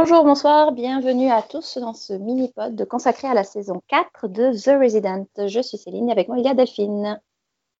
Bonjour, 0.00 0.22
bonsoir, 0.22 0.70
bienvenue 0.70 1.28
à 1.28 1.42
tous 1.42 1.76
dans 1.76 1.92
ce 1.92 2.12
mini-pod 2.12 2.84
consacré 2.84 3.26
à 3.26 3.34
la 3.34 3.42
saison 3.42 3.82
4 3.88 4.28
de 4.28 4.52
The 4.52 4.80
Resident. 4.80 5.26
Je 5.36 5.60
suis 5.60 5.76
Céline 5.76 6.08
et 6.08 6.12
avec 6.12 6.28
moi 6.28 6.38
il 6.38 6.44
y 6.44 6.48
a 6.48 6.54
Delphine. 6.54 7.20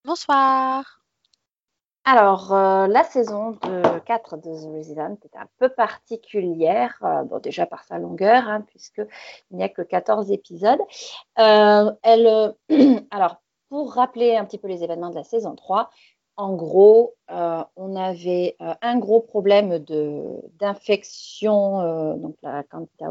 Bonsoir. 0.04 1.00
Alors, 2.04 2.52
euh, 2.52 2.88
la 2.88 3.04
saison 3.04 3.52
de 3.62 4.00
4 4.00 4.36
de 4.36 4.42
The 4.42 4.76
Resident 4.76 5.16
est 5.22 5.36
un 5.36 5.46
peu 5.58 5.68
particulière, 5.68 6.98
euh, 7.04 7.22
bon, 7.22 7.38
déjà 7.38 7.66
par 7.66 7.84
sa 7.84 7.98
longueur, 7.98 8.48
hein, 8.48 8.62
puisqu'il 8.62 9.56
n'y 9.56 9.62
a 9.62 9.68
que 9.68 9.82
14 9.82 10.32
épisodes. 10.32 10.80
Euh, 11.38 11.92
elle, 12.02 12.56
alors, 13.12 13.36
pour 13.68 13.94
rappeler 13.94 14.34
un 14.34 14.44
petit 14.44 14.58
peu 14.58 14.66
les 14.66 14.82
événements 14.82 15.10
de 15.10 15.14
la 15.14 15.22
saison 15.24 15.54
3, 15.54 15.88
en 16.38 16.54
gros, 16.54 17.16
euh, 17.32 17.64
on 17.74 17.96
avait 17.96 18.54
euh, 18.62 18.72
un 18.80 18.96
gros 18.98 19.20
problème 19.20 19.80
d'infection, 20.60 21.80
euh, 21.80 22.14
donc 22.14 22.36
la 22.44 22.62
candida 22.62 23.08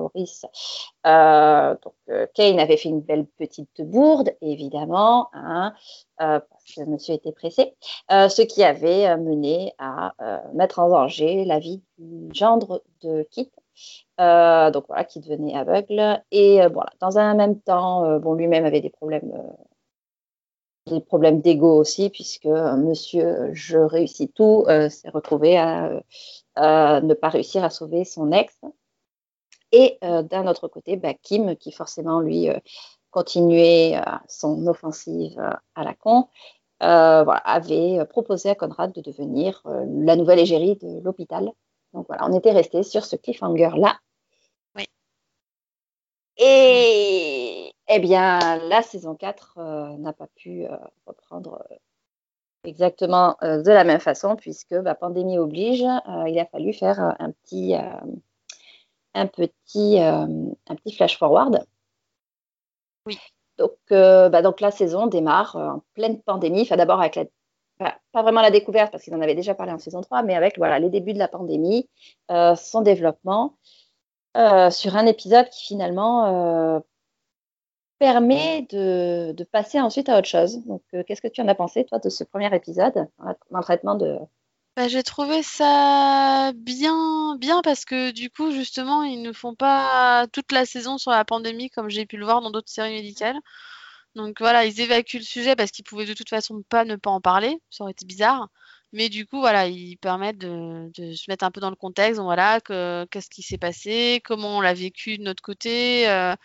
donc, 1.83 1.93
Kane 2.33 2.59
avait 2.59 2.77
fait 2.77 2.87
une 2.87 3.01
belle 3.01 3.25
petite 3.25 3.81
bourde, 3.81 4.31
évidemment, 4.41 5.27
hein, 5.33 5.73
parce 6.17 6.73
que 6.75 6.85
monsieur 6.85 7.15
était 7.15 7.33
pressé, 7.33 7.75
ce 8.09 8.41
qui 8.41 8.63
avait 8.63 9.15
mené 9.17 9.73
à 9.77 10.13
mettre 10.53 10.79
en 10.79 10.89
danger 10.89 11.43
la 11.45 11.59
vie 11.59 11.81
du 11.97 12.29
gendre 12.33 12.81
de 13.01 13.27
Kit. 13.29 13.51
donc 14.17 14.85
voilà, 14.87 15.03
qui 15.03 15.19
devenait 15.19 15.55
aveugle. 15.55 16.21
Et 16.31 16.65
voilà, 16.67 16.91
dans 16.99 17.17
un 17.17 17.35
même 17.35 17.59
temps, 17.59 18.19
bon, 18.19 18.33
lui-même 18.33 18.65
avait 18.65 18.81
des 18.81 18.89
problèmes 18.89 19.31
des 20.87 21.01
problèmes 21.01 21.41
d'ego 21.41 21.77
aussi, 21.77 22.09
puisque 22.09 22.45
euh, 22.45 22.75
monsieur 22.75 23.49
Je 23.53 23.77
réussis 23.77 24.29
tout 24.29 24.65
euh, 24.67 24.89
s'est 24.89 25.09
retrouvé 25.09 25.57
à, 25.57 26.01
ne 26.55 27.13
pas 27.13 27.29
réussir 27.29 27.63
à 27.63 27.69
sauver 27.69 28.03
son 28.05 28.31
ex. 28.31 28.59
Et 29.71 29.97
euh, 30.03 30.23
d'un 30.23 30.47
autre 30.47 30.67
côté, 30.67 30.95
bah, 30.95 31.13
Kim, 31.13 31.55
qui 31.55 31.71
forcément 31.71 32.19
lui 32.19 32.49
continuait 33.11 33.99
son 34.27 34.67
offensive 34.67 35.39
à 35.75 35.83
la 35.83 35.93
con, 35.93 36.27
avait 36.79 38.05
proposé 38.05 38.49
à 38.49 38.55
Conrad 38.55 38.91
de 38.91 39.01
devenir 39.01 39.61
la 39.65 40.15
nouvelle 40.15 40.39
égérie 40.39 40.75
de 40.75 40.99
l'hôpital. 41.03 41.51
Donc 41.93 42.07
voilà, 42.07 42.27
on 42.27 42.33
était 42.37 42.51
resté 42.51 42.83
sur 42.83 43.05
ce 43.05 43.15
cliffhanger-là. 43.15 43.97
Et 46.37 47.73
eh 47.87 47.99
bien, 47.99 48.57
la 48.67 48.81
saison 48.81 49.15
4 49.15 49.57
euh, 49.57 49.97
n'a 49.97 50.13
pas 50.13 50.27
pu 50.35 50.65
euh, 50.65 50.77
reprendre 51.05 51.65
euh, 51.71 51.75
exactement 52.63 53.37
de 53.41 53.71
la 53.71 53.83
même 53.83 53.99
façon, 53.99 54.35
puisque 54.35 54.75
bah, 54.75 54.93
pandémie 54.93 55.37
oblige, 55.37 55.85
il 56.27 56.39
a 56.39 56.45
fallu 56.51 56.73
faire 56.73 56.99
un 56.99 57.31
petit, 57.31 57.73
un 59.13 59.27
petit, 59.27 59.99
un 59.99 60.75
petit 60.75 60.93
flash 60.93 61.17
forward. 61.17 61.65
Oui. 63.05 63.17
Donc, 63.57 63.71
bah, 63.89 64.41
donc 64.41 64.59
la 64.59 64.71
saison 64.71 65.07
démarre 65.07 65.55
en 65.55 65.81
pleine 65.93 66.21
pandémie, 66.21 66.63
enfin 66.63 66.75
d'abord 66.75 66.99
avec 66.99 67.15
la 67.15 67.25
pas 68.11 68.23
vraiment 68.23 68.41
la 68.41 68.51
découverte 68.51 68.91
parce 68.91 69.03
qu'ils 69.03 69.13
en 69.13 69.21
avaient 69.21 69.35
déjà 69.35 69.53
parlé 69.53 69.71
en 69.71 69.77
saison 69.77 70.01
3, 70.01 70.23
mais 70.23 70.35
avec 70.35 70.57
voilà, 70.57 70.79
les 70.79 70.89
débuts 70.89 71.13
de 71.13 71.19
la 71.19 71.27
pandémie, 71.29 71.87
son 72.27 72.81
développement, 72.81 73.55
sur 74.71 74.95
un 74.95 75.05
épisode 75.05 75.49
qui 75.49 75.65
finalement 75.65 76.81
permet 77.99 78.67
de, 78.69 79.33
de, 79.33 79.43
passer 79.43 79.79
ensuite 79.79 80.09
à 80.09 80.17
autre 80.17 80.27
chose. 80.27 80.63
Donc, 80.65 80.83
euh, 80.93 81.03
qu'est-ce 81.05 81.21
que 81.21 81.27
tu 81.27 81.41
en 81.41 81.47
as 81.47 81.55
pensé, 81.55 81.85
toi, 81.85 81.99
de 81.99 82.09
ce 82.09 82.23
premier 82.23 82.53
épisode 82.55 83.07
dans 83.51 83.57
le 83.57 83.63
traitement 83.63 83.95
de... 83.95 84.17
Bah, 84.75 84.87
j'ai 84.87 85.01
trouvé 85.01 85.41
ça 85.41 86.51
bien, 86.55 87.35
bien 87.39 87.61
parce 87.63 87.83
que 87.83 88.11
du 88.11 88.29
coup, 88.29 88.51
justement, 88.51 89.01
ils 89.01 89.23
ne 89.23 89.33
font 89.33 89.55
pas 89.55 90.27
toute 90.31 90.51
la 90.51 90.65
saison 90.65 90.99
sur 90.99 91.09
la 91.09 91.25
pandémie 91.25 91.71
comme 91.71 91.89
j'ai 91.89 92.05
pu 92.05 92.17
le 92.17 92.25
voir 92.25 92.41
dans 92.41 92.51
d'autres 92.51 92.69
séries 92.69 92.93
médicales. 92.93 93.37
Donc 94.13 94.37
voilà, 94.39 94.65
ils 94.65 94.79
évacuent 94.79 95.17
le 95.17 95.23
sujet 95.23 95.55
parce 95.55 95.71
qu'ils 95.71 95.85
pouvaient 95.85 96.05
de 96.05 96.13
toute 96.13 96.29
façon 96.29 96.61
pas 96.69 96.85
ne 96.85 96.95
pas 96.95 97.09
en 97.09 97.21
parler, 97.21 97.59
ça 97.71 97.83
aurait 97.83 97.91
été 97.91 98.05
bizarre. 98.05 98.49
Mais 98.93 99.09
du 99.09 99.25
coup, 99.27 99.39
voilà, 99.39 99.67
ils 99.67 99.97
permettent 99.97 100.37
de, 100.37 100.89
se 100.95 101.29
mettre 101.29 101.43
un 101.45 101.51
peu 101.51 101.59
dans 101.61 101.69
le 101.69 101.75
contexte. 101.75 102.21
voilà, 102.21 102.59
qu'est-ce 102.61 103.29
qui 103.29 103.43
s'est 103.43 103.57
passé, 103.57 104.21
comment 104.23 104.57
on 104.57 104.61
l'a 104.61 104.73
vécu 104.73 105.17
de 105.17 105.23
notre 105.23 105.43
côté, 105.43 106.09
euh, 106.09 106.35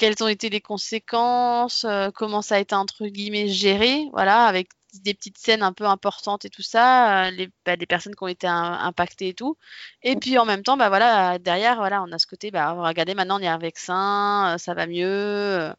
quelles 0.00 0.22
ont 0.22 0.28
été 0.28 0.48
les 0.50 0.62
conséquences, 0.62 1.84
euh, 1.84 2.10
comment 2.14 2.42
ça 2.42 2.56
a 2.56 2.58
été 2.60 2.74
entre 2.74 3.06
guillemets 3.06 3.48
géré, 3.48 4.08
voilà, 4.12 4.46
avec 4.46 4.70
des 5.04 5.14
petites 5.14 5.38
scènes 5.38 5.62
un 5.62 5.72
peu 5.74 5.84
importantes 5.84 6.44
et 6.46 6.50
tout 6.50 6.62
ça, 6.62 7.26
euh, 7.26 7.30
les, 7.30 7.50
bah, 7.66 7.76
personnes 7.88 8.14
qui 8.14 8.22
ont 8.24 8.28
été 8.28 8.46
impactées 8.46 9.28
et 9.28 9.34
tout. 9.34 9.56
Et 10.02 10.16
puis 10.16 10.38
en 10.38 10.46
même 10.46 10.62
temps, 10.62 10.76
bah 10.78 10.88
voilà, 10.88 11.38
derrière, 11.38 11.76
voilà, 11.76 12.02
on 12.02 12.10
a 12.12 12.18
ce 12.18 12.26
côté, 12.26 12.50
bah 12.50 12.72
regardez, 12.72 13.14
maintenant 13.14 13.38
on 13.40 13.42
est 13.42 13.78
ça, 13.78 14.54
euh, 14.54 14.58
ça 14.58 14.74
va 14.74 14.86
mieux, 14.86 15.70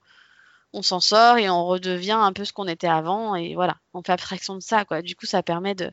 on 0.73 0.81
s'en 0.81 0.99
sort 0.99 1.37
et 1.37 1.49
on 1.49 1.65
redevient 1.65 2.11
un 2.11 2.33
peu 2.33 2.45
ce 2.45 2.53
qu'on 2.53 2.67
était 2.67 2.87
avant 2.87 3.35
et 3.35 3.55
voilà, 3.55 3.77
on 3.93 4.01
fait 4.03 4.13
abstraction 4.13 4.55
de 4.55 4.61
ça, 4.61 4.85
quoi. 4.85 5.01
Du 5.01 5.15
coup, 5.15 5.25
ça 5.25 5.43
permet 5.43 5.75
de 5.75 5.91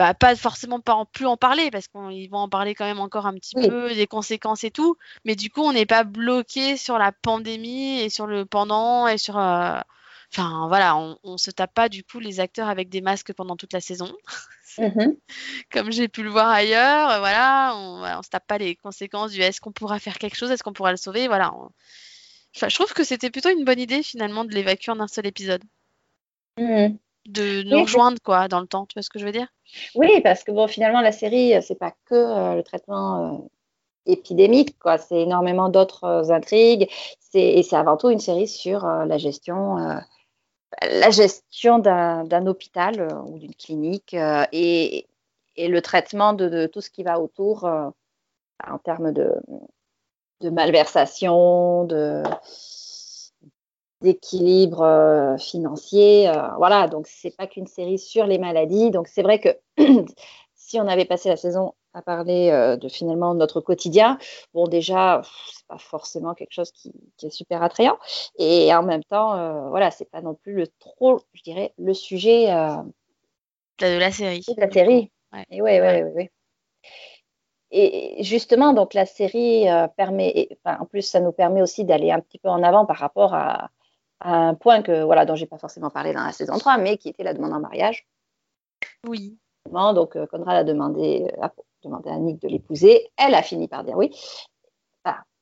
bah, 0.00 0.14
pas 0.14 0.34
forcément 0.34 0.80
pas 0.80 0.94
en 0.94 1.04
plus 1.04 1.26
en 1.26 1.36
parler 1.36 1.70
parce 1.70 1.86
qu'ils 1.86 2.30
vont 2.30 2.38
en 2.38 2.48
parler 2.48 2.74
quand 2.74 2.86
même 2.86 3.00
encore 3.00 3.26
un 3.26 3.34
petit 3.34 3.54
peu 3.54 3.94
des 3.94 4.06
conséquences 4.06 4.64
et 4.64 4.70
tout. 4.70 4.96
Mais 5.26 5.36
du 5.36 5.50
coup 5.50 5.60
on 5.60 5.74
n'est 5.74 5.84
pas 5.84 6.04
bloqué 6.04 6.78
sur 6.78 6.96
la 6.96 7.12
pandémie 7.12 8.00
et 8.00 8.08
sur 8.08 8.26
le 8.26 8.46
pendant 8.46 9.06
et 9.08 9.18
sur 9.18 9.36
euh, 9.36 9.78
enfin 10.32 10.68
voilà 10.68 10.96
on, 10.96 11.18
on, 11.22 11.36
se 11.36 11.50
tape 11.50 11.74
pas 11.74 11.90
du 11.90 12.02
coup 12.02 12.18
les 12.18 12.40
acteurs 12.40 12.70
avec 12.70 12.88
des 12.88 13.02
masques 13.02 13.34
pendant 13.34 13.56
toute 13.56 13.74
la 13.74 13.82
saison. 13.82 14.10
Mm-hmm. 14.78 15.18
comme 15.70 15.92
j'ai 15.92 16.08
pu 16.08 16.22
le 16.22 16.30
voir 16.30 16.48
ailleurs 16.48 17.18
voilà 17.18 17.74
on, 17.74 18.02
on 18.02 18.22
se 18.22 18.30
tape 18.30 18.46
pas 18.46 18.56
les 18.56 18.76
conséquences 18.76 19.32
du 19.32 19.42
est-ce 19.42 19.60
qu'on 19.60 19.72
pourra 19.72 19.98
faire 19.98 20.16
quelque 20.16 20.36
chose? 20.36 20.50
Est-ce 20.50 20.62
qu'on 20.62 20.72
pourra 20.72 20.92
le 20.92 20.96
sauver? 20.96 21.28
Voilà 21.28 21.52
enfin, 22.56 22.68
je 22.68 22.74
trouve 22.74 22.92
que 22.92 23.04
c'était 23.04 23.30
plutôt 23.30 23.50
une 23.50 23.64
bonne 23.64 23.80
idée 23.80 24.02
finalement 24.02 24.44
de 24.44 24.52
l'évacuer 24.52 24.92
en 24.92 25.00
un 25.00 25.08
seul 25.08 25.26
épisode. 25.26 25.62
Mm-hmm 26.58 26.96
de 27.26 27.62
nous 27.62 27.82
rejoindre 27.82 28.18
quoi 28.22 28.48
dans 28.48 28.60
le 28.60 28.66
temps 28.66 28.86
tu 28.86 28.94
vois 28.94 29.02
ce 29.02 29.10
que 29.10 29.18
je 29.18 29.26
veux 29.26 29.32
dire? 29.32 29.48
Oui 29.94 30.20
parce 30.22 30.44
que 30.44 30.52
bon 30.52 30.66
finalement 30.66 31.00
la 31.00 31.12
série 31.12 31.54
c'est 31.62 31.78
pas 31.78 31.92
que 32.06 32.14
euh, 32.14 32.54
le 32.54 32.62
traitement 32.62 33.34
euh, 33.34 33.38
épidémique 34.06 34.78
quoi. 34.78 34.98
C'est 34.98 35.20
énormément 35.20 35.68
d'autres 35.68 36.04
euh, 36.04 36.30
intrigues. 36.30 36.88
Et 37.34 37.62
c'est 37.62 37.76
avant 37.76 37.96
tout 37.96 38.10
une 38.10 38.18
série 38.18 38.48
sur 38.48 38.84
la 38.84 39.16
gestion 39.16 39.76
la 40.82 41.10
gestion 41.10 41.78
d'un 41.78 42.46
hôpital 42.46 43.06
ou 43.28 43.38
d'une 43.38 43.54
clinique 43.54 44.16
et, 44.50 45.06
et, 45.54 45.68
le 45.68 45.80
traitement 45.80 46.32
de, 46.32 46.48
de, 46.48 46.66
tout 46.66 46.80
ce 46.80 46.90
qui 46.90 47.04
va 47.04 47.20
autour 47.20 47.64
en 47.64 48.78
termes 48.82 49.12
de, 49.12 49.32
de 50.40 50.50
malversation 50.50 51.84
de 51.84 52.22
d'équilibre 54.00 54.82
euh, 54.82 55.36
financier. 55.36 56.28
Euh, 56.28 56.48
voilà, 56.56 56.88
donc 56.88 57.06
c'est 57.06 57.36
pas 57.36 57.46
qu'une 57.46 57.66
série 57.66 57.98
sur 57.98 58.26
les 58.26 58.38
maladies. 58.38 58.90
Donc 58.90 59.08
c'est 59.08 59.22
vrai 59.22 59.38
que 59.38 59.48
si 60.54 60.80
on 60.80 60.88
avait 60.88 61.04
passé 61.04 61.28
la 61.28 61.36
saison 61.36 61.74
à 61.92 62.02
parler 62.02 62.50
euh, 62.50 62.76
de 62.76 62.88
finalement 62.88 63.34
notre 63.34 63.60
quotidien, 63.60 64.16
bon 64.54 64.68
déjà 64.68 65.22
c'est 65.52 65.66
pas 65.66 65.78
forcément 65.78 66.34
quelque 66.34 66.52
chose 66.52 66.70
qui, 66.72 66.92
est 67.22 67.30
super 67.30 67.62
attrayant. 67.62 67.98
Et 68.38 68.72
en 68.74 68.82
même 68.82 69.04
temps, 69.04 69.68
voilà, 69.68 69.90
c'est 69.90 70.10
pas 70.10 70.22
non 70.22 70.34
plus 70.34 70.54
le 70.54 70.66
trop, 70.78 71.20
je 71.34 71.42
dirais, 71.42 71.74
le 71.78 71.92
sujet 71.92 72.46
de 72.46 73.98
la 73.98 74.10
série. 74.10 74.44
De 74.48 74.60
la 74.60 74.70
série. 74.70 75.10
Ouais. 75.32 75.44
Et 75.50 75.62
ouais, 75.62 75.80
ouais, 75.80 76.02
ouais, 76.02 76.12
ouais. 76.12 76.30
Et 77.72 78.22
justement, 78.24 78.72
donc 78.72 78.94
la 78.94 79.06
série 79.06 79.66
permet, 79.96 80.48
enfin, 80.64 80.78
en 80.80 80.86
plus, 80.86 81.02
ça 81.02 81.20
nous 81.20 81.32
permet 81.32 81.62
aussi 81.62 81.84
d'aller 81.84 82.10
un 82.10 82.20
petit 82.20 82.38
peu 82.38 82.48
en 82.48 82.62
avant 82.62 82.84
par 82.84 82.96
rapport 82.96 83.32
à, 83.32 83.70
un 84.20 84.54
point 84.54 84.82
que, 84.82 85.02
voilà, 85.02 85.24
dont 85.24 85.34
j'ai 85.34 85.46
pas 85.46 85.58
forcément 85.58 85.90
parlé 85.90 86.12
dans 86.12 86.24
la 86.24 86.32
saison 86.32 86.58
3, 86.58 86.78
mais 86.78 86.96
qui 86.98 87.08
était 87.08 87.22
la 87.22 87.34
demande 87.34 87.52
en 87.52 87.60
mariage. 87.60 88.06
Oui. 89.06 89.38
Donc, 89.70 90.16
euh, 90.16 90.26
Conrad 90.26 90.56
a 90.56 90.64
demandé, 90.64 91.26
euh, 91.38 91.42
a 91.42 91.52
demandé 91.82 92.10
à 92.10 92.16
Nick 92.16 92.40
de 92.42 92.48
l'épouser. 92.48 93.10
Elle 93.16 93.34
a 93.34 93.42
fini 93.42 93.68
par 93.68 93.84
dire 93.84 93.96
oui. 93.96 94.14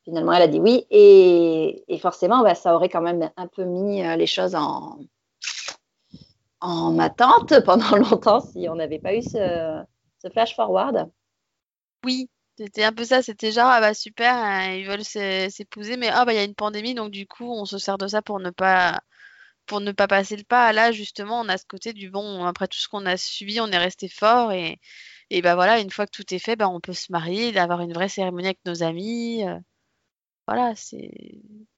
finalement, 0.05 0.33
elle 0.33 0.43
a 0.43 0.49
dit 0.49 0.61
oui. 0.61 0.87
Et, 0.91 1.99
forcément, 2.01 2.43
bah, 2.43 2.55
ça 2.55 2.75
aurait 2.75 2.89
quand 2.89 3.03
même 3.03 3.31
un 3.37 3.47
peu 3.47 3.65
mis 3.65 4.05
euh, 4.05 4.17
les 4.17 4.27
choses 4.27 4.55
en, 4.55 4.99
en 6.61 6.99
attente 6.99 7.61
pendant 7.65 7.97
longtemps 8.11 8.41
si 8.41 8.69
on 8.69 8.77
n'avait 8.77 8.99
pas 8.99 9.15
eu 9.15 9.23
ce, 9.23 9.83
ce 10.19 10.29
flash 10.29 10.55
forward. 10.55 11.11
Oui, 12.05 12.29
c'était 12.57 12.85
un 12.85 12.93
peu 12.93 13.05
ça, 13.05 13.23
c'était 13.23 13.53
genre, 13.53 13.69
ah 13.69 13.81
bah 13.81 13.95
super, 13.95 14.35
hein, 14.35 14.75
ils 14.75 14.87
veulent 14.87 15.05
s'épouser, 15.05 15.97
mais 15.97 16.09
ah 16.09 16.25
bah 16.25 16.33
il 16.33 16.37
y 16.37 16.39
a 16.41 16.45
une 16.45 16.55
pandémie, 16.55 16.95
donc 16.95 17.11
du 17.11 17.27
coup, 17.27 17.51
on 17.53 17.65
se 17.65 17.79
sert 17.79 17.99
de 17.99 18.07
ça 18.09 18.23
pour 18.23 18.41
ne 18.41 18.51
pas 18.51 19.01
pour 19.67 19.81
ne 19.81 19.93
pas 19.93 20.09
passer 20.09 20.37
le 20.37 20.45
pas. 20.45 20.73
Là, 20.73 20.93
justement, 20.93 21.41
on 21.41 21.49
a 21.49 21.59
ce 21.59 21.67
côté 21.67 21.93
du 21.93 22.11
bon, 22.11 22.45
après 22.45 22.69
tout 22.69 22.79
ce 22.79 22.89
qu'on 22.89 23.07
a 23.07 23.17
subi, 23.17 23.61
on 23.61 23.69
est 23.69 23.79
resté 23.79 24.09
fort 24.09 24.53
et, 24.53 24.81
et 25.31 25.43
bah 25.43 25.55
voilà, 25.55 25.81
une 25.81 25.91
fois 25.91 26.07
que 26.07 26.13
tout 26.13 26.35
est 26.35 26.39
fait, 26.41 26.57
bah, 26.57 26.69
on 26.69 26.81
peut 26.81 26.95
se 26.95 27.13
marier, 27.13 27.53
d'avoir 27.53 27.81
une 27.83 27.93
vraie 27.93 28.09
cérémonie 28.09 28.47
avec 28.49 28.61
nos 28.67 28.83
amis. 28.83 29.47
Euh. 29.47 29.59
voilà, 30.47 30.75
c'est 30.77 31.11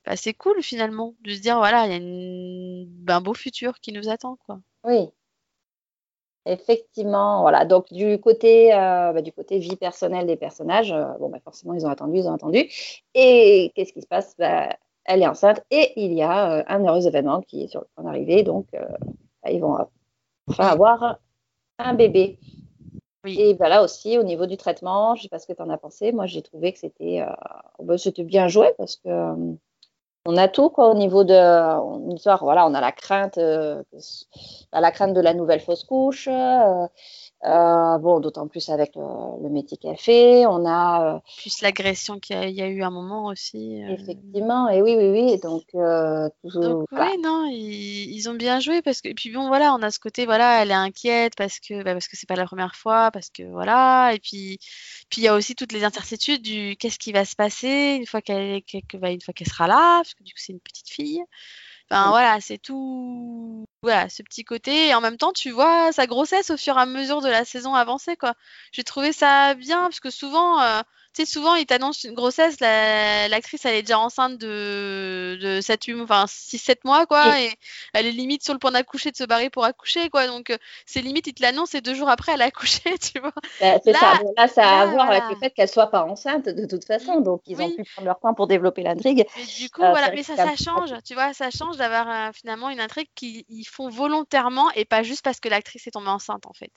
bah, 0.06 0.14
cool 0.38 0.62
finalement 0.62 1.16
de 1.22 1.34
se 1.34 1.40
dire, 1.40 1.58
voilà, 1.58 1.86
il 1.88 1.92
y 3.08 3.10
a 3.10 3.16
un 3.16 3.20
beau 3.20 3.34
futur 3.34 3.80
qui 3.80 3.92
nous 3.92 4.08
attend, 4.08 4.36
quoi. 4.46 4.60
Oui. 4.84 5.10
Effectivement, 6.50 7.42
voilà. 7.42 7.64
Donc 7.64 7.92
du 7.92 8.18
côté, 8.18 8.74
euh, 8.74 9.12
bah, 9.12 9.22
du 9.22 9.30
côté 9.30 9.60
vie 9.60 9.76
personnelle 9.76 10.26
des 10.26 10.34
personnages, 10.34 10.90
euh, 10.90 11.04
bon, 11.20 11.28
bah, 11.28 11.38
forcément 11.44 11.74
ils 11.74 11.86
ont 11.86 11.90
attendu, 11.90 12.18
ils 12.18 12.28
ont 12.28 12.34
attendu. 12.34 12.68
Et 13.14 13.70
qu'est-ce 13.76 13.92
qui 13.92 14.02
se 14.02 14.08
passe? 14.08 14.34
Bah, 14.36 14.76
Elle 15.04 15.22
est 15.22 15.28
enceinte 15.28 15.62
et 15.70 15.92
il 15.94 16.12
y 16.12 16.22
a 16.22 16.58
euh, 16.58 16.64
un 16.66 16.84
heureux 16.84 17.06
événement 17.06 17.40
qui 17.40 17.62
est 17.62 17.68
sur 17.68 17.82
le 17.82 17.86
point 17.94 18.02
d'arriver. 18.02 18.42
Donc 18.42 18.66
bah, 18.72 19.50
ils 19.52 19.60
vont 19.60 19.78
enfin 20.48 20.66
avoir 20.66 21.20
un 21.78 21.94
bébé. 21.94 22.40
Oui. 23.24 23.40
Et 23.40 23.54
voilà 23.54 23.84
aussi 23.84 24.18
au 24.18 24.24
niveau 24.24 24.46
du 24.46 24.56
traitement, 24.56 25.14
je 25.14 25.20
ne 25.20 25.22
sais 25.24 25.28
pas 25.28 25.38
ce 25.38 25.46
que 25.46 25.52
tu 25.52 25.62
en 25.62 25.70
as 25.70 25.78
pensé. 25.78 26.10
Moi 26.10 26.26
j'ai 26.26 26.42
trouvé 26.42 26.72
que 26.72 26.80
c'était, 26.80 27.24
c'était 27.96 28.24
bien 28.24 28.48
joué 28.48 28.72
parce 28.76 28.96
que 28.96 29.08
on 30.26 30.36
a 30.36 30.48
tout 30.48 30.70
quoi 30.70 30.90
au 30.90 30.94
niveau 30.94 31.24
de 31.24 31.34
histoire 32.14 32.44
voilà 32.44 32.66
on 32.66 32.74
a 32.74 32.80
la 32.80 32.92
crainte 32.92 33.38
euh, 33.38 33.82
la 34.72 34.90
crainte 34.90 35.14
de 35.14 35.20
la 35.20 35.34
nouvelle 35.34 35.60
fausse 35.60 35.84
couche 35.84 36.28
euh, 36.28 36.86
euh, 37.42 37.96
bon, 37.98 38.20
d'autant 38.20 38.48
plus 38.48 38.68
avec 38.68 38.92
le, 38.96 39.48
métier 39.48 39.78
qu'elle 39.78 39.96
fait. 39.96 40.44
On 40.46 40.66
a. 40.66 41.16
Euh, 41.16 41.18
plus 41.38 41.62
l'agression 41.62 42.18
qu'il 42.18 42.50
y, 42.50 42.60
a 42.60 42.66
eu 42.66 42.82
un 42.82 42.90
moment 42.90 43.26
aussi. 43.26 43.82
Euh. 43.82 43.94
Effectivement, 43.94 44.68
et 44.68 44.82
oui, 44.82 44.94
oui, 44.96 45.08
oui. 45.08 45.38
Donc, 45.38 45.64
donc 45.72 46.86
oui, 46.92 47.18
non, 47.22 47.48
ils, 47.50 48.28
ont 48.28 48.34
bien 48.34 48.60
joué 48.60 48.82
parce 48.82 49.00
que. 49.00 49.08
Et 49.08 49.14
puis 49.14 49.32
bon, 49.32 49.48
voilà, 49.48 49.74
on 49.74 49.82
a 49.82 49.90
ce 49.90 49.98
côté, 49.98 50.26
voilà, 50.26 50.62
elle 50.62 50.70
est 50.70 50.74
inquiète 50.74 51.34
parce 51.34 51.60
que 51.60 51.82
bah, 51.82 51.94
parce 51.94 52.08
que 52.08 52.16
c'est 52.16 52.28
pas 52.28 52.36
la 52.36 52.44
première 52.44 52.76
fois, 52.76 53.10
parce 53.10 53.30
que 53.30 53.42
voilà. 53.44 54.12
Et 54.14 54.18
puis, 54.18 54.58
puis 55.08 55.22
il 55.22 55.24
y 55.24 55.28
a 55.28 55.34
aussi 55.34 55.54
toutes 55.54 55.72
les 55.72 55.84
incertitudes 55.84 56.42
du 56.42 56.76
qu'est-ce 56.76 56.98
qui 56.98 57.12
va 57.12 57.24
se 57.24 57.36
passer 57.36 57.96
une 57.98 58.06
fois 58.06 58.20
qu'elle 58.20 58.60
bah, 58.94 59.10
une 59.10 59.20
fois 59.22 59.32
qu'elle 59.32 59.48
sera 59.48 59.66
là, 59.66 59.98
parce 59.98 60.12
que 60.12 60.22
du 60.22 60.32
coup 60.34 60.40
c'est 60.40 60.52
une 60.52 60.60
petite 60.60 60.90
fille. 60.90 61.22
Enfin 61.90 62.10
voilà, 62.10 62.40
c'est 62.40 62.58
tout. 62.58 63.64
Voilà, 63.82 64.08
ce 64.08 64.22
petit 64.22 64.44
côté. 64.44 64.88
Et 64.88 64.94
en 64.94 65.00
même 65.00 65.16
temps, 65.16 65.32
tu 65.32 65.50
vois 65.50 65.90
sa 65.92 66.06
grossesse 66.06 66.50
au 66.50 66.56
fur 66.56 66.76
et 66.76 66.80
à 66.80 66.86
mesure 66.86 67.20
de 67.22 67.28
la 67.28 67.44
saison 67.44 67.74
avancée, 67.74 68.16
quoi. 68.16 68.34
J'ai 68.72 68.84
trouvé 68.84 69.12
ça 69.12 69.54
bien, 69.54 69.82
parce 69.84 70.00
que 70.00 70.10
souvent, 70.10 70.60
euh, 70.60 70.82
tu 71.12 71.24
sais, 71.24 71.30
souvent, 71.30 71.56
ils 71.56 71.66
t'annoncent 71.66 72.06
une 72.06 72.14
grossesse, 72.14 72.60
l'actrice, 72.60 73.64
elle 73.64 73.74
est 73.74 73.82
déjà 73.82 73.98
enceinte 73.98 74.38
de, 74.38 75.36
de 75.40 75.60
7, 75.60 75.84
8, 75.84 76.00
enfin, 76.02 76.24
6, 76.28 76.58
7 76.58 76.84
mois, 76.84 77.06
quoi, 77.06 77.40
et 77.40 77.50
elle 77.92 78.06
est 78.06 78.12
limite 78.12 78.44
sur 78.44 78.52
le 78.52 78.60
point 78.60 78.70
d'accoucher, 78.70 79.10
de 79.10 79.16
se 79.16 79.24
barrer 79.24 79.50
pour 79.50 79.64
accoucher, 79.64 80.08
quoi. 80.08 80.28
Donc, 80.28 80.50
euh, 80.50 80.56
c'est 80.86 81.00
limite, 81.00 81.26
ils 81.26 81.34
te 81.34 81.42
l'annoncent 81.42 81.76
et 81.76 81.80
deux 81.80 81.94
jours 81.94 82.08
après, 82.08 82.32
elle 82.32 82.42
a 82.42 82.46
accouché, 82.46 82.80
tu 83.00 83.20
vois. 83.20 83.32
Bah, 83.60 83.78
c'est 83.84 83.92
ça. 83.92 84.20
là, 84.36 84.46
ça 84.46 84.68
a 84.68 84.82
à 84.82 84.86
voir 84.86 85.10
avec 85.10 85.24
le 85.30 85.36
fait 85.36 85.50
qu'elle 85.50 85.68
soit 85.68 85.88
pas 85.88 86.04
enceinte, 86.04 86.48
de 86.48 86.66
toute 86.66 86.84
façon. 86.84 87.20
Donc, 87.20 87.42
ils 87.46 87.60
ont 87.60 87.70
pu 87.70 87.82
prendre 87.82 88.06
leur 88.06 88.20
temps 88.20 88.34
pour 88.34 88.46
développer 88.46 88.82
l'intrigue. 88.82 89.26
Du 89.58 89.70
coup, 89.70 89.82
euh, 89.82 89.90
voilà, 89.90 90.10
mais 90.12 90.22
ça, 90.22 90.36
ça 90.36 90.54
change, 90.56 90.94
tu 91.04 91.14
vois, 91.14 91.32
ça 91.32 91.50
change 91.50 91.76
d'avoir 91.76 92.08
euh, 92.08 92.30
finalement 92.32 92.70
une 92.70 92.80
intrigue 92.80 93.08
qu'ils 93.14 93.66
font 93.68 93.88
volontairement 93.88 94.70
et 94.76 94.84
pas 94.84 95.02
juste 95.02 95.22
parce 95.22 95.40
que 95.40 95.48
l'actrice 95.48 95.86
est 95.86 95.92
tombée 95.92 96.08
enceinte, 96.08 96.46
en 96.46 96.52
fait. 96.52 96.70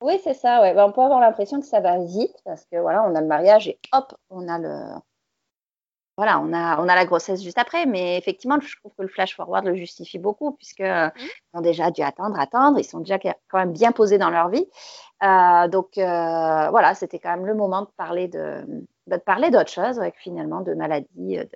Oui, 0.00 0.20
c'est 0.22 0.34
ça, 0.34 0.60
ouais. 0.60 0.74
Bah, 0.74 0.86
on 0.86 0.92
peut 0.92 1.00
avoir 1.00 1.20
l'impression 1.20 1.60
que 1.60 1.66
ça 1.66 1.80
va 1.80 1.98
vite 1.98 2.36
parce 2.44 2.64
que 2.66 2.76
voilà, 2.78 3.04
on 3.04 3.14
a 3.14 3.20
le 3.20 3.26
mariage 3.26 3.68
et 3.68 3.78
hop, 3.92 4.14
on 4.30 4.48
a 4.48 4.58
le 4.58 5.00
voilà, 6.18 6.40
on 6.40 6.52
a, 6.52 6.80
on 6.80 6.88
a 6.88 6.96
la 6.96 7.04
grossesse 7.06 7.44
juste 7.44 7.58
après, 7.58 7.86
mais 7.86 8.18
effectivement, 8.18 8.58
je 8.60 8.76
trouve 8.80 8.92
que 8.98 9.02
le 9.02 9.08
flash 9.08 9.36
forward 9.36 9.64
le 9.64 9.76
justifie 9.76 10.18
beaucoup, 10.18 10.50
puisque 10.50 10.80
mmh. 10.80 11.12
ils 11.16 11.58
ont 11.58 11.60
déjà 11.60 11.92
dû 11.92 12.02
attendre, 12.02 12.40
attendre, 12.40 12.80
ils 12.80 12.84
sont 12.84 12.98
déjà 12.98 13.20
quand 13.20 13.58
même 13.58 13.72
bien 13.72 13.92
posés 13.92 14.18
dans 14.18 14.30
leur 14.30 14.48
vie. 14.48 14.66
Euh, 15.22 15.68
donc 15.68 15.96
euh, 15.96 16.70
voilà, 16.70 16.94
c'était 16.96 17.20
quand 17.20 17.30
même 17.30 17.46
le 17.46 17.54
moment 17.54 17.82
de 17.82 17.88
parler 17.96 18.26
de, 18.26 18.64
de 19.06 19.16
parler 19.16 19.52
d'autre 19.52 19.70
chose, 19.70 20.00
finalement, 20.16 20.60
de 20.60 20.74
maladie, 20.74 21.36
de, 21.36 21.48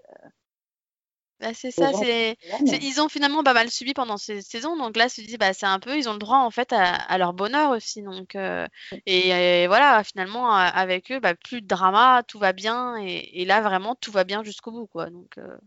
bah, 1.42 1.50
c'est 1.54 1.72
ça, 1.72 1.92
c'est, 1.92 2.36
ils 2.82 3.00
ont 3.00 3.08
finalement 3.08 3.42
pas 3.42 3.52
mal 3.52 3.68
subi 3.68 3.94
pendant 3.94 4.16
ces 4.16 4.42
saisons, 4.42 4.76
donc 4.76 4.96
là, 4.96 5.08
se 5.08 5.20
dit, 5.20 5.36
bah, 5.36 5.52
c'est 5.52 5.66
un 5.66 5.80
peu, 5.80 5.98
ils 5.98 6.08
ont 6.08 6.12
le 6.12 6.20
droit 6.20 6.38
en 6.38 6.50
fait 6.50 6.72
à, 6.72 7.18
leur 7.18 7.32
bonheur 7.32 7.70
aussi, 7.70 8.00
donc 8.02 8.36
euh, 8.36 8.66
et, 9.06 9.66
voilà, 9.66 10.04
finalement, 10.04 10.54
avec 10.54 11.10
eux, 11.10 11.18
bah, 11.18 11.34
plus 11.34 11.60
de 11.60 11.66
drama, 11.66 12.22
tout 12.28 12.38
va 12.38 12.52
bien, 12.52 12.96
et, 12.96 13.44
là, 13.44 13.60
vraiment, 13.60 13.96
tout 13.96 14.12
va 14.12 14.22
bien 14.22 14.44
jusqu'au 14.44 14.70
bout, 14.70 14.86
quoi, 14.86 15.10
donc. 15.10 15.36
Euh. 15.38 15.58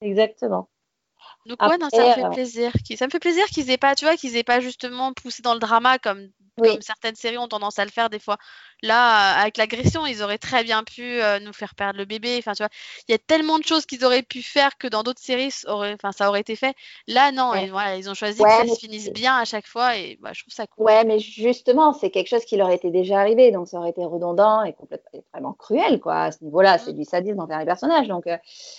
Exactement. 0.00 0.68
Donc 1.46 1.62
ouais, 1.62 1.78
non, 1.78 1.88
ça 1.90 2.08
me 2.08 2.12
fait 2.12 2.24
euh 2.24 2.30
plaisir. 2.30 2.72
Ça 2.96 3.06
me 3.06 3.10
fait 3.10 3.20
plaisir 3.20 3.46
qu'ils 3.46 3.70
aient 3.70 3.78
pas, 3.78 3.94
tu 3.94 4.04
vois, 4.04 4.16
qu'ils 4.16 4.36
aient 4.36 4.44
pas 4.44 4.60
justement 4.60 5.12
poussé 5.12 5.42
dans 5.42 5.54
le 5.54 5.60
drama 5.60 5.98
comme 5.98 6.28
comme 6.56 6.80
certaines 6.80 7.14
séries 7.14 7.38
ont 7.38 7.48
tendance 7.48 7.78
à 7.78 7.84
le 7.84 7.90
faire 7.90 8.10
des 8.10 8.18
fois. 8.18 8.36
Là, 8.82 9.38
avec 9.40 9.56
l'agression, 9.56 10.06
ils 10.06 10.22
auraient 10.22 10.38
très 10.38 10.62
bien 10.62 10.84
pu 10.84 11.02
euh, 11.02 11.38
nous 11.40 11.52
faire 11.52 11.74
perdre 11.74 11.98
le 11.98 12.04
bébé. 12.04 12.36
Enfin, 12.38 12.52
tu 12.52 12.62
vois, 12.62 12.68
il 13.08 13.12
y 13.12 13.14
a 13.14 13.18
tellement 13.18 13.58
de 13.58 13.64
choses 13.64 13.86
qu'ils 13.86 14.04
auraient 14.04 14.22
pu 14.22 14.42
faire 14.42 14.76
que 14.76 14.86
dans 14.86 15.02
d'autres 15.02 15.22
séries, 15.22 15.52
enfin, 15.66 16.12
ça 16.12 16.28
aurait 16.28 16.40
été 16.40 16.56
fait. 16.56 16.74
Là, 17.06 17.32
non, 17.32 17.52
voilà, 17.70 17.96
ils 17.96 18.08
ont 18.10 18.14
choisi 18.14 18.42
que 18.42 18.48
ça 18.48 18.66
se 18.66 18.78
finisse 18.78 19.10
bien 19.10 19.36
à 19.36 19.44
chaque 19.44 19.66
fois 19.66 19.96
et 19.96 20.18
bah, 20.20 20.30
je 20.32 20.42
trouve 20.42 20.52
ça 20.52 20.66
cool. 20.66 20.86
Ouais, 20.86 21.04
mais 21.04 21.18
justement, 21.18 21.92
c'est 21.92 22.10
quelque 22.10 22.28
chose 22.28 22.44
qui 22.44 22.56
leur 22.56 22.70
était 22.70 22.90
déjà 22.90 23.20
arrivé, 23.20 23.50
donc 23.50 23.68
ça 23.68 23.78
aurait 23.78 23.90
été 23.90 24.04
redondant 24.04 24.62
et 24.62 24.72
complètement 24.72 25.20
vraiment 25.32 25.52
cruel, 25.52 26.00
quoi. 26.00 26.22
À 26.22 26.32
ce 26.32 26.42
niveau-là, 26.44 26.78
c'est 26.78 26.92
mmh. 26.92 26.98
du 26.98 27.04
sadisme 27.04 27.40
envers 27.40 27.58
les 27.58 27.64
personnages. 27.64 28.08
Donc, 28.08 28.26
euh, 28.26 28.36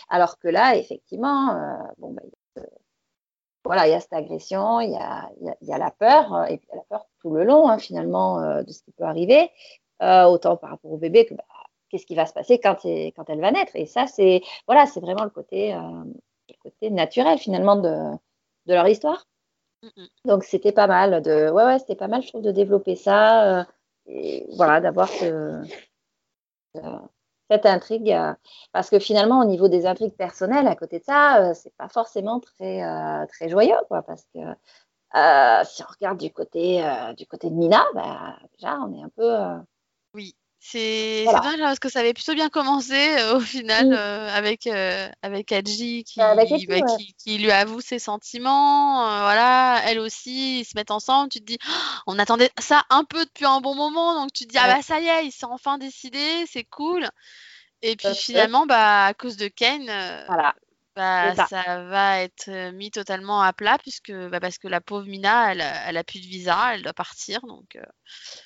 alors 0.10 0.40
que 0.40 0.48
là, 0.48 0.76
effectivement, 0.76 1.52
euh, 1.52 1.74
bon, 1.98 2.14
bah, 2.14 2.22
voilà, 3.68 3.88
il 3.88 3.92
y 3.92 3.94
a 3.94 4.00
cette 4.00 4.14
agression, 4.14 4.80
il 4.80 4.92
y 4.92 4.96
a, 4.96 5.30
y 5.62 5.74
a, 5.74 5.78
la 5.78 5.92
peur, 5.92 6.34
euh, 6.34 6.46
et 6.46 6.58
puis 6.58 6.68
la 6.74 6.82
peur 6.90 7.06
tout 7.22 7.34
le 7.34 7.44
long, 7.44 7.70
hein, 7.70 7.78
finalement, 7.78 8.42
euh, 8.42 8.64
de 8.64 8.72
ce 8.72 8.82
qui 8.84 8.92
peut 8.92 9.04
arriver, 9.04 9.52
euh, 10.02 10.26
autant 10.26 10.58
par 10.58 10.72
rapport 10.72 10.92
au 10.92 10.98
bébé 10.98 11.26
que 11.26 11.34
bah, 11.34 11.44
qu'est-ce 11.90 12.06
qui 12.06 12.16
va 12.16 12.26
se 12.26 12.34
passer 12.34 12.60
quand, 12.60 12.78
quand, 12.84 13.30
elle 13.30 13.42
va 13.42 13.52
naître. 13.52 13.76
Et 13.76 13.86
ça, 13.86 14.08
c'est 14.08 14.42
voilà, 14.68 14.86
c'est 14.86 15.00
vraiment 15.00 15.24
le 15.24 15.30
côté, 15.30 15.74
le 15.74 16.56
côté 16.62 16.90
naturel, 16.90 17.38
finalement, 17.38 17.76
de, 17.78 18.12
de 18.66 18.74
leur 18.74 18.88
histoire. 18.88 19.26
Donc, 20.26 20.44
c'était 20.44 20.72
pas 20.72 20.88
mal 20.88 21.22
de, 21.22 21.50
ouais, 21.50 21.64
ouais, 21.64 21.80
c'était 21.80 21.96
pas 21.96 22.08
mal, 22.08 22.24
je 22.24 22.30
trouve, 22.30 22.42
de 22.42 22.52
développer 22.52 22.96
ça, 22.96 23.66
et 24.08 24.48
voilà, 24.56 24.82
d'avoir 24.82 25.08
ce, 25.08 25.64
cette 27.50 27.66
intrigue, 27.66 28.12
euh, 28.12 28.34
parce 28.74 28.90
que 28.90 29.00
finalement, 29.00 29.40
au 29.40 29.46
niveau 29.46 29.68
des 29.68 29.86
intrigues 29.86 30.16
personnelles, 30.16 30.68
à 30.68 30.76
côté 30.76 31.00
de 31.00 31.04
ça, 31.04 31.50
euh, 31.50 31.54
c'est 31.54 31.76
pas 31.78 31.90
forcément 31.90 32.40
très, 32.40 32.84
euh, 32.84 33.26
très 33.28 33.50
joyeux, 33.50 33.76
quoi, 33.88 34.02
parce 34.04 34.24
que 34.34 34.40
si 35.66 35.84
on 35.84 35.88
regarde 35.92 36.20
du 36.20 36.32
côté, 36.32 36.84
du 37.18 37.26
côté 37.26 37.50
de 37.50 37.56
Nina, 37.56 37.86
bah, 37.96 38.38
déjà, 38.54 38.78
on 38.82 38.94
est 38.94 39.02
un 39.02 39.10
peu. 39.10 39.64
Oui. 40.14 40.36
C'est 40.70 41.24
voilà. 41.24 41.40
dingue 41.40 41.60
parce 41.60 41.80
que 41.80 41.88
ça 41.88 42.02
avait 42.02 42.14
plutôt 42.14 42.34
bien 42.34 42.50
commencé 42.50 43.16
au 43.34 43.40
final 43.40 43.94
avec 43.94 44.68
avec 45.22 45.52
Adji 45.54 46.04
qui, 46.04 46.20
bah, 46.20 46.44
qui, 47.18 47.38
lui 47.38 47.52
avoue 47.52 47.80
ses 47.80 48.00
sentiments. 48.00 49.04
voilà, 49.06 49.82
elle 49.86 50.00
aussi, 50.00 50.60
ils 50.60 50.66
se 50.66 50.74
mettent 50.76 50.92
ensemble. 50.92 51.30
Tu 51.30 51.40
te 51.40 51.46
dis, 51.46 51.58
«Oh, 51.66 52.02
on 52.08 52.20
attendait 52.20 52.52
ça 52.60 52.84
un 52.90 53.06
peu 53.06 53.24
depuis 53.24 53.46
un 53.46 53.62
bon 53.62 53.76
moment, 53.76 54.14
donc 54.16 54.34
tu 54.34 54.46
te 54.46 54.50
dis 54.50 54.58
ah 54.58 54.68
bah 54.68 54.82
ça 54.82 55.00
y 55.00 55.08
est, 55.08 55.28
il 55.28 55.32
s'est 55.32 55.46
enfin 55.46 55.78
décidé, 55.78 56.20
c'est 56.52 56.66
cool. 56.66 57.08
Et 57.82 57.96
puis 57.96 58.14
finalement, 58.14 58.66
bah 58.66 59.06
à 59.06 59.14
cause 59.14 59.38
de 59.38 59.48
Kane, 59.48 59.86
voilà. 60.28 60.54
Bah, 60.98 61.36
ça. 61.36 61.84
va 61.84 62.22
être 62.22 62.72
mis 62.74 62.92
totalement 62.92 63.42
à 63.42 63.54
plat 63.54 63.78
puisque 63.82 64.12
bah, 64.12 64.40
parce 64.40 64.58
que 64.58 64.68
la 64.68 64.82
pauvre 64.82 65.06
Mina, 65.06 65.52
elle, 65.52 65.64
elle 65.88 65.98
a 65.98 66.04
plus 66.04 66.20
de 66.20 66.26
visa, 66.26 66.74
elle 66.74 66.82
doit 66.82 66.94
partir. 66.94 67.40
Donc 67.48 67.78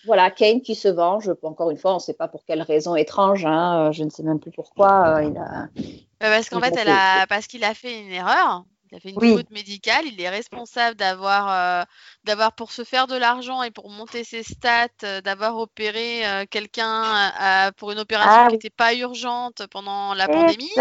voilà, 0.06 0.30
Kane 0.30 0.62
qui 0.62 0.76
se 0.76 0.90
venge. 0.90 1.32
Encore 1.42 1.72
une 1.72 1.78
fois, 1.78 1.92
on 1.92 1.96
ne 1.96 2.00
sait 2.00 2.14
pas 2.14 2.28
pour 2.28 2.44
quelle 2.46 2.62
raison 2.62 2.96
étrange. 2.96 3.46
Hein, 3.46 3.92
je 3.92 4.04
ne 4.04 4.10
sais 4.10 4.24
même 4.24 4.40
plus 4.40 4.52
pourquoi. 4.52 5.22
il 5.24 5.38
a... 5.38 5.68
Bah, 6.20 6.30
parce 6.30 6.50
qu'en 6.50 6.60
fait, 6.60 6.76
elle 6.78 6.90
a... 6.90 7.26
parce 7.28 7.48
qu'il 7.48 7.64
a 7.64 7.74
fait 7.74 8.02
une 8.02 8.12
erreur. 8.12 8.66
Il 8.92 8.98
a 8.98 9.00
fait 9.00 9.10
une 9.12 9.38
faute 9.38 9.52
médicale, 9.52 10.06
il 10.06 10.20
est 10.20 10.28
responsable 10.28 10.98
d'avoir, 10.98 11.50
euh, 11.50 11.86
d'avoir 12.26 12.52
pour 12.52 12.74
se 12.74 12.84
faire 12.84 13.08
de 13.08 13.16
l'argent 13.16 13.64
et 13.64 13.72
pour 13.72 13.90
monter 13.90 14.26
ses 14.26 14.44
stats, 14.44 14.88
euh, 15.04 15.22
d'avoir 15.22 15.58
opéré 15.58 16.26
euh, 16.26 16.46
quelqu'un 16.50 17.32
pour 17.78 17.92
une 17.92 18.00
opération 18.00 18.44
ah 18.44 18.48
qui 18.48 18.56
n'était 18.56 18.70
pas 18.70 18.94
urgente 18.94 19.62
pendant 19.72 20.14
la 20.14 20.28
pandémie, 20.28 20.72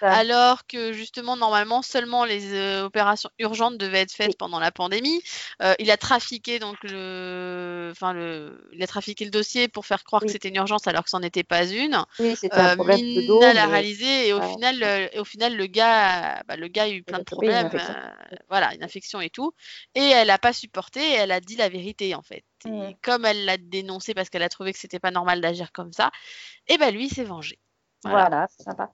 alors 0.00 0.66
que 0.68 0.92
justement 0.92 1.36
normalement 1.36 1.82
seulement 1.82 2.24
les 2.24 2.80
opérations 2.82 3.30
urgentes 3.40 3.78
devaient 3.78 4.02
être 4.02 4.12
faites 4.12 4.38
pendant 4.38 4.60
la 4.60 4.70
pandémie. 4.70 5.20
il 5.80 5.90
a 5.90 5.96
trafiqué 5.96 6.60
donc 6.60 6.76
le, 6.84 7.88
enfin 7.90 8.12
le, 8.12 8.68
il 8.72 8.82
a 8.82 8.86
trafiqué 8.86 9.24
le 9.24 9.32
dossier 9.32 9.66
pour 9.66 9.86
faire 9.86 10.04
croire 10.04 10.22
que 10.22 10.28
c'était 10.28 10.50
une 10.50 10.56
urgence 10.56 10.86
alors 10.86 11.02
que 11.02 11.10
ce 11.10 11.16
n'en 11.16 11.22
était 11.22 11.42
pas 11.42 11.64
une. 11.64 11.98
Oui, 12.20 12.36
c'était 12.36 12.54
un 12.54 12.76
problème 12.76 13.00
de 13.00 13.26
dos. 13.26 13.40
l'a 13.40 13.66
réalisé 13.66 14.28
et 14.28 14.32
au 14.32 14.40
final, 14.40 15.10
et 15.12 15.18
au 15.18 15.24
final 15.24 15.56
le 15.56 15.66
gars, 15.66 16.42
bah, 16.46 16.56
le 16.56 16.68
gars 16.68 16.84
a 16.84 16.88
eu 16.90 17.02
plein 17.02 17.18
de 17.18 17.24
problèmes 17.24 17.55
euh, 17.64 18.36
voilà, 18.48 18.74
une 18.74 18.82
infection 18.82 19.20
et 19.20 19.30
tout. 19.30 19.52
Et 19.94 20.02
elle 20.02 20.28
n'a 20.28 20.38
pas 20.38 20.52
supporté, 20.52 21.00
elle 21.14 21.32
a 21.32 21.40
dit 21.40 21.56
la 21.56 21.68
vérité 21.68 22.14
en 22.14 22.22
fait. 22.22 22.44
Et 22.64 22.70
mmh. 22.70 22.94
comme 23.02 23.24
elle 23.24 23.44
l'a 23.44 23.56
dénoncé 23.56 24.14
parce 24.14 24.30
qu'elle 24.30 24.42
a 24.42 24.48
trouvé 24.48 24.72
que 24.72 24.78
c'était 24.78 24.98
pas 24.98 25.10
normal 25.10 25.40
d'agir 25.40 25.72
comme 25.72 25.92
ça, 25.92 26.10
et 26.68 26.74
eh 26.74 26.78
ben 26.78 26.92
lui 26.92 27.08
s'est 27.08 27.24
vengé. 27.24 27.58
Voilà, 28.04 28.46
c'est 28.48 28.62
sympa. 28.62 28.92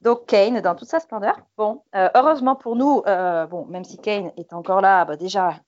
Donc 0.00 0.26
Kane 0.26 0.60
dans 0.60 0.74
toute 0.74 0.88
sa 0.88 1.00
splendeur. 1.00 1.38
Bon, 1.56 1.82
euh, 1.94 2.10
heureusement 2.14 2.54
pour 2.54 2.76
nous, 2.76 3.02
euh, 3.06 3.46
bon, 3.46 3.64
même 3.66 3.84
si 3.84 3.98
Kane 3.98 4.30
est 4.36 4.52
encore 4.52 4.80
là, 4.80 5.04
bah, 5.04 5.16
déjà 5.16 5.60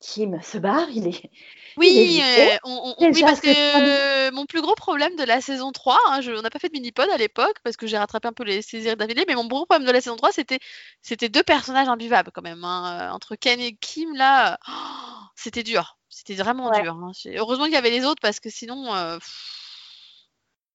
Kim 0.00 0.40
se 0.42 0.56
barre, 0.56 0.88
il 0.90 1.08
est. 1.08 1.30
Oui, 1.76 2.20
euh, 2.22 2.56
oui 3.00 3.20
parce 3.20 3.40
que 3.40 4.30
mon 4.30 4.46
plus 4.46 4.62
gros 4.62 4.74
problème 4.74 5.14
de 5.16 5.24
la 5.24 5.40
saison 5.40 5.72
3, 5.72 5.98
hein, 6.08 6.20
on 6.36 6.42
n'a 6.42 6.50
pas 6.50 6.58
fait 6.58 6.68
de 6.68 6.72
mini-pod 6.72 7.08
à 7.10 7.16
l'époque 7.16 7.56
parce 7.62 7.76
que 7.76 7.86
j'ai 7.86 7.98
rattrapé 7.98 8.26
un 8.26 8.32
peu 8.32 8.44
les 8.44 8.62
saisons 8.62 8.94
d'affilée, 8.94 9.24
mais 9.28 9.34
mon 9.34 9.46
gros 9.46 9.66
problème 9.66 9.86
de 9.86 9.92
la 9.92 10.00
saison 10.00 10.16
3, 10.16 10.32
c'était, 10.32 10.58
c'était 11.02 11.28
deux 11.28 11.42
personnages 11.42 11.88
imbuvables 11.88 12.30
quand 12.34 12.42
même. 12.42 12.64
Hein, 12.64 13.10
euh, 13.10 13.14
entre 13.14 13.36
Ken 13.36 13.60
et 13.60 13.76
Kim, 13.76 14.14
là, 14.14 14.58
oh, 14.68 15.26
c'était 15.36 15.62
dur. 15.62 15.98
C'était 16.08 16.34
vraiment 16.34 16.70
dur. 16.70 16.94
Hein. 16.94 17.12
Heureusement 17.36 17.64
qu'il 17.66 17.74
y 17.74 17.76
avait 17.76 17.90
les 17.90 18.04
autres 18.04 18.20
parce 18.22 18.40
que 18.40 18.50
sinon. 18.50 18.92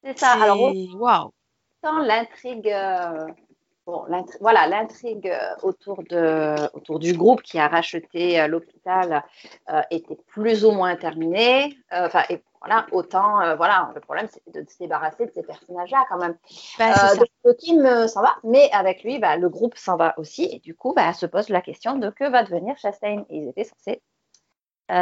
c'est 0.04 0.18
ça. 0.18 0.32
Alors, 0.34 0.72
waouh. 0.96 1.34
Tant 1.82 2.00
l'intrigue 2.00 2.74
Bon, 3.86 4.04
voilà, 4.42 4.66
l'intrigue 4.66 5.28
euh, 5.28 5.56
autour, 5.62 6.02
de, 6.10 6.56
autour 6.76 6.98
du 6.98 7.14
groupe 7.14 7.44
qui 7.44 7.60
a 7.60 7.68
racheté 7.68 8.42
euh, 8.42 8.48
l'hôpital 8.48 9.24
euh, 9.70 9.82
était 9.92 10.18
plus 10.26 10.66
ou 10.66 10.72
moins 10.72 10.96
terminée. 10.96 11.78
Enfin, 11.92 12.24
et 12.30 12.42
voilà, 12.60 12.88
autant, 12.92 13.56
voilà, 13.58 13.92
le 13.94 14.02
problème, 14.02 14.28
c'était 14.28 14.64
de 14.64 14.68
se 14.68 14.80
débarrasser 14.80 15.28
de 15.28 15.32
ces 15.32 15.44
personnages-là 15.44 16.04
quand 16.10 16.18
même. 16.18 16.36
Bah, 16.80 17.14
le 17.44 17.56
team 17.56 18.08
s'en 18.08 18.24
va, 18.24 18.36
mais 18.44 18.72
avec 18.72 19.04
lui, 19.04 19.20
bah, 19.20 19.38
le 19.38 19.50
groupe 19.50 19.78
s'en 19.78 19.98
va 19.98 20.18
aussi. 20.18 20.46
Et 20.46 20.58
du 20.58 20.74
coup, 20.74 20.94
bah, 20.96 21.14
se 21.14 21.28
pose 21.28 21.50
la 21.50 21.62
question 21.62 21.96
de 21.96 22.10
que 22.10 22.28
va 22.28 22.42
devenir 22.42 22.76
Chastain. 22.80 23.24
Ils 23.30 23.50
étaient 23.50 23.66
censés 23.66 24.02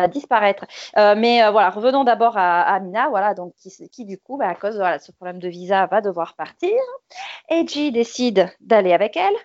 disparaître. 0.08 0.66
Euh, 0.98 1.16
mais 1.18 1.44
euh, 1.44 1.52
voilà, 1.52 1.70
revenons 1.70 2.04
d'abord 2.04 2.38
à, 2.38 2.62
Amina, 2.62 3.10
voilà, 3.10 3.34
donc 3.34 3.54
qui, 3.92 4.06
du 4.06 4.18
coup, 4.18 4.38
bah, 4.38 4.50
à 4.50 4.56
cause 4.56 4.78
de 4.78 4.98
ce 5.00 5.12
problème 5.12 5.40
de 5.40 5.50
visa, 5.50 5.86
va 5.88 6.02
devoir 6.02 6.36
partir. 6.36 6.80
Eiji 7.50 7.92
décide 7.92 8.50
d'aller 8.60 8.94
avec 8.94 9.18
elle. 9.18 9.36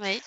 Oui. 0.00 0.20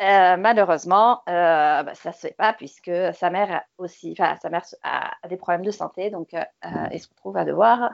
Euh, 0.00 0.36
malheureusement, 0.38 1.22
bah, 1.26 1.94
ça 1.94 2.12
se 2.12 2.20
fait 2.20 2.36
pas 2.36 2.52
puisque 2.54 2.90
sa 3.14 3.30
mère 3.30 3.62
aussi, 3.76 4.16
enfin 4.18 4.36
sa 4.40 4.48
mère 4.48 4.64
a, 4.82 5.10
des 5.28 5.36
problèmes 5.36 5.64
de 5.64 5.70
santé, 5.70 6.08
donc 6.08 6.28
elle 6.32 7.00
se 7.00 7.08
retrouve 7.08 7.36
à 7.36 7.44
devoir 7.44 7.90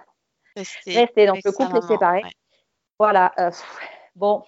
rester. 0.55 1.27
Donc 1.27 1.41
le 1.45 1.51
couple 1.51 1.79
est 1.79 1.89
séparé. 1.89 2.23
Voilà. 3.01 3.35
bon, 4.15 4.45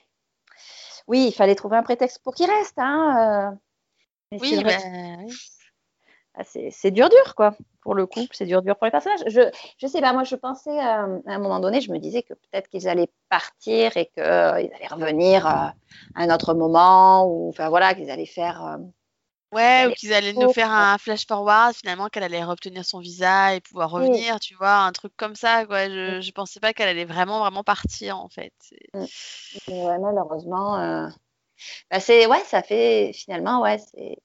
oui, 1.09 1.27
il 1.29 1.33
fallait 1.33 1.57
trouver 1.57 1.77
un 1.77 1.83
prétexte 1.83 2.23
pour 2.23 2.35
qu'il 2.35 2.49
reste. 2.49 2.79
Hein, 2.79 3.59
oui, 4.31 4.63
oui. 4.65 5.33
Ah, 6.41 6.45
c'est 6.45 6.91
dur, 6.93 7.09
dur, 7.09 7.35
quoi, 7.35 7.57
pour 7.81 7.95
le 7.97 8.07
couple, 8.07 8.29
c'est 8.33 8.47
dur, 8.47 8.63
dur 8.63 8.77
pour 8.77 8.85
les 8.85 8.93
personnages. 8.93 9.25
Je, 9.27 9.41
je 9.77 9.87
sais 9.89 10.01
pas, 10.01 10.13
moi, 10.13 10.23
je 10.23 10.37
pensais 10.37 10.71
euh, 10.71 11.19
à 11.27 11.35
un 11.35 11.39
moment 11.41 11.59
donné, 11.59 11.81
je 11.81 11.91
me 11.91 11.99
disais 11.99 12.23
que 12.23 12.33
peut-être 12.35 12.69
qu'ils 12.69 12.87
allaient 12.87 13.11
partir 13.29 13.97
et 13.97 14.07
qu'ils 14.07 14.23
euh, 14.23 14.53
allaient 14.53 14.87
revenir 14.89 15.47
euh, 15.49 15.51
à 15.51 15.75
un 16.15 16.31
autre 16.33 16.55
moment, 16.55 17.27
ou 17.27 17.49
enfin 17.49 17.69
voilà, 17.71 17.93
qu'ils 17.95 18.09
allaient 18.09 18.25
faire. 18.25 18.79
ouais, 19.51 19.89
ou 19.89 19.91
qu'ils 19.95 20.15
allaient 20.15 20.33
nous 20.33 20.53
faire 20.53 20.71
un 20.71 20.97
flash 20.99 21.27
forward, 21.27 21.75
finalement, 21.75 22.07
qu'elle 22.07 22.23
allait 22.23 22.45
obtenir 22.45 22.85
son 22.85 23.01
visa 23.01 23.57
et 23.57 23.61
pouvoir 23.61 23.91
revenir, 23.91 24.39
tu 24.39 24.55
vois, 24.55 24.77
un 24.77 24.93
truc 24.93 25.13
comme 25.17 25.35
ça, 25.35 25.67
quoi. 25.67 25.89
Je, 25.89 26.21
je 26.21 26.31
pensais 26.31 26.61
pas 26.61 26.73
qu'elle 26.73 26.89
allait 26.89 27.05
vraiment, 27.05 27.41
vraiment 27.41 27.65
partir, 27.65 28.17
en 28.17 28.29
fait. 28.29 28.53
Mm. 28.95 29.05
Ouais, 29.73 29.99
malheureusement. 29.99 31.11
Bah 31.91 31.99
c'est 31.99 32.27
ouais, 32.27 32.43
ça 32.45 32.63
fait 32.63 33.13
finalement 33.13 33.61
ouais, 33.63 33.79
c'est 33.79 34.19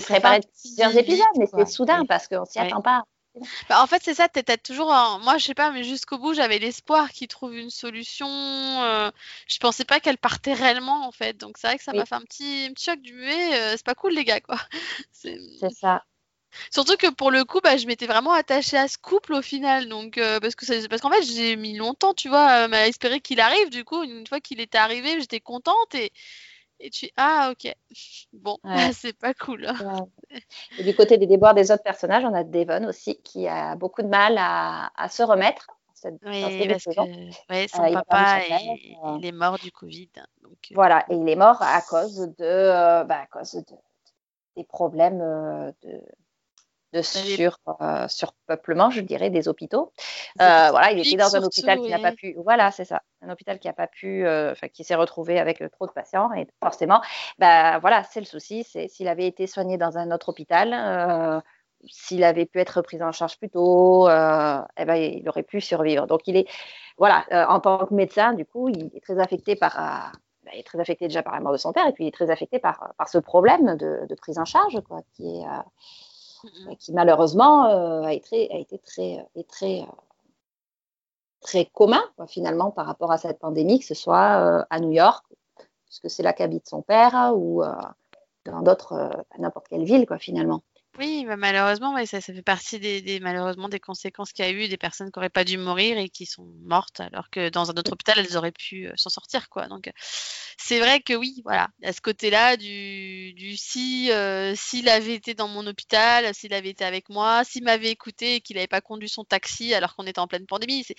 c'est 0.00 0.14
préparé 0.14 0.40
plusieurs 0.60 0.96
épisodes, 0.96 1.26
mais 1.36 1.46
c'est 1.46 1.66
soudain 1.66 2.04
parce 2.06 2.28
qu'on 2.28 2.44
s'y 2.44 2.58
attend 2.58 2.82
pas. 2.82 3.04
Bah, 3.68 3.82
en 3.82 3.86
fait, 3.86 4.02
c'est 4.02 4.14
ça, 4.14 4.28
tu 4.28 4.42
peut 4.42 4.56
toujours. 4.62 4.88
Moi, 5.22 5.38
je 5.38 5.44
sais 5.44 5.54
pas, 5.54 5.70
mais 5.70 5.84
jusqu'au 5.84 6.18
bout, 6.18 6.34
j'avais 6.34 6.58
l'espoir 6.58 7.10
qu'ils 7.10 7.28
trouvent 7.28 7.56
une 7.56 7.70
solution. 7.70 8.28
Euh... 8.28 9.10
Je 9.46 9.58
pensais 9.58 9.84
pas 9.84 10.00
qu'elle 10.00 10.18
partait 10.18 10.54
réellement, 10.54 11.06
en 11.06 11.12
fait. 11.12 11.36
Donc, 11.36 11.58
c'est 11.58 11.68
vrai 11.68 11.78
que 11.78 11.84
ça 11.84 11.92
m'a 11.92 12.06
fait 12.06 12.14
un 12.14 12.22
petit, 12.22 12.70
petit 12.74 12.84
choc 12.84 13.00
du 13.00 13.14
muet. 13.14 13.54
Euh, 13.54 13.72
c'est 13.72 13.86
pas 13.86 13.94
cool, 13.94 14.14
les 14.14 14.24
gars, 14.24 14.40
quoi. 14.40 14.58
C'est 15.12 15.38
ça. 15.70 16.04
Surtout 16.70 16.96
que 16.96 17.08
pour 17.08 17.30
le 17.30 17.44
coup, 17.44 17.60
bah, 17.62 17.76
je 17.76 17.86
m'étais 17.86 18.06
vraiment 18.06 18.32
attachée 18.32 18.78
à 18.78 18.88
ce 18.88 18.96
couple 18.98 19.34
au 19.34 19.42
final. 19.42 19.88
Donc, 19.88 20.18
euh, 20.18 20.40
parce 20.40 20.54
que 20.54 20.86
parce 20.88 21.02
qu'en 21.02 21.10
fait, 21.10 21.22
j'ai 21.22 21.56
mis 21.56 21.76
longtemps, 21.76 22.14
tu 22.14 22.28
vois, 22.28 22.46
à 22.46 22.86
espérer 22.86 23.20
qu'il 23.20 23.40
arrive. 23.40 23.70
Du 23.70 23.84
coup, 23.84 24.02
une 24.02 24.26
fois 24.26 24.40
qu'il 24.40 24.60
était 24.60 24.78
arrivé, 24.78 25.20
j'étais 25.20 25.40
contente 25.40 25.94
et 25.94 26.12
et 26.80 26.90
tu 26.90 27.08
ah 27.16 27.52
ok. 27.52 27.74
Bon 28.32 28.58
c'est 28.92 29.16
pas 29.16 29.34
cool 29.34 29.66
hein. 29.66 30.06
et 30.78 30.84
du 30.84 30.94
côté 30.94 31.18
des 31.18 31.26
déboires 31.26 31.54
des 31.54 31.70
autres 31.70 31.82
personnages 31.82 32.24
on 32.24 32.34
a 32.34 32.44
Devon 32.44 32.88
aussi 32.88 33.20
qui 33.22 33.48
a 33.48 33.76
beaucoup 33.76 34.02
de 34.02 34.08
mal 34.08 34.36
à, 34.38 35.08
se 35.08 35.22
remettre 35.22 35.66
oui 36.26 36.68
parce 36.68 36.84
que 36.84 36.92
son 36.92 37.08
euh, 37.08 37.92
papa 37.92 38.40
il, 38.48 39.26
est 39.26 39.32
mort 39.32 39.58
du 39.58 39.72
Covid 39.72 40.10
donc 40.42 40.58
euh, 40.70 40.74
voilà 40.74 41.04
et 41.08 41.16
il 41.16 41.28
est 41.28 41.36
mort 41.36 41.60
à 41.60 41.82
cause 41.82 42.18
de 42.38 42.44
euh, 42.44 43.04
bah, 43.04 43.22
à 43.22 43.26
cause 43.26 43.54
de, 43.54 43.64
des 44.56 44.64
problèmes 44.64 45.18
de 45.82 46.00
de 46.92 47.02
sur, 47.02 47.58
euh, 47.80 48.08
surpeuplement, 48.08 48.90
je 48.90 49.00
dirais, 49.00 49.30
des 49.30 49.48
hôpitaux. 49.48 49.92
Euh, 50.40 50.68
voilà, 50.70 50.92
il 50.92 51.00
était 51.00 51.16
dans 51.16 51.36
un 51.36 51.42
hôpital 51.42 51.80
qui 51.80 51.90
n'a 51.90 51.98
pas 51.98 52.12
pu. 52.12 52.34
Voilà, 52.42 52.70
c'est 52.70 52.84
ça, 52.84 53.02
un 53.22 53.30
hôpital 53.30 53.58
qui 53.58 53.66
n'a 53.66 53.74
pas 53.74 53.86
pu, 53.86 54.26
euh, 54.26 54.54
qui 54.72 54.84
s'est 54.84 54.94
retrouvé 54.94 55.38
avec 55.38 55.62
trop 55.72 55.86
de 55.86 55.92
patients 55.92 56.32
et 56.32 56.46
forcément, 56.62 57.00
bah 57.38 57.78
voilà, 57.78 58.04
c'est 58.04 58.20
le 58.20 58.26
souci. 58.26 58.64
C'est 58.64 58.88
s'il 58.88 59.08
avait 59.08 59.26
été 59.26 59.46
soigné 59.46 59.76
dans 59.76 59.98
un 59.98 60.10
autre 60.10 60.30
hôpital. 60.30 61.42
s'il 61.86 62.24
avait 62.24 62.46
pu 62.46 62.58
être 62.58 62.82
pris 62.82 63.00
en 63.02 63.12
charge 63.12 63.38
plus 63.38 63.50
tôt, 63.50 64.08
eh 64.08 64.84
ben, 64.84 64.94
il 64.94 65.28
aurait 65.28 65.42
pu 65.44 65.60
survivre. 65.60 66.06
Donc, 66.06 66.22
il 66.26 66.36
est, 66.36 66.48
voilà, 66.96 67.24
en 67.30 67.60
tant 67.60 67.86
que 67.86 67.94
médecin, 67.94 68.32
du 68.32 68.44
coup, 68.44 68.68
il 68.68 68.90
est 68.96 69.00
très 69.00 69.20
affecté 69.20 69.54
par, 69.56 69.76
bah, 69.76 70.50
il 70.54 70.60
est 70.60 70.66
très 70.66 70.80
affecté 70.80 71.06
déjà 71.06 71.22
par 71.22 71.34
la 71.34 71.40
mort 71.40 71.52
de 71.52 71.58
son 71.58 71.72
père 71.72 71.86
et 71.86 71.92
puis 71.92 72.04
il 72.04 72.08
est 72.08 72.12
très 72.12 72.30
affecté 72.30 72.58
par, 72.58 72.94
par 72.96 73.08
ce 73.08 73.18
problème 73.18 73.76
de, 73.76 74.06
de 74.08 74.14
prise 74.14 74.38
en 74.38 74.44
charge, 74.44 74.80
quoi, 74.88 75.02
qui 75.14 75.40
est, 75.40 75.44
qui 76.78 76.92
malheureusement 76.92 77.66
euh, 77.66 78.02
a, 78.02 78.12
été, 78.12 78.48
très, 78.84 79.26
est 79.34 79.48
très, 79.48 79.82
euh, 79.82 79.86
très 81.40 81.66
commun 81.66 82.02
finalement 82.26 82.70
par 82.70 82.86
rapport 82.86 83.12
à 83.12 83.18
cette 83.18 83.38
pandémie, 83.38 83.80
que 83.80 83.86
ce 83.86 83.94
soit 83.94 84.40
euh, 84.40 84.64
à 84.70 84.80
New 84.80 84.92
York, 84.92 85.24
puisque 85.84 86.10
c'est 86.10 86.22
là 86.22 86.32
qu'habite 86.32 86.68
son 86.68 86.82
père, 86.82 87.32
ou 87.34 87.62
dans 88.44 88.62
d'autres, 88.62 89.10
n'importe 89.38 89.68
quelle 89.68 89.84
ville 89.84 90.06
quoi, 90.06 90.18
finalement. 90.18 90.62
Oui, 90.98 91.24
bah, 91.26 91.36
malheureusement, 91.36 91.94
ça, 92.06 92.20
ça 92.20 92.32
fait 92.32 92.42
partie 92.42 92.80
des, 92.80 93.20
malheureusement 93.20 93.68
des 93.68 93.78
conséquences 93.78 94.32
qu'il 94.32 94.44
y 94.44 94.48
a 94.48 94.50
eu, 94.50 94.66
des 94.66 94.76
personnes 94.76 95.12
qui 95.12 95.18
n'auraient 95.18 95.28
pas 95.30 95.44
dû 95.44 95.56
mourir 95.56 95.96
et 95.96 96.08
qui 96.08 96.26
sont 96.26 96.44
mortes, 96.64 96.98
alors 96.98 97.30
que 97.30 97.50
dans 97.50 97.70
un 97.70 97.74
autre 97.74 97.92
hôpital, 97.92 98.18
elles 98.18 98.36
auraient 98.36 98.50
pu 98.50 98.90
s'en 98.96 99.08
sortir, 99.08 99.48
quoi. 99.48 99.68
Donc, 99.68 99.90
c'est 100.56 100.80
vrai 100.80 101.00
que 101.00 101.14
oui, 101.14 101.40
voilà, 101.44 101.68
à 101.84 101.92
ce 101.92 102.00
côté-là, 102.00 102.56
du, 102.56 103.56
si 103.56 104.10
s'il 104.56 104.88
avait 104.88 105.14
été 105.14 105.34
dans 105.34 105.46
mon 105.46 105.64
hôpital, 105.68 106.34
s'il 106.34 106.52
avait 106.52 106.70
été 106.70 106.84
avec 106.84 107.08
moi, 107.10 107.44
s'il 107.44 107.62
m'avait 107.62 107.90
écouté 107.90 108.36
et 108.36 108.40
qu'il 108.40 108.56
n'avait 108.56 108.66
pas 108.66 108.80
conduit 108.80 109.08
son 109.08 109.24
taxi 109.24 109.74
alors 109.74 109.94
qu'on 109.94 110.06
était 110.06 110.18
en 110.18 110.26
pleine 110.26 110.46
pandémie, 110.46 110.82
c'est 110.84 110.96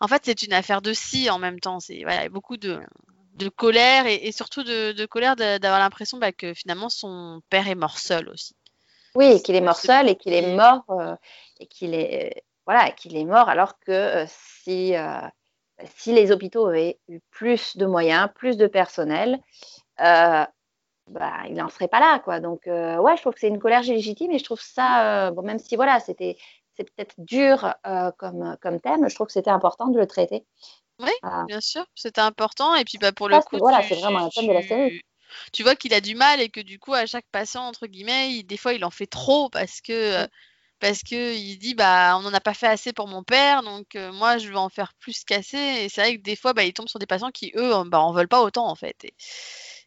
en 0.00 0.08
fait 0.08 0.22
c'est 0.26 0.42
une 0.42 0.52
affaire 0.52 0.82
de 0.82 0.92
si 0.92 1.30
en 1.30 1.38
même 1.38 1.60
temps. 1.60 1.80
C'est 1.80 2.02
voilà, 2.02 2.28
beaucoup 2.28 2.58
de 2.58 2.80
de 3.38 3.48
colère 3.48 4.06
et, 4.06 4.32
surtout 4.32 4.64
de, 4.64 5.06
colère 5.06 5.36
d'avoir 5.36 5.78
l'impression 5.78 6.18
bah, 6.18 6.32
que 6.32 6.54
finalement 6.54 6.88
son 6.88 7.40
père 7.50 7.68
est 7.68 7.74
mort 7.76 7.98
seul 7.98 8.28
aussi. 8.28 8.54
Oui, 9.18 9.42
qu'il 9.42 9.56
est 9.56 9.60
mort 9.60 9.76
seul 9.76 10.08
et 10.08 10.14
qu'il 10.14 10.32
est 10.32 10.54
mort 10.54 10.84
euh, 10.90 11.16
et 11.58 11.66
qu'il 11.66 11.92
est 11.92 12.44
voilà 12.66 12.92
qu'il 12.92 13.16
est 13.16 13.24
mort 13.24 13.48
alors 13.48 13.76
que 13.80 13.90
euh, 13.90 14.24
si 14.28 14.94
euh, 14.94 15.18
si 15.96 16.12
les 16.12 16.30
hôpitaux 16.30 16.66
avaient 16.66 17.00
eu 17.08 17.18
plus 17.32 17.76
de 17.76 17.84
moyens, 17.84 18.28
plus 18.36 18.56
de 18.56 18.68
personnel, 18.68 19.40
bah, 19.98 20.48
il 21.48 21.54
n'en 21.54 21.68
serait 21.68 21.88
pas 21.88 21.98
là 21.98 22.20
quoi. 22.20 22.38
Donc 22.38 22.62
ouais, 22.66 23.16
je 23.16 23.20
trouve 23.20 23.34
que 23.34 23.40
c'est 23.40 23.48
une 23.48 23.58
colère 23.58 23.82
légitime 23.82 24.30
et 24.30 24.38
je 24.38 24.44
trouve 24.44 24.60
ça 24.60 25.32
bon 25.32 25.42
même 25.42 25.58
si 25.58 25.74
voilà 25.74 25.98
c'était 25.98 26.36
c'est 26.76 26.84
peut-être 26.84 27.16
dur 27.18 27.74
comme 28.18 28.56
comme 28.62 28.80
thème, 28.80 29.08
je 29.08 29.14
trouve 29.16 29.26
que 29.26 29.32
c'était 29.32 29.50
important 29.50 29.88
de 29.88 29.98
le 29.98 30.06
traiter. 30.06 30.44
Oui, 31.00 31.12
bien 31.48 31.60
sûr, 31.60 31.84
c'était 31.96 32.20
important 32.20 32.76
et 32.76 32.84
puis 32.84 32.98
bah 32.98 33.10
pour 33.10 33.28
le 33.28 33.40
coup, 33.40 33.58
voilà, 33.58 33.82
c'est 33.82 33.96
vraiment 33.96 34.26
un 34.26 34.28
thème 34.28 34.46
de 34.46 34.52
la 34.52 34.62
série 34.62 35.00
tu 35.52 35.62
vois 35.62 35.76
qu'il 35.76 35.94
a 35.94 36.00
du 36.00 36.14
mal 36.14 36.40
et 36.40 36.48
que 36.50 36.60
du 36.60 36.78
coup 36.78 36.94
à 36.94 37.06
chaque 37.06 37.26
patient 37.32 37.62
entre 37.64 37.86
guillemets, 37.86 38.42
des 38.42 38.56
fois 38.56 38.72
il 38.74 38.84
en 38.84 38.90
fait 38.90 39.06
trop 39.06 39.48
parce 39.50 39.80
que 39.80 40.26
parce 40.80 41.02
que 41.02 41.34
il 41.34 41.58
dit 41.58 41.74
bah 41.74 42.16
on 42.18 42.22
n'en 42.22 42.34
a 42.34 42.40
pas 42.40 42.54
fait 42.54 42.66
assez 42.68 42.92
pour 42.92 43.08
mon 43.08 43.22
père 43.24 43.62
donc 43.62 43.96
euh, 43.96 44.12
moi 44.12 44.38
je 44.38 44.48
veux 44.48 44.56
en 44.56 44.68
faire 44.68 44.94
plus 45.00 45.24
qu'assez 45.24 45.56
et 45.58 45.88
c'est 45.88 46.02
vrai 46.02 46.16
que 46.18 46.22
des 46.22 46.36
fois 46.36 46.52
bah 46.54 46.64
il 46.64 46.72
tombe 46.72 46.88
sur 46.88 46.98
des 47.00 47.06
patients 47.06 47.30
qui 47.32 47.52
eux 47.56 47.72
bah 47.86 48.00
en 48.00 48.12
veulent 48.12 48.28
pas 48.28 48.42
autant 48.42 48.68
en 48.68 48.74
fait. 48.76 48.96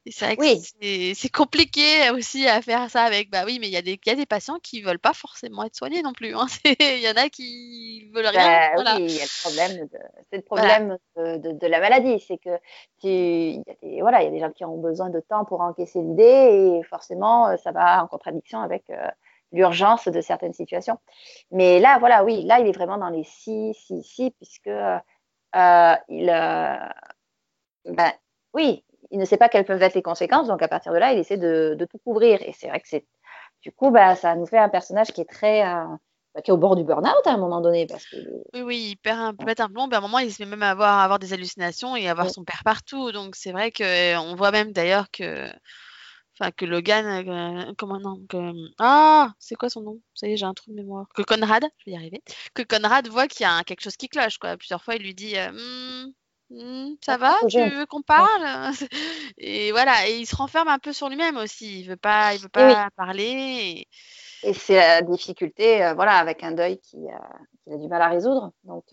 C'est 0.10 0.26
vrai 0.26 0.38
que 0.38 1.14
c'est 1.14 1.30
compliqué 1.30 2.10
aussi 2.10 2.48
à 2.48 2.62
faire 2.62 2.90
ça 2.90 3.04
avec. 3.04 3.30
Bah 3.30 3.44
oui, 3.46 3.60
mais 3.62 3.68
il 3.68 3.74
y, 3.74 3.78
a 3.78 3.84
des, 3.84 4.00
y 4.04 4.10
a 4.10 4.16
des 4.16 4.26
patients 4.26 4.58
qui 4.58 4.82
veulent 4.82 4.98
pas 4.98 5.14
forcément 5.14 5.64
être 5.64 5.76
soignés 5.76 6.02
non 6.02 6.14
plus. 6.14 6.36
Hein. 6.36 6.48
Il 6.80 7.02
y 7.02 7.08
en 7.08 7.16
a 7.16 7.30
qui 7.30 8.10
veulent 8.12 8.26
rien. 8.26 8.72
Bah 8.76 8.96
oui, 8.98 9.06
il 9.06 9.16
y 9.16 9.20
a 9.20 9.24
le 9.24 9.42
problème, 9.42 9.88
de, 9.88 10.00
c'est 10.30 10.38
le 10.38 10.42
problème 10.42 10.98
de, 11.16 11.52
de, 11.52 11.68
la 11.68 11.80
maladie. 11.80 12.20
C'est 12.20 12.40
que 12.40 12.58
tu, 13.00 13.08
y 13.08 13.64
a 13.70 13.76
des, 13.84 14.02
voilà, 14.02 14.24
il 14.24 14.26
y 14.26 14.28
a 14.28 14.32
des 14.32 14.40
gens 14.40 14.52
qui 14.52 14.66
ont 14.66 14.78
besoin 14.78 15.10
de 15.12 15.20
temps 15.20 15.46
pour 15.46 15.62
encaisser 15.62 16.02
l'idée 16.02 16.80
et 16.80 16.84
forcément, 16.84 17.50
euh, 17.50 17.58
ça 17.58 17.72
va 17.72 18.04
en 18.04 18.08
contradiction 18.08 18.60
avec 18.60 18.90
euh, 18.90 19.08
l'urgence 19.52 20.08
de 20.08 20.22
certaines 20.22 20.54
situations. 20.54 20.98
Mais 21.52 21.80
là, 21.80 22.00
voilà, 22.00 22.24
oui, 22.24 22.44
là, 22.44 22.60
il 22.60 22.66
est 22.66 22.76
vraiment 22.76 22.98
dans 22.98 23.10
les 23.10 23.24
si, 23.24 23.76
si, 23.76 24.02
si, 24.02 24.32
puisque 24.32 24.68
euh, 24.68 25.96
il, 26.10 26.26
ben, 27.86 28.12
oui, 28.54 28.84
il 29.12 29.20
ne 29.20 29.26
sait 29.26 29.38
pas 29.38 29.50
quelles 29.50 29.66
peuvent 29.66 29.82
être 29.82 29.96
les 29.96 30.02
conséquences, 30.02 30.48
donc 30.48 30.62
à 30.62 30.68
partir 30.68 30.94
de 30.94 30.98
là, 30.98 31.14
il 31.14 31.20
essaie 31.20 31.38
de, 31.38 31.78
tout 31.90 31.98
couvrir. 32.00 32.42
Et 32.42 32.54
c'est 32.54 32.68
vrai 32.68 32.80
que 32.80 32.88
c'est, 32.88 33.06
du 33.62 33.72
coup, 33.72 33.92
bah, 33.92 34.16
ça 34.16 34.36
nous 34.36 34.46
fait 34.46 34.58
un 34.58 34.70
personnage 34.70 35.12
qui 35.12 35.22
est 35.22 35.30
très, 35.30 35.66
euh, 35.66 35.86
bah, 36.34 36.42
qui 36.42 36.52
est 36.52 36.54
au 36.54 36.58
bord 36.58 36.76
du 36.76 36.84
burn-out 36.84 37.26
à 37.26 37.32
un 37.32 37.38
moment 37.38 37.62
donné, 37.62 37.86
parce 37.88 38.06
que. 38.06 38.18
Oui, 38.54 38.62
oui, 38.62 38.88
il 38.92 38.96
perd 38.98 39.20
un, 39.20 39.46
mettre 39.46 39.64
un 39.64 39.70
plomb, 39.70 39.90
à 39.90 39.98
un 39.98 40.02
moment, 40.02 40.20
il 40.20 40.34
se 40.34 40.42
met 40.42 40.50
même 40.50 40.64
à 40.64 40.72
avoir, 40.72 41.00
avoir 41.00 41.20
des 41.20 41.34
hallucinations 41.34 41.96
et 41.96 42.10
avoir 42.10 42.30
son 42.30 42.44
père 42.44 42.62
partout. 42.64 43.12
Donc 43.12 43.36
c'est 43.36 43.52
vrai 43.52 43.72
que 43.72 44.18
on 44.18 44.36
voit 44.36 44.52
même 44.52 44.72
d'ailleurs 44.72 45.12
que 45.12 45.48
Enfin, 46.40 46.52
que 46.52 46.66
Logan, 46.66 47.06
euh, 47.28 47.74
comment 47.78 48.00
non, 48.00 48.26
que, 48.28 48.38
ah, 48.80 49.34
c'est 49.38 49.56
quoi 49.56 49.70
son 49.70 49.82
nom? 49.82 50.02
Ça 50.16 50.28
y 50.28 50.34
est, 50.34 50.38
j'ai 50.38 50.46
un 50.46 50.54
trou 50.54 50.72
de 50.72 50.76
mémoire. 50.76 51.06
Que 51.14 51.22
Conrad, 51.22 51.64
je 51.78 51.86
vais 51.86 51.92
y 51.92 51.96
arriver. 51.96 52.24
Que 52.54 52.64
Conrad 52.64 53.08
voit 53.10 53.28
qu'il 53.28 53.44
y 53.44 53.48
a 53.48 53.64
quelque 53.64 53.82
chose 53.82 53.98
qui 53.98 54.08
cloche, 54.10 54.38
quoi. 54.40 54.58
Plusieurs 54.58 54.84
fois, 54.84 54.96
il 54.96 55.04
lui 55.04 55.14
dit, 55.14 55.36
hmm, 55.36 56.12
hmm, 56.52 56.96
ça 57.02 57.18
va, 57.18 57.36
tu 57.50 57.60
veux 57.60 57.86
qu'on 57.86 58.02
parle? 58.02 58.72
Et 59.38 59.72
voilà, 59.72 60.08
et 60.08 60.20
il 60.20 60.26
se 60.26 60.36
renferme 60.36 60.68
un 60.68 60.80
peu 60.80 60.94
sur 60.94 61.10
lui-même 61.10 61.38
aussi. 61.38 61.82
Il 61.82 61.88
veut 61.88 61.98
pas, 61.98 62.34
il 62.36 62.42
veut 62.42 62.50
pas 62.50 62.90
parler. 62.96 63.88
Et, 64.44 64.54
c'est 64.54 64.76
la 64.76 65.02
difficulté, 65.02 65.92
voilà, 65.96 66.14
avec 66.14 66.44
un 66.44 66.52
deuil 66.52 66.80
qui, 66.80 66.98
a 67.10 67.78
du 67.78 67.88
mal 67.88 68.02
à 68.02 68.10
résoudre. 68.10 68.52
Donc. 68.64 68.86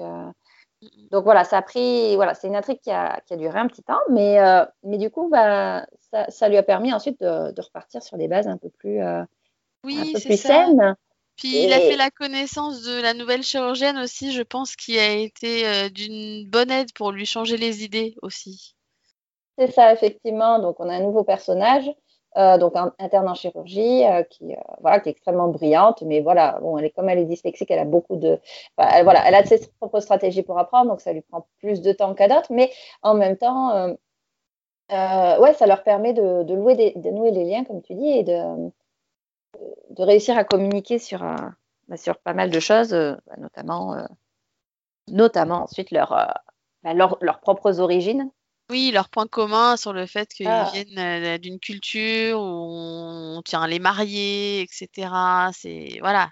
Donc 1.10 1.24
voilà, 1.24 1.42
ça 1.42 1.58
a 1.58 1.62
pris, 1.62 2.14
voilà, 2.14 2.34
c'est 2.34 2.46
une 2.46 2.54
intrigue 2.54 2.78
qui 2.78 2.90
a, 2.90 3.20
qui 3.26 3.34
a, 3.34 3.36
duré 3.36 3.58
un 3.58 3.66
petit 3.66 3.82
temps, 3.82 3.98
mais, 4.10 4.38
euh, 4.38 4.64
mais 4.84 4.98
du 4.98 5.10
coup, 5.10 5.28
bah, 5.28 5.84
ça, 6.12 6.30
ça, 6.30 6.48
lui 6.48 6.56
a 6.56 6.62
permis 6.62 6.92
ensuite 6.92 7.20
de, 7.20 7.50
de, 7.50 7.62
repartir 7.62 8.02
sur 8.02 8.16
des 8.16 8.28
bases 8.28 8.46
un 8.46 8.58
peu 8.58 8.68
plus, 8.68 9.02
euh, 9.02 9.24
oui, 9.82 9.98
un 9.98 10.12
peu 10.12 10.24
plus 10.24 10.40
saines. 10.40 10.94
Puis 11.38 11.64
il 11.64 11.72
a 11.72 11.78
fait 11.78 11.96
la 11.96 12.10
connaissance 12.10 12.82
de 12.82 13.00
la 13.00 13.14
nouvelle 13.14 13.42
chirurgienne 13.42 13.98
aussi, 13.98 14.32
je 14.32 14.42
pense, 14.42 14.76
qui 14.76 14.98
a 14.98 15.12
été 15.12 15.66
euh, 15.66 15.88
d'une 15.88 16.48
bonne 16.48 16.70
aide 16.70 16.92
pour 16.92 17.12
lui 17.12 17.24
changer 17.24 17.56
les 17.56 17.84
idées 17.84 18.16
aussi. 18.22 18.74
C'est 19.56 19.70
ça, 19.70 19.92
effectivement. 19.92 20.58
Donc 20.58 20.80
on 20.80 20.88
a 20.88 20.94
un 20.94 21.00
nouveau 21.00 21.24
personnage 21.24 21.90
euh, 22.36 22.58
donc 22.58 22.74
interne 22.98 23.28
en 23.28 23.34
chirurgie, 23.34 24.04
euh, 24.04 24.22
qui, 24.22 24.52
euh, 24.54 24.60
voilà, 24.80 25.00
qui 25.00 25.08
est 25.08 25.12
extrêmement 25.12 25.48
brillante, 25.48 26.02
mais 26.02 26.20
voilà, 26.20 26.58
bon, 26.60 26.76
elle 26.78 26.84
est, 26.84 26.90
comme 26.90 27.08
elle 27.08 27.18
est 27.18 27.24
dyslexique, 27.24 27.70
elle 27.70 27.78
a 27.78 27.84
beaucoup 27.84 28.16
de, 28.16 28.38
elle, 28.76 29.02
voilà, 29.02 29.26
elle 29.26 29.34
a 29.34 29.44
ses 29.44 29.66
propres 29.80 30.00
stratégies 30.00 30.42
pour 30.42 30.58
apprendre, 30.58 30.90
donc 30.90 31.00
ça 31.00 31.12
lui 31.12 31.22
prend 31.22 31.46
plus 31.58 31.80
de 31.80 31.90
temps 31.92 32.14
qu'à 32.14 32.28
d'autres, 32.28 32.52
mais 32.52 32.70
en 33.02 33.14
même 33.14 33.36
temps, 33.36 33.96
ouais, 34.90 35.54
ça 35.54 35.66
leur 35.66 35.82
permet 35.82 36.12
de, 36.12 36.42
de, 36.44 36.54
louer 36.54 36.74
des, 36.76 36.92
de 36.96 37.10
nouer 37.10 37.30
les 37.30 37.44
liens, 37.44 37.64
comme 37.64 37.82
tu 37.82 37.94
dis, 37.94 38.10
et 38.10 38.22
de, 38.24 38.70
de 39.90 40.02
réussir 40.02 40.36
à 40.36 40.44
communiquer 40.44 40.98
sur, 40.98 41.20
bah, 41.20 41.96
sur 41.96 42.18
pas 42.18 42.34
mal 42.34 42.50
de 42.50 42.60
choses, 42.60 42.90
bah, 42.90 43.36
notamment, 43.38 43.96
notamment 45.08 45.64
ensuite 45.64 45.90
leur, 45.90 46.10
bah, 46.82 46.94
leurs 46.94 47.40
propres 47.40 47.80
origines, 47.80 48.30
oui, 48.70 48.90
leur 48.92 49.08
point 49.08 49.26
commun 49.26 49.78
sur 49.78 49.94
le 49.94 50.04
fait 50.04 50.28
qu'ils 50.28 50.46
ah. 50.46 50.70
viennent 50.72 50.98
euh, 50.98 51.38
d'une 51.38 51.58
culture 51.58 52.38
où 52.38 52.44
on 52.44 53.42
tient 53.42 53.66
les 53.66 53.78
mariés, 53.78 54.60
etc. 54.60 55.08
C'est 55.54 55.98
voilà. 56.00 56.30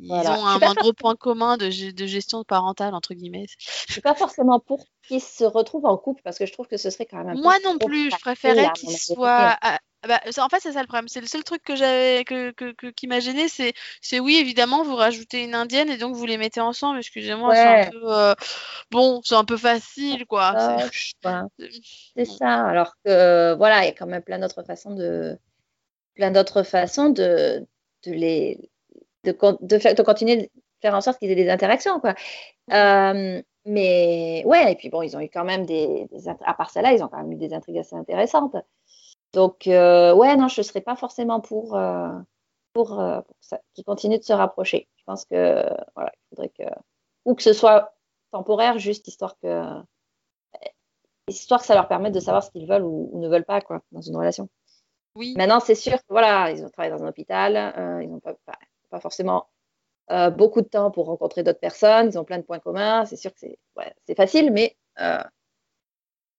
Ils 0.00 0.12
ont 0.12 0.46
un, 0.46 0.74
gros 0.74 0.92
point 0.92 1.16
commun 1.16 1.56
de, 1.56 1.90
de, 1.90 2.06
gestion 2.06 2.44
parentale, 2.44 2.94
entre 2.94 3.14
guillemets. 3.14 3.46
Je 3.88 3.92
suis 3.94 4.00
pas 4.00 4.14
forcément 4.14 4.60
pour 4.60 4.84
qu'ils 5.02 5.20
se 5.20 5.42
retrouvent 5.42 5.86
en 5.86 5.96
couple 5.96 6.22
parce 6.22 6.38
que 6.38 6.46
je 6.46 6.52
trouve 6.52 6.68
que 6.68 6.76
ce 6.76 6.90
serait 6.90 7.06
quand 7.06 7.16
même 7.16 7.36
un 7.36 7.40
Moi 7.40 7.56
non 7.64 7.78
plus, 7.78 8.08
je 8.12 8.16
préférais 8.16 8.70
qu'ils 8.76 8.96
soient 8.96 9.58
bah, 10.06 10.20
en 10.38 10.48
fait, 10.48 10.60
c'est 10.60 10.72
ça 10.72 10.80
le 10.80 10.86
problème. 10.86 11.08
C'est 11.08 11.20
le 11.20 11.26
seul 11.26 11.42
truc 11.42 11.62
que 11.62 11.74
j'avais, 11.74 12.24
que, 12.24 12.52
que, 12.52 12.90
qui 12.90 13.06
m'a 13.08 13.18
gêné, 13.18 13.48
c'est, 13.48 13.72
c'est 14.00 14.20
oui, 14.20 14.36
évidemment, 14.36 14.84
vous 14.84 14.94
rajoutez 14.94 15.42
une 15.42 15.54
indienne 15.54 15.90
et 15.90 15.98
donc 15.98 16.14
vous 16.14 16.26
les 16.26 16.38
mettez 16.38 16.60
ensemble. 16.60 16.98
Excusez-moi, 16.98 17.54
c'est 17.54 17.86
un 17.86 17.90
peu, 17.90 18.14
euh, 18.14 18.34
bon, 18.90 19.20
c'est 19.24 19.34
un 19.34 19.44
peu 19.44 19.56
facile, 19.56 20.24
quoi. 20.26 20.78
c'est 22.16 22.24
ça. 22.24 22.66
Alors 22.66 22.92
que, 23.04 23.54
voilà, 23.54 23.82
il 23.82 23.86
y 23.86 23.90
a 23.90 23.92
quand 23.92 24.06
même 24.06 24.22
plein 24.22 24.38
d'autres 24.38 24.62
façons 24.62 24.94
de, 24.94 25.36
plein 26.14 26.30
d'autres 26.30 26.62
façons 26.62 27.10
de, 27.10 27.66
de 28.04 28.12
les, 28.12 28.70
de, 29.24 29.36
de, 29.62 29.78
faire, 29.78 29.94
de 29.94 30.02
continuer 30.02 30.36
de 30.36 30.48
faire 30.80 30.94
en 30.94 31.00
sorte 31.00 31.18
qu'ils 31.18 31.30
aient 31.30 31.34
des 31.34 31.50
interactions, 31.50 31.98
quoi. 31.98 32.14
Euh, 32.72 33.42
mais 33.64 34.42
ouais, 34.46 34.72
et 34.72 34.76
puis 34.76 34.90
bon, 34.90 35.02
ils 35.02 35.16
ont 35.16 35.20
eu 35.20 35.28
quand 35.28 35.44
même 35.44 35.66
des, 35.66 36.06
des 36.10 36.28
à 36.28 36.54
part 36.54 36.70
celle-là, 36.70 36.92
ils 36.92 37.02
ont 37.02 37.08
quand 37.08 37.18
même 37.18 37.32
eu 37.32 37.36
des 37.36 37.52
intrigues 37.52 37.78
assez 37.78 37.96
intéressantes. 37.96 38.56
Donc, 39.32 39.66
euh, 39.66 40.14
ouais, 40.14 40.36
non, 40.36 40.48
je 40.48 40.60
ne 40.60 40.64
serais 40.64 40.80
pas 40.80 40.96
forcément 40.96 41.40
pour, 41.40 41.76
euh, 41.76 42.08
pour, 42.72 42.98
euh, 42.98 43.20
pour 43.20 43.36
ça, 43.40 43.60
qu'ils 43.74 43.84
continuent 43.84 44.18
de 44.18 44.24
se 44.24 44.32
rapprocher. 44.32 44.88
Je 44.96 45.04
pense 45.04 45.24
que, 45.26 45.64
voilà, 45.94 46.12
il 46.14 46.28
faudrait 46.30 46.48
que, 46.50 46.64
ou 47.24 47.34
que 47.34 47.42
ce 47.42 47.52
soit 47.52 47.94
temporaire, 48.30 48.78
juste 48.78 49.06
histoire 49.08 49.36
que, 49.42 49.64
histoire 51.28 51.60
que 51.60 51.66
ça 51.66 51.74
leur 51.74 51.88
permette 51.88 52.14
de 52.14 52.20
savoir 52.20 52.42
ce 52.42 52.50
qu'ils 52.50 52.66
veulent 52.66 52.84
ou, 52.84 53.10
ne 53.18 53.28
veulent 53.28 53.44
pas, 53.44 53.60
quoi, 53.60 53.82
dans 53.92 54.00
une 54.00 54.16
relation. 54.16 54.48
Oui. 55.14 55.34
Maintenant, 55.36 55.60
c'est 55.60 55.74
sûr 55.74 55.98
que, 55.98 56.06
voilà, 56.08 56.50
ils 56.50 56.64
ont 56.64 56.70
travaillé 56.70 56.94
dans 56.94 57.04
un 57.04 57.08
hôpital, 57.08 58.00
ils 58.02 58.10
n'ont 58.10 58.20
pas, 58.20 58.34
pas, 58.90 59.00
forcément 59.00 59.48
beaucoup 60.36 60.62
de 60.62 60.68
temps 60.68 60.90
pour 60.90 61.06
rencontrer 61.06 61.42
d'autres 61.42 61.60
personnes, 61.60 62.06
ils 62.06 62.18
ont 62.18 62.24
plein 62.24 62.38
de 62.38 62.44
points 62.44 62.60
communs, 62.60 63.04
c'est 63.04 63.16
sûr 63.16 63.30
que 63.32 63.38
c'est 63.40 63.58
ouais, 63.76 63.92
facile, 64.14 64.52
mais 64.52 64.76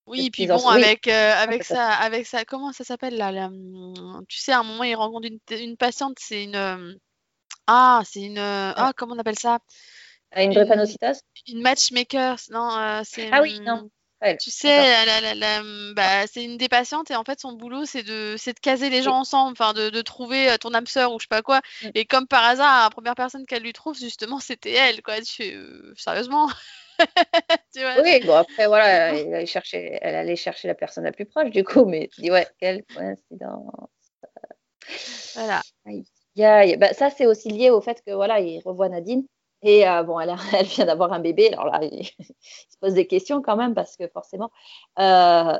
oui, 0.10 0.32
puis 0.32 0.48
bon, 0.48 0.68
avec, 0.68 1.08
euh, 1.08 1.34
avec, 1.36 1.64
ça, 1.64 1.88
avec 1.88 2.26
ça, 2.26 2.44
comment 2.44 2.74
ça 2.74 2.84
s'appelle 2.84 3.16
là, 3.16 3.46
hum, 3.46 4.26
Tu 4.28 4.40
sais, 4.40 4.52
à 4.52 4.60
un 4.60 4.64
moment, 4.64 4.84
il 4.84 4.96
rencontre 4.96 5.28
une, 5.28 5.40
une 5.58 5.78
patiente, 5.78 6.18
c'est 6.20 6.44
une. 6.44 6.56
Euh, 6.56 6.94
ah, 7.68 8.02
c'est 8.06 8.22
une. 8.22 8.40
Euh, 8.40 8.74
ah, 8.76 8.92
comment 8.98 9.14
on 9.14 9.20
appelle 9.20 9.38
ça? 9.38 9.60
Ah, 10.32 10.44
Une 10.44 10.54
drépanocytose? 10.54 11.22
Une 11.48 11.62
matchmaker, 11.62 12.38
non 12.50 13.04
c'est, 13.04 13.30
Ah 13.32 13.44
oui, 13.44 13.60
non. 13.60 13.88
tu 14.40 14.50
sais, 14.50 14.96
hum, 15.60 15.94
bah, 15.96 16.26
c'est 16.26 16.44
une 16.44 16.58
des 16.58 16.70
patientes 16.70 17.12
et 17.12 17.16
en 17.16 17.24
fait 17.24 17.40
son 17.40 17.54
boulot 17.54 17.86
c'est 17.86 18.04
de, 18.04 18.36
c'est 18.38 18.54
de 18.54 18.60
caser 18.60 18.90
les 18.90 19.04
gens 19.04 19.16
ensemble, 19.16 19.52
enfin 19.52 19.74
de, 19.74 19.92
de, 19.92 20.02
trouver 20.02 20.56
ton 20.60 20.74
âme 20.74 20.88
sœur 20.88 21.14
ou 21.14 21.20
je 21.20 21.26
sais 21.26 21.30
pas 21.30 21.44
quoi. 21.44 21.62
Mm. 21.84 21.90
Et 21.94 22.06
comme 22.06 22.28
par 22.28 22.44
hasard, 22.46 22.84
la 22.84 22.90
première 22.90 23.16
personne 23.16 23.46
qu'elle 23.46 23.64
lui 23.64 23.74
trouve 23.74 23.98
justement 23.98 24.40
c'était 24.40 24.74
elle 24.74 25.04
quoi. 25.04 25.22
Tu 25.22 25.56
sérieusement? 25.96 26.50
oui, 28.04 28.22
bon, 28.26 28.36
après, 28.36 28.68
voilà, 28.68 28.88
elle 29.14 29.34
allait, 29.34 29.46
chercher, 29.46 29.98
elle 30.02 30.16
allait 30.16 30.36
chercher 30.36 30.68
la 30.68 30.76
personne 30.76 31.04
la 31.04 31.12
plus 31.12 31.26
proche, 31.26 31.50
du 31.50 31.64
coup, 31.64 31.86
mais 31.86 32.10
tu 32.14 32.22
dis, 32.22 32.32
ouais, 32.32 32.48
quelle 32.60 32.84
coïncidence. 32.86 33.74
Voilà. 35.36 35.62
Bah, 36.78 36.94
ça, 36.94 37.10
c'est 37.10 37.26
aussi 37.26 37.50
lié 37.50 37.70
au 37.70 37.82
fait 37.82 38.02
que, 38.06 38.12
voilà, 38.14 38.40
il 38.40 38.62
revoit 38.62 38.90
Nadine. 38.90 39.26
Et 39.62 39.88
euh, 39.88 40.04
bon, 40.04 40.20
elle, 40.20 40.34
elle, 40.54 40.66
vient 40.66 40.86
d'avoir 40.86 41.12
un 41.12 41.20
bébé. 41.20 41.52
Alors 41.54 41.66
là, 41.66 41.80
il, 41.84 42.06
se 42.06 42.78
pose 42.80 42.94
des 42.94 43.08
questions 43.08 43.42
quand 43.42 43.58
même 43.58 43.74
parce 43.74 43.98
que 43.98 44.08
forcément, 44.08 44.52
euh, 45.00 45.60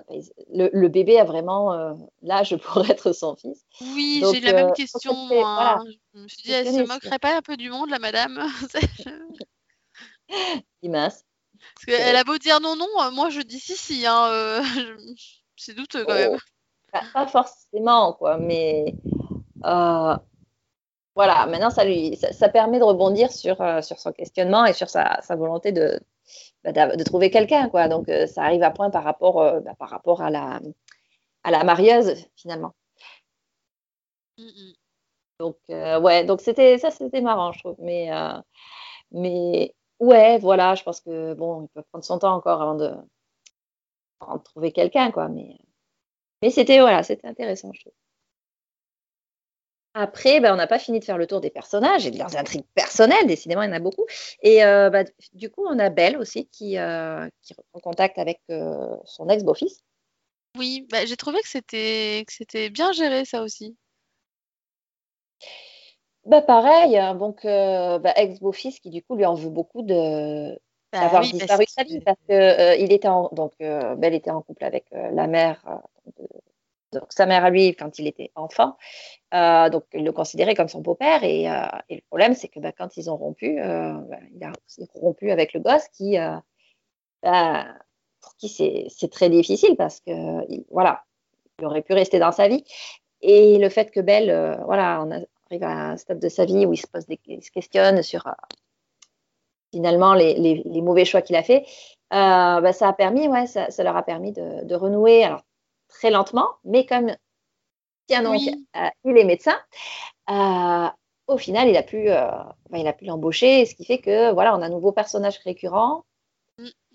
le, 0.54 0.88
bébé 0.88 1.20
a 1.20 1.26
vraiment 1.26 1.74
euh, 1.74 1.94
l'âge 2.22 2.56
pour 2.58 2.90
être 2.90 3.12
son 3.12 3.36
fils. 3.36 3.66
Oui, 3.82 4.24
j'ai 4.32 4.40
la 4.40 4.54
même 4.54 4.74
question. 4.74 5.14
Moi. 5.14 5.80
Je 6.14 6.20
me 6.20 6.28
suis 6.28 6.44
dit, 6.44 6.52
elle 6.52 6.68
se 6.68 6.88
moquerait 6.88 7.20
pas 7.20 7.36
un 7.36 7.42
peu 7.42 7.58
du 7.58 7.70
monde, 7.70 7.90
la 7.90 8.00
madame 8.00 8.42
Immense. 10.82 11.24
Parce 11.76 11.86
qu'elle 11.86 12.16
a 12.16 12.24
beau 12.24 12.38
dire 12.38 12.60
non, 12.60 12.76
non, 12.76 12.88
euh, 13.02 13.12
moi 13.12 13.30
je 13.30 13.42
dis 13.42 13.60
si, 13.60 13.76
si. 13.76 14.06
Hein, 14.06 14.28
euh, 14.32 14.62
c'est 15.56 15.76
douteux 15.76 16.06
quand 16.06 16.14
même. 16.14 16.38
Oh, 16.94 16.98
pas, 17.14 17.28
forcément, 17.28 18.14
quoi, 18.14 18.38
mais 18.38 18.96
euh, 19.66 20.18
voilà, 21.16 21.46
maintenant 21.46 21.70
ça 21.70 21.86
lui 21.86 22.18
ça, 22.18 22.50
permet 22.50 22.80
de 22.80 22.84
rebondir 22.84 23.32
sur, 23.32 23.58
sur 23.84 24.00
son 24.00 24.12
questionnement 24.12 24.66
et 24.66 24.74
sur 24.74 24.90
sa, 24.90 25.22
sa 25.22 25.36
volonté 25.36 25.72
de, 25.72 26.00
bah, 26.64 26.72
de, 26.72 27.04
trouver 27.04 27.30
quelqu'un, 27.30 27.70
quoi. 27.70 27.88
Donc 27.88 28.10
ça 28.28 28.44
arrive 28.44 28.64
à 28.64 28.72
point 28.72 28.90
par 28.90 29.04
rapport, 29.04 29.62
bah, 29.62 29.76
par 29.78 29.90
rapport 29.90 30.22
à, 30.22 30.30
la, 30.32 30.60
à 31.44 31.52
la 31.52 31.64
marieuse, 31.64 32.16
finalement. 32.36 32.74
Mm, 34.38 34.44
mm. 34.44 34.74
Donc, 35.40 35.58
ouais, 35.70 36.26
donc 36.26 36.42
c'était 36.42 36.78
ça, 36.80 36.92
c'était 36.92 37.22
marrant, 37.22 37.52
je 37.52 37.60
trouve. 37.60 37.76
Mais, 37.80 38.10
mais 39.12 39.74
Ouais, 40.00 40.38
voilà, 40.40 40.76
je 40.76 40.84
pense 40.84 41.02
que 41.02 41.34
bon, 41.34 41.64
il 41.64 41.68
peut 41.70 41.84
prendre 41.92 42.06
son 42.06 42.20
temps 42.20 42.34
encore 42.34 42.62
avant 42.62 42.76
de, 42.76 42.96
trouver 44.44 44.72
quelqu'un, 44.72 45.12
quoi. 45.12 45.28
Mais, 45.28 45.58
mais 46.42 46.50
c'était 46.52 46.80
voilà, 46.80 47.04
c'était 47.04 47.28
intéressant. 47.28 47.72
Après, 49.96 50.40
ben, 50.40 50.54
on 50.54 50.56
n'a 50.56 50.68
pas 50.68 50.80
fini 50.80 51.00
de 51.00 51.04
faire 51.04 51.18
le 51.18 51.28
tour 51.28 51.42
des 51.42 51.50
personnages 51.50 52.06
et 52.06 52.12
de 52.12 52.18
leurs 52.18 52.38
intrigues 52.38 52.66
personnelles, 52.76 53.26
décidément, 53.28 53.64
il 53.64 53.70
y 53.70 53.72
en 53.72 53.76
a 53.76 53.80
beaucoup. 53.80 54.06
Et 54.42 54.64
euh, 54.64 54.90
bah, 54.90 55.04
du 55.34 55.50
coup, 55.50 55.66
on 55.68 55.80
a 55.80 55.90
Belle 55.90 56.18
aussi 56.18 56.48
qui, 56.48 56.78
euh, 56.78 57.28
qui 57.42 57.54
reprend 57.54 57.80
contact 57.80 58.18
avec 58.20 58.40
euh, 58.52 58.96
son 59.06 59.28
ex-beau-fils. 59.30 59.84
Oui, 60.58 60.86
bah, 60.90 61.06
j'ai 61.06 61.18
trouvé 61.18 61.40
que 61.42 61.48
c'était 61.50 62.70
bien 62.70 62.92
géré, 62.92 63.26
ça 63.26 63.42
aussi. 63.42 63.76
Bah 66.30 66.44
pareil, 66.44 66.96
hein, 66.96 67.16
donc 67.16 67.44
euh, 67.44 67.98
bah, 67.98 68.14
ex-beau-fils 68.16 68.80
qui 68.80 68.92
du 68.92 69.02
coup 69.02 69.16
lui 69.16 69.26
en 69.26 69.34
veut 69.34 69.50
beaucoup 69.50 69.82
de 69.82 70.54
bah 70.94 71.02
d'avoir 71.02 71.24
disparu 71.24 71.66
parce 71.76 71.90
que, 71.90 72.04
parce 72.04 72.20
que 72.28 72.34
euh, 72.34 72.76
il 72.76 72.94
était 72.94 73.08
en, 73.08 73.30
donc 73.32 73.54
euh, 73.62 73.96
Belle 73.96 74.14
était 74.14 74.30
en 74.30 74.44
couple 74.44 74.64
avec 74.64 74.86
la 74.92 75.26
mère 75.26 75.82
donc 76.92 77.06
sa 77.10 77.26
mère 77.26 77.46
à 77.46 77.50
lui 77.50 77.76
quand 77.76 77.98
il 77.98 78.06
était 78.06 78.32
enfant. 78.36 78.78
Donc 79.32 79.86
il 79.94 80.04
le 80.06 80.12
considérait 80.12 80.54
comme 80.54 80.68
son 80.68 80.82
beau-père 80.82 81.24
et, 81.24 81.46
et, 81.90 81.96
le 81.96 82.02
problème 82.10 82.36
c'est 82.36 82.48
que 82.48 82.60
bah, 82.60 82.74
quand 82.74 82.96
ils 82.98 83.10
ont 83.10 83.18
rompu 83.18 83.54
il 83.56 84.44
a 84.44 84.52
rompu 84.94 85.32
avec 85.32 85.54
le 85.54 85.62
gosse 85.62 85.88
qui 85.88 86.16
pour 87.24 88.36
qui 88.38 88.50
c'est 88.50 89.12
très 89.12 89.32
difficile 89.32 89.76
parce 89.76 90.00
que 90.00 90.12
voilà 90.72 91.06
il 91.58 91.66
aurait 91.66 91.82
pu 91.82 91.94
rester 91.94 92.20
dans 92.20 92.32
sa 92.32 92.48
vie. 92.48 92.64
Et 93.22 93.58
le 93.58 93.70
fait 93.70 93.90
que 93.90 94.00
Belle 94.00 94.62
voilà 94.68 95.04
on 95.04 95.12
a 95.12 95.22
arrive 95.52 95.64
à 95.64 95.92
un 95.92 95.98
stade 95.98 96.20
de 96.20 96.30
sa 96.30 96.46
vie 96.46 96.66
où 96.66 96.74
il 96.74 96.78
se 96.78 96.88
pose 96.88 97.06
des, 97.06 97.20
se 97.42 97.52
questionne 97.52 98.02
sur 98.04 98.28
euh, 98.28 98.32
finalement 99.74 100.14
les, 100.14 100.36
les, 100.36 100.82
mauvais 100.82 101.06
choix 101.06 101.22
qu'il 101.22 101.36
a 101.36 101.44
fait, 101.44 101.66
euh, 102.14 102.62
bah, 102.62 102.74
ça 102.74 102.88
a 102.88 102.94
permis, 102.94 103.28
ouais, 103.28 103.48
ça, 103.48 103.70
ça, 103.70 103.84
leur 103.84 103.98
a 103.98 104.04
permis 104.04 104.32
de, 104.32 104.64
de, 104.64 104.76
renouer, 104.76 105.24
alors 105.24 105.42
très 105.88 106.12
lentement, 106.12 106.50
mais 106.64 106.86
comme 106.86 107.16
Tiens 108.08 108.24
donc, 108.24 108.42
il 108.42 109.18
est 109.18 109.24
médecin. 109.24 109.56
au 111.28 111.38
final, 111.38 111.68
il 111.68 111.78
a 111.78 111.84
pu, 111.84 112.08
il 112.08 112.88
a 112.88 112.94
pu 112.94 113.06
l'embaucher, 113.06 113.66
ce 113.66 113.76
qui 113.76 113.86
fait 113.86 114.00
que 114.00 114.32
voilà, 114.34 114.56
on 114.56 114.62
a 114.64 114.66
un 114.66 114.70
nouveau 114.70 114.92
personnage 114.92 115.38
récurrent 115.46 116.06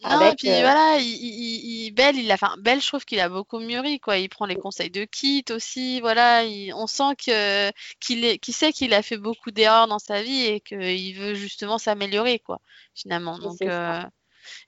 non, 0.02 0.30
et 0.30 0.34
puis 0.34 0.50
euh, 0.50 0.60
voilà, 0.60 0.98
il, 0.98 1.06
il, 1.06 1.90
Belle, 1.92 2.16
il 2.16 2.30
a, 2.30 2.34
enfin, 2.34 2.56
Belle, 2.58 2.80
je 2.80 2.86
trouve 2.86 3.04
qu'il 3.04 3.20
a 3.20 3.28
beaucoup 3.28 3.58
mûri, 3.58 4.00
quoi. 4.00 4.18
Il 4.18 4.28
prend 4.28 4.44
les 4.44 4.56
conseils 4.56 4.90
de 4.90 5.04
Kit 5.04 5.44
aussi, 5.50 6.00
voilà. 6.00 6.42
on 6.74 6.86
sent 6.86 7.16
que 7.24 7.70
qu'il 8.00 8.24
est, 8.24 8.38
qu'il 8.38 8.54
sait 8.54 8.72
qu'il 8.72 8.92
a 8.92 9.02
fait 9.02 9.16
beaucoup 9.16 9.50
d'erreurs 9.50 9.88
dans 9.88 9.98
sa 9.98 10.22
vie 10.22 10.44
et 10.44 10.60
qu'il 10.60 11.16
veut 11.18 11.34
justement 11.34 11.78
s'améliorer, 11.78 12.38
quoi, 12.38 12.60
finalement. 12.94 13.38
Donc, 13.38 13.62
euh, 13.62 14.02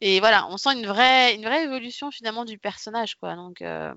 et 0.00 0.20
voilà, 0.20 0.48
on 0.48 0.56
sent 0.56 0.72
une 0.72 0.86
vraie, 0.86 1.34
une 1.34 1.44
vraie 1.44 1.64
évolution 1.64 2.10
finalement 2.10 2.44
du 2.44 2.58
personnage, 2.58 3.16
quoi. 3.16 3.34
Donc, 3.34 3.60
euh, 3.60 3.92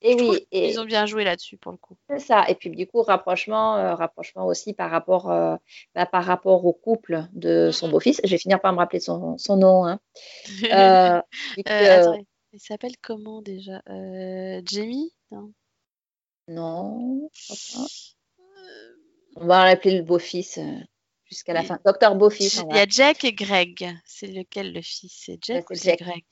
et 0.00 0.14
oui, 0.14 0.46
ils 0.52 0.78
ont 0.78 0.84
bien 0.84 1.06
joué 1.06 1.24
là-dessus 1.24 1.56
pour 1.56 1.72
le 1.72 1.78
coup. 1.78 1.96
C'est 2.08 2.20
ça. 2.20 2.48
Et 2.48 2.54
puis 2.54 2.70
du 2.70 2.86
coup, 2.86 3.02
rapprochement, 3.02 3.76
euh, 3.76 3.94
rapprochement 3.94 4.46
aussi 4.46 4.72
par 4.72 4.90
rapport, 4.90 5.30
euh, 5.30 5.56
bah, 5.94 6.06
par 6.06 6.24
rapport 6.24 6.64
au 6.64 6.72
couple 6.72 7.24
de 7.32 7.70
son 7.72 7.88
beau-fils. 7.88 8.20
Je 8.22 8.30
vais 8.30 8.38
finir 8.38 8.60
par 8.60 8.72
me 8.72 8.78
rappeler 8.78 9.00
son, 9.00 9.36
son 9.38 9.56
nom. 9.56 9.86
Hein. 9.86 10.00
Euh, 11.68 12.16
il 12.52 12.60
s'appelle 12.60 12.94
comment 13.02 13.42
déjà? 13.42 13.82
Jamie? 14.64 15.12
Non. 15.30 15.52
Non. 16.46 17.28
On 19.36 19.46
va 19.46 19.64
l'appeler 19.64 19.98
le 19.98 20.02
beau-fils 20.02 20.58
jusqu'à 21.24 21.52
la 21.52 21.62
fin. 21.62 21.78
Docteur 21.84 22.14
Beau-fils. 22.14 22.62
Il 22.70 22.76
y 22.76 22.80
a 22.80 22.86
Jack 22.88 23.24
et 23.24 23.32
Greg. 23.32 23.94
C'est 24.04 24.28
lequel 24.28 24.72
le 24.72 24.82
fils? 24.82 25.12
C'est 25.26 25.38
Jack 25.42 25.68
ou 25.70 25.74
c'est 25.74 25.96
Greg? 25.96 26.24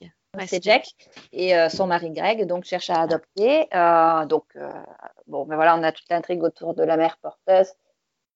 C'est 0.46 0.62
Jack 0.62 0.88
et 1.32 1.56
euh, 1.56 1.68
son 1.68 1.86
mari 1.86 2.10
Greg 2.10 2.46
donc 2.46 2.64
cherche 2.64 2.90
à 2.90 3.00
adopter. 3.00 3.68
Euh, 3.74 4.26
donc 4.26 4.44
euh, 4.56 4.70
bon, 5.26 5.46
mais 5.46 5.56
voilà, 5.56 5.76
on 5.76 5.82
a 5.82 5.92
toute 5.92 6.08
l'intrigue 6.10 6.42
autour 6.42 6.74
de 6.74 6.82
la 6.82 6.96
mère 6.96 7.16
porteuse, 7.18 7.72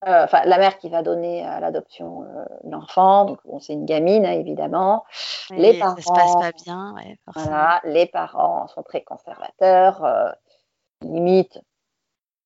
enfin 0.02 0.42
la 0.44 0.58
mère 0.58 0.78
qui 0.78 0.88
va 0.88 1.02
donner 1.02 1.44
à 1.44 1.60
l'adoption 1.60 2.24
l'enfant. 2.64 3.24
Donc 3.24 3.40
bon, 3.44 3.60
c'est 3.60 3.72
une 3.72 3.86
gamine 3.86 4.24
hein, 4.24 4.32
évidemment. 4.32 5.04
les 5.50 5.78
parents, 5.78 5.96
ça 5.96 6.02
se 6.02 6.08
passe 6.12 6.34
pas 6.34 6.52
bien. 6.64 6.94
voilà, 7.34 7.80
les 7.84 8.06
parents 8.06 8.66
sont 8.68 8.82
très 8.82 9.02
conservateurs, 9.02 10.34
limite 11.02 11.60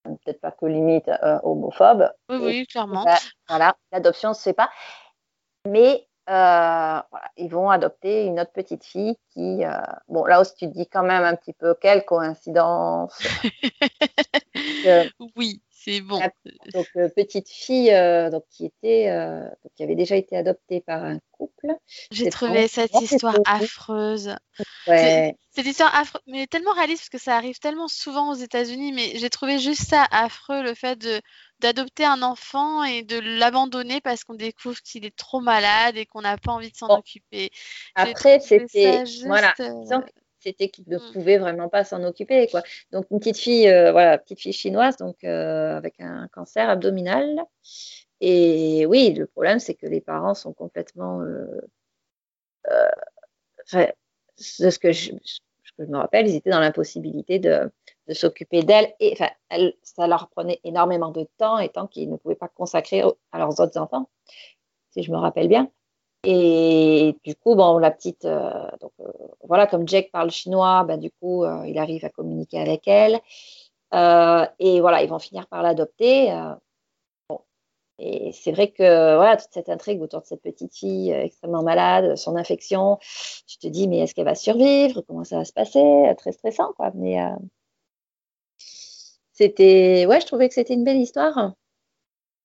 peut-être 0.04 0.40
pas 0.40 0.50
que 0.50 0.66
limite 0.66 1.10
homophobes. 1.42 2.12
Oui, 2.28 2.36
oui, 2.42 2.66
clairement. 2.66 3.04
voilà, 3.48 3.74
l'adoption 3.90 4.30
ne 4.30 4.34
se 4.34 4.42
fait 4.42 4.52
pas. 4.52 4.70
Mais 5.66 6.06
euh, 6.30 7.00
ils 7.36 7.50
vont 7.50 7.68
adopter 7.68 8.24
une 8.24 8.40
autre 8.40 8.52
petite 8.52 8.84
fille 8.84 9.16
qui, 9.34 9.64
euh, 9.64 9.76
bon, 10.08 10.24
là 10.24 10.40
aussi 10.40 10.54
tu 10.56 10.66
te 10.66 10.72
dis 10.72 10.86
quand 10.86 11.02
même 11.02 11.22
un 11.22 11.36
petit 11.36 11.52
peu 11.52 11.74
quelle 11.74 12.04
coïncidence. 12.06 13.12
oui, 15.36 15.60
c'est 15.70 16.00
bon. 16.00 16.20
Donc 16.72 16.86
euh, 16.96 17.10
petite 17.10 17.50
fille, 17.50 17.90
donc 18.30 18.44
qui 18.48 18.64
était, 18.64 19.10
donc, 19.62 19.72
qui 19.76 19.82
avait 19.82 19.96
déjà 19.96 20.16
été 20.16 20.34
adoptée 20.34 20.80
par 20.80 21.04
un 21.04 21.18
couple. 21.30 21.74
J'ai 22.10 22.30
trouvé 22.30 22.68
cette 22.68 22.98
histoire 23.02 23.36
affreuse. 23.44 24.34
Ouais. 24.86 25.36
Cette 25.50 25.66
histoire 25.66 25.94
affreuse, 25.94 26.22
mais 26.26 26.46
tellement 26.46 26.72
réaliste 26.72 27.02
parce 27.02 27.10
que 27.10 27.18
ça 27.18 27.36
arrive 27.36 27.58
tellement 27.58 27.88
souvent 27.88 28.32
aux 28.32 28.36
États-Unis, 28.36 28.92
mais 28.92 29.18
j'ai 29.18 29.28
trouvé 29.28 29.58
juste 29.58 29.82
ça 29.82 30.06
affreux, 30.10 30.62
le 30.62 30.74
fait 30.74 30.96
de 30.96 31.20
d'adopter 31.64 32.04
un 32.04 32.20
enfant 32.20 32.84
et 32.84 33.02
de 33.02 33.18
l'abandonner 33.38 34.02
parce 34.02 34.22
qu'on 34.22 34.34
découvre 34.34 34.78
qu'il 34.82 35.06
est 35.06 35.16
trop 35.16 35.40
malade 35.40 35.96
et 35.96 36.04
qu'on 36.04 36.20
n'a 36.20 36.36
pas 36.36 36.52
envie 36.52 36.70
de 36.70 36.76
s'en 36.76 36.88
occuper. 36.88 37.50
Après, 37.94 38.38
c'était 38.38 39.02
voilà, 39.24 39.54
euh, 39.60 40.00
c'était 40.40 40.68
qu'il 40.68 40.84
ne 40.86 40.98
mm. 40.98 41.12
pouvait 41.14 41.38
vraiment 41.38 41.70
pas 41.70 41.82
s'en 41.84 42.04
occuper 42.04 42.48
quoi. 42.48 42.62
Donc 42.92 43.06
une 43.10 43.18
petite 43.18 43.38
fille, 43.38 43.66
euh, 43.66 43.92
voilà, 43.92 44.18
petite 44.18 44.40
fille 44.40 44.52
chinoise, 44.52 44.98
donc 44.98 45.24
euh, 45.24 45.74
avec 45.74 45.94
un 46.00 46.28
cancer 46.34 46.68
abdominal. 46.68 47.42
Et 48.20 48.84
oui, 48.84 49.14
le 49.14 49.26
problème 49.26 49.58
c'est 49.58 49.74
que 49.74 49.86
les 49.86 50.02
parents 50.02 50.34
sont 50.34 50.52
complètement 50.52 51.22
de 51.22 51.62
ce 54.36 54.78
que 54.78 54.92
je, 54.92 55.12
je 55.78 55.84
me 55.84 55.96
rappelle, 55.96 56.28
ils 56.28 56.36
étaient 56.36 56.50
dans 56.50 56.60
l'impossibilité 56.60 57.38
de, 57.38 57.70
de 58.08 58.14
s'occuper 58.14 58.62
d'elle. 58.62 58.94
Et 59.00 59.16
ça 59.82 60.06
leur 60.06 60.28
prenait 60.28 60.60
énormément 60.64 61.10
de 61.10 61.26
temps, 61.38 61.58
étant 61.58 61.86
qu'ils 61.86 62.10
ne 62.10 62.16
pouvaient 62.16 62.34
pas 62.34 62.48
consacrer 62.48 63.02
à 63.32 63.38
leurs 63.38 63.60
autres 63.60 63.78
enfants, 63.78 64.08
si 64.90 65.02
je 65.02 65.12
me 65.12 65.16
rappelle 65.16 65.48
bien. 65.48 65.70
Et 66.24 67.16
du 67.24 67.34
coup, 67.36 67.54
bon, 67.54 67.78
la 67.78 67.90
petite, 67.90 68.24
euh, 68.24 68.50
donc, 68.80 68.92
euh, 69.00 69.12
voilà, 69.46 69.66
comme 69.66 69.86
Jack 69.86 70.10
parle 70.10 70.30
chinois, 70.30 70.84
ben, 70.84 70.98
du 70.98 71.10
coup, 71.10 71.44
euh, 71.44 71.66
il 71.66 71.78
arrive 71.78 72.04
à 72.04 72.08
communiquer 72.10 72.58
avec 72.60 72.88
elle. 72.88 73.20
et 74.58 74.80
voilà, 74.80 75.02
ils 75.02 75.08
vont 75.08 75.18
finir 75.18 75.46
par 75.48 75.62
l'adopter. 75.62 76.32
Et 77.98 78.32
c'est 78.32 78.50
vrai 78.50 78.72
que 78.72 79.16
voilà, 79.16 79.36
toute 79.36 79.52
cette 79.52 79.68
intrigue 79.68 80.02
autour 80.02 80.20
de 80.20 80.26
cette 80.26 80.42
petite 80.42 80.74
fille 80.74 81.12
extrêmement 81.12 81.62
malade, 81.62 82.16
son 82.16 82.34
infection, 82.36 82.98
tu 83.46 83.56
te 83.58 83.68
dis, 83.68 83.86
mais 83.86 83.98
est-ce 84.00 84.14
qu'elle 84.14 84.24
va 84.24 84.34
survivre? 84.34 85.02
Comment 85.02 85.22
ça 85.24 85.38
va 85.38 85.44
se 85.44 85.52
passer? 85.52 86.12
Très 86.18 86.32
stressant, 86.32 86.72
quoi. 86.76 86.90
Mais 86.94 87.18
c'était, 89.34 90.06
ouais, 90.06 90.20
je 90.20 90.26
trouvais 90.26 90.48
que 90.48 90.54
c'était 90.54 90.74
une 90.74 90.84
belle 90.84 91.00
histoire. 91.00 91.52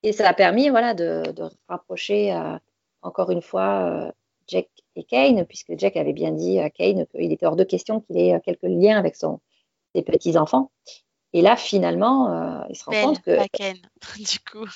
Et 0.02 0.12
ça 0.12 0.28
a 0.28 0.34
permis, 0.34 0.70
voilà, 0.70 0.94
de, 0.94 1.24
rapprocher 1.68 2.34
euh, 2.34 2.58
encore 3.04 3.30
une 3.30 3.44
fois 3.44 4.08
euh, 4.08 4.12
Jack 4.48 4.68
et 4.96 5.04
Kane, 5.04 5.46
puisque 5.46 5.78
Jack 5.78 5.98
avait 5.98 6.14
bien 6.14 6.32
dit 6.32 6.60
à 6.60 6.70
Kane 6.72 7.06
qu'il 7.08 7.32
était 7.32 7.46
hors 7.46 7.56
de 7.56 7.64
question 7.64 8.02
qu'il 8.02 8.18
ait 8.18 8.34
euh, 8.34 8.40
quelques 8.40 8.64
liens 8.64 8.98
avec 8.98 9.16
son, 9.16 9.40
ses 9.94 10.02
petits-enfants. 10.02 10.72
Et 11.32 11.44
là, 11.44 11.56
finalement, 11.56 12.66
il 12.70 12.76
se 12.76 12.86
rend 12.86 13.04
compte 13.04 13.22
que. 13.22 13.36
Pas 13.36 13.48
Kane, 13.50 13.78
du 14.18 14.40
coup. 14.40 14.68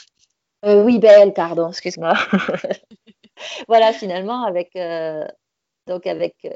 oui, 0.64 1.00
Belle, 1.00 1.34
pardon, 1.34 1.70
excuse-moi. 1.70 2.14
voilà, 3.68 3.92
finalement, 3.92 4.44
avec, 4.44 4.78
donc 5.88 6.06
avec, 6.06 6.48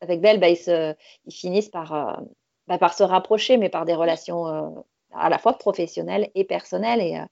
avec 0.00 0.22
Belle, 0.22 0.40
bah, 0.40 0.48
ils, 0.48 0.96
ils, 1.26 1.34
finissent 1.34 1.68
par, 1.68 2.22
bah, 2.66 2.78
par 2.78 2.94
se 2.94 3.02
rapprocher, 3.02 3.58
mais 3.58 3.68
par 3.68 3.84
des 3.84 3.92
relations 3.92 4.86
à 5.14 5.28
la 5.28 5.38
fois 5.38 5.58
professionnelle 5.58 6.30
et 6.34 6.44
personnelle. 6.44 7.00
Et, 7.00 7.18
euh, 7.18 7.24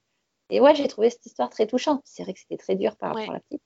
et 0.51 0.61
ouais, 0.61 0.75
j'ai 0.75 0.89
trouvé 0.89 1.11
cette 1.11 1.27
histoire 1.27 1.51
très 1.51 1.67
touchante. 1.67 2.03
C'est 2.05 2.23
vrai 2.23 2.35
que 2.35 2.41
c'était 2.41 2.57
très 2.57 2.77
dur 2.77 2.97
par 2.97 3.11
rapport 3.11 3.31
à 3.31 3.35
la 3.35 3.41
petite. 3.41 3.63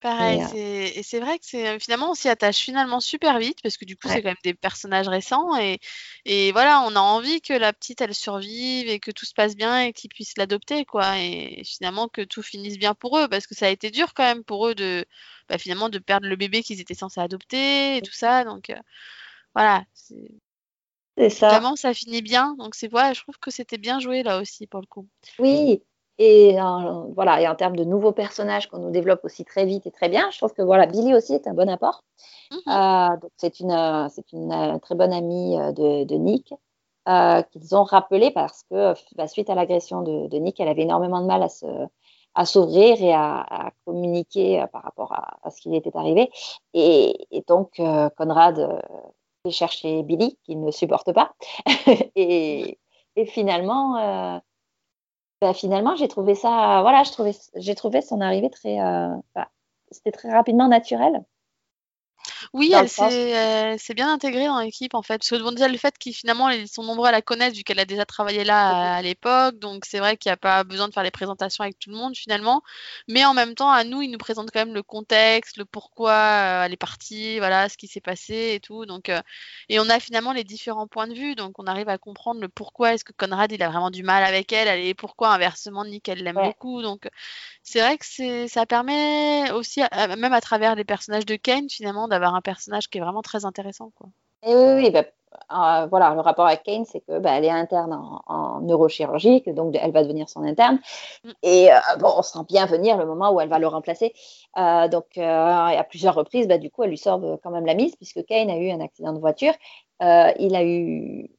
Pareil, 0.00 0.40
euh, 0.54 0.90
et 0.94 1.02
c'est 1.02 1.18
vrai 1.18 1.40
que 1.40 1.44
c'est 1.44 1.80
finalement 1.80 2.12
on 2.12 2.14
s'y 2.14 2.28
attache 2.28 2.58
finalement 2.58 3.00
super 3.00 3.40
vite 3.40 3.58
parce 3.64 3.76
que 3.76 3.84
du 3.84 3.96
coup 3.96 4.06
c'est 4.06 4.22
quand 4.22 4.28
même 4.28 4.36
des 4.44 4.54
personnages 4.54 5.08
récents 5.08 5.56
et, 5.56 5.80
et 6.24 6.52
voilà 6.52 6.82
on 6.86 6.94
a 6.94 7.00
envie 7.00 7.40
que 7.40 7.52
la 7.52 7.72
petite 7.72 8.00
elle 8.00 8.14
survive 8.14 8.88
et 8.88 9.00
que 9.00 9.10
tout 9.10 9.26
se 9.26 9.34
passe 9.34 9.56
bien 9.56 9.80
et 9.80 9.92
qu'ils 9.92 10.10
puissent 10.10 10.36
l'adopter 10.36 10.84
quoi 10.84 11.18
et 11.18 11.62
finalement 11.64 12.06
que 12.06 12.20
tout 12.22 12.42
finisse 12.42 12.78
bien 12.78 12.94
pour 12.94 13.18
eux 13.18 13.26
parce 13.26 13.48
que 13.48 13.56
ça 13.56 13.66
a 13.66 13.70
été 13.70 13.90
dur 13.90 14.14
quand 14.14 14.22
même 14.22 14.44
pour 14.44 14.68
eux 14.68 14.76
de 14.76 15.04
bah, 15.48 15.58
finalement 15.58 15.88
de 15.88 15.98
perdre 15.98 16.28
le 16.28 16.36
bébé 16.36 16.62
qu'ils 16.62 16.80
étaient 16.80 16.94
censés 16.94 17.20
adopter 17.20 17.96
et 17.96 18.02
tout 18.02 18.12
ça 18.12 18.44
donc 18.44 18.70
euh, 18.70 18.78
voilà 19.52 19.84
ça. 21.30 21.48
Vraiment, 21.48 21.76
ça 21.76 21.94
finit 21.94 22.22
bien. 22.22 22.54
Donc, 22.58 22.74
c'est 22.74 22.88
voilà, 22.88 23.12
je 23.12 23.22
trouve 23.22 23.38
que 23.38 23.50
c'était 23.50 23.78
bien 23.78 23.98
joué 23.98 24.22
là 24.22 24.40
aussi 24.40 24.66
pour 24.66 24.80
le 24.80 24.86
coup. 24.86 25.06
Oui. 25.38 25.82
Et 26.18 26.60
euh, 26.60 27.02
voilà, 27.14 27.40
et 27.40 27.46
en 27.46 27.54
termes 27.54 27.76
de 27.76 27.84
nouveaux 27.84 28.12
personnages 28.12 28.68
qu'on 28.68 28.78
nous 28.78 28.90
développe 28.90 29.24
aussi 29.24 29.44
très 29.44 29.64
vite 29.64 29.86
et 29.86 29.92
très 29.92 30.08
bien, 30.08 30.28
je 30.32 30.38
trouve 30.38 30.52
que 30.52 30.62
voilà, 30.62 30.86
Billy 30.86 31.14
aussi 31.14 31.32
est 31.34 31.46
un 31.46 31.54
bon 31.54 31.68
apport. 31.68 32.02
Mhm. 32.50 32.58
Euh, 32.66 33.28
c'est 33.36 33.60
une, 33.60 33.70
euh, 33.70 34.08
c'est 34.10 34.32
une 34.32 34.80
très 34.82 34.96
bonne 34.96 35.12
amie 35.12 35.56
de, 35.56 36.04
de 36.04 36.14
Nick 36.16 36.52
qu'ils 37.52 37.74
ont 37.74 37.84
rappelé 37.84 38.30
parce 38.32 38.64
que 38.64 38.92
bah, 39.14 39.28
suite 39.28 39.48
à 39.48 39.54
l'agression 39.54 40.02
de, 40.02 40.26
de, 40.26 40.36
Nick, 40.38 40.60
elle 40.60 40.68
avait 40.68 40.82
énormément 40.82 41.22
de 41.22 41.26
mal 41.26 41.42
à 41.42 41.48
se 41.48 41.66
à 42.34 42.44
s'ouvrir 42.44 43.02
et 43.02 43.12
à, 43.12 43.72
communiquer 43.84 44.64
par 44.72 44.82
rapport 44.82 45.12
à, 45.12 45.50
ce 45.50 45.60
qui 45.60 45.70
lui 45.70 45.76
était 45.76 45.96
arrivé. 45.96 46.30
Et, 46.74 47.26
et 47.32 47.42
donc, 47.48 47.80
Conrad 48.16 48.80
chercher 49.50 50.02
Billy, 50.02 50.38
qui 50.44 50.56
ne 50.56 50.70
supporte 50.70 51.12
pas. 51.12 51.34
et, 52.16 52.78
finalement, 53.26 53.96
euh, 53.96 54.38
bah, 55.40 55.54
finalement, 55.54 55.96
j'ai 55.96 56.08
trouvé 56.08 56.34
ça, 56.34 56.80
voilà, 56.82 57.02
j'ai 57.56 57.74
trouvé 57.74 58.00
son 58.00 58.20
arrivée 58.20 58.50
très, 58.50 58.80
euh, 58.80 59.14
bah, 59.34 59.48
c'était 59.90 60.12
très 60.12 60.30
rapidement 60.32 60.68
naturel. 60.68 61.24
Oui, 62.52 62.72
elle 62.74 62.88
s'est 62.88 63.94
bien 63.94 64.12
intégrée 64.12 64.46
dans 64.46 64.60
l'équipe 64.60 64.94
en 64.94 65.02
fait. 65.02 65.18
Parce 65.18 65.30
que 65.30 65.42
bon, 65.42 65.52
déjà 65.52 65.68
le 65.68 65.78
fait 65.78 65.96
qu'ils 65.98 66.14
finalement 66.14 66.48
ils 66.50 66.68
sont 66.68 66.82
nombreux 66.82 67.08
à 67.08 67.12
la 67.12 67.22
connaître 67.22 67.56
vu 67.56 67.62
qu'elle 67.62 67.78
a 67.78 67.84
déjà 67.84 68.04
travaillé 68.04 68.44
là 68.44 68.96
à, 68.96 69.02
l'époque, 69.02 69.58
donc 69.58 69.84
c'est 69.86 69.98
vrai 69.98 70.16
qu'il 70.16 70.30
n'y 70.30 70.34
a 70.34 70.36
pas 70.36 70.64
besoin 70.64 70.88
de 70.88 70.94
faire 70.94 71.02
les 71.02 71.10
présentations 71.10 71.62
avec 71.64 71.78
tout 71.78 71.90
le 71.90 71.96
monde 71.96 72.16
finalement. 72.16 72.62
Mais 73.08 73.24
en 73.24 73.34
même 73.34 73.54
temps, 73.54 73.70
à 73.70 73.84
nous, 73.84 74.02
ils 74.02 74.10
nous 74.10 74.18
présentent 74.18 74.50
quand 74.52 74.60
même 74.60 74.74
le 74.74 74.82
contexte, 74.82 75.56
le 75.56 75.64
pourquoi 75.64 76.12
euh, 76.12 76.64
elle 76.64 76.72
est 76.72 76.76
partie, 76.76 77.38
voilà, 77.38 77.68
ce 77.68 77.76
qui 77.76 77.86
s'est 77.88 78.00
passé 78.00 78.52
et 78.54 78.60
tout. 78.60 78.86
Donc 78.86 79.08
euh, 79.08 79.20
et 79.68 79.80
on 79.80 79.88
a 79.88 80.00
finalement 80.00 80.32
les 80.32 80.44
différents 80.44 80.86
points 80.86 81.08
de 81.08 81.14
vue, 81.14 81.34
donc 81.34 81.58
on 81.58 81.66
arrive 81.66 81.88
à 81.88 81.98
comprendre 81.98 82.40
le 82.40 82.48
pourquoi 82.48 82.94
est-ce 82.94 83.04
que 83.04 83.12
Conrad 83.12 83.50
il 83.52 83.62
a 83.62 83.68
vraiment 83.68 83.90
du 83.90 84.02
mal 84.02 84.24
avec 84.24 84.52
elle, 84.52 84.84
et 84.84 84.94
pourquoi 84.94 85.30
inversement 85.34 85.84
Nick 85.84 86.08
elle 86.08 86.22
l'aime 86.22 86.36
beaucoup. 86.36 86.82
Donc 86.82 87.08
c'est 87.62 87.80
vrai 87.80 87.98
que 87.98 88.46
ça 88.48 88.66
permet 88.66 89.50
aussi, 89.52 89.82
même 89.92 90.32
à 90.32 90.40
travers 90.40 90.74
les 90.74 90.84
personnages 90.84 91.26
de 91.26 91.36
Kane 91.36 91.68
finalement, 91.68 92.08
d'avoir 92.08 92.27
un 92.34 92.40
personnage 92.40 92.88
qui 92.88 92.98
est 92.98 93.00
vraiment 93.00 93.22
très 93.22 93.44
intéressant. 93.44 93.90
Quoi. 93.96 94.08
Et 94.44 94.54
oui, 94.54 94.82
oui, 94.82 94.90
bah, 94.90 95.04
euh, 95.50 95.86
voilà, 95.86 96.14
le 96.14 96.20
rapport 96.20 96.46
avec 96.46 96.62
Kane, 96.62 96.84
c'est 96.84 97.00
que 97.00 97.18
bah, 97.18 97.32
elle 97.36 97.44
est 97.44 97.50
interne 97.50 97.92
en, 98.26 98.60
neurochirurgie, 98.60 99.42
donc 99.48 99.76
elle 99.80 99.92
va 99.92 100.02
devenir 100.02 100.28
son 100.28 100.42
interne. 100.44 100.78
Mm. 101.24 101.30
Et 101.42 101.72
euh, 101.72 101.76
bon, 101.98 102.12
on 102.16 102.22
sent 102.22 102.44
bien 102.48 102.66
venir 102.66 102.96
le 102.96 103.06
moment 103.06 103.32
où 103.32 103.40
elle 103.40 103.48
va 103.48 103.58
le 103.58 103.66
remplacer. 103.66 104.12
Euh, 104.58 104.88
donc, 104.88 105.18
à 105.18 105.84
plusieurs 105.88 106.14
reprises, 106.14 106.46
bah, 106.46 106.58
du 106.58 106.70
coup, 106.70 106.82
elle 106.84 106.90
lui 106.90 106.98
sort 106.98 107.20
quand 107.42 107.50
même 107.50 107.66
la 107.66 107.74
mise, 107.74 107.96
puisque 107.96 108.24
Kane 108.26 108.50
a 108.50 108.56
eu 108.56 108.70
un 108.70 108.80
accident 108.80 109.12
de 109.12 109.18
voiture. 109.20 109.52
il 110.00 110.54
a 110.54 110.64
eu, 110.64 111.30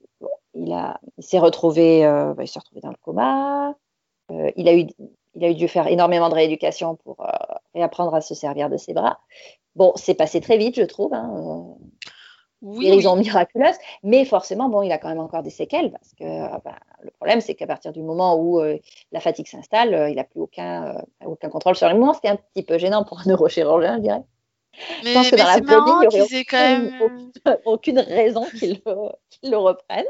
il 0.54 0.73
a, 0.73 0.99
il 1.17 1.23
s'est 1.23 1.39
retrouvé, 1.39 1.99
il 1.99 2.47
s'est 2.47 2.60
retrouvé 2.60 2.82
dans 2.82 2.89
le 2.89 2.97
coma. 3.02 3.75
il 4.30 4.67
a 4.67 4.73
eu, 4.75 4.88
il 5.36 5.43
a 5.45 5.49
eu 5.49 5.56
dû 5.56 5.67
faire 5.67 5.88
énormément 5.88 6.30
de 6.30 6.36
rééducation 6.36 6.95
pour 6.97 7.25
réapprendre 7.73 8.13
à 8.13 8.21
se 8.21 8.36
servir 8.36 8.69
de 8.69 8.78
ses 8.78 8.93
bras. 8.93 9.19
Bon, 9.76 9.94
c'est 9.96 10.16
passé 10.16 10.42
très 10.42 10.58
vite, 10.58 10.76
je 10.76 10.84
trouve. 10.84 11.14
Hein 11.14 11.78
oui, 12.62 12.86
guérison 12.86 13.16
miraculeuse, 13.16 13.76
mais 14.04 14.26
forcément, 14.26 14.68
bon, 14.68 14.82
il 14.82 14.92
a 14.92 14.98
quand 14.98 15.08
même 15.08 15.20
encore 15.20 15.44
des 15.44 15.50
séquelles 15.50 15.92
parce 15.92 16.14
que 16.14 16.26
ah 16.26 16.60
ben, 16.64 16.76
le 17.02 17.12
problème, 17.12 17.40
c'est 17.40 17.56
qu'à 17.56 17.68
partir 17.68 17.94
du 17.94 18.02
moment 18.02 18.36
où 18.36 18.60
euh, 18.60 18.78
la 19.12 19.22
fatigue 19.22 19.48
s'installe, 19.48 19.94
euh, 19.94 20.10
il 20.10 20.16
n'a 20.18 20.26
plus 20.26 20.42
aucun, 20.42 20.98
euh, 20.98 21.26
aucun 21.26 21.50
contrôle 21.50 21.76
sur 21.76 21.88
les 21.88 21.94
mouvements. 21.94 22.14
C'était 22.14 22.30
un 22.30 22.36
petit 22.36 22.64
peu 22.64 22.78
gênant 22.78 23.06
pour 23.06 23.20
un 23.20 23.24
neurochirurgien, 23.28 23.98
je 23.98 24.02
dirais. 24.02 24.24
Mais, 25.04 25.10
je 25.10 25.14
pense 25.14 25.32
que 25.32 25.36
dans 25.38 25.46
la 25.46 25.60
vie, 25.60 26.08
il 26.12 26.18
n'y 26.18 26.22
aurait 26.22 26.46
quand 26.46 26.58
même... 26.58 27.22
aucune, 27.66 28.00
raison 28.00 28.46
qu'il 28.58 28.82
le, 28.86 29.10
le 29.50 29.58
reprenne. 29.58 30.06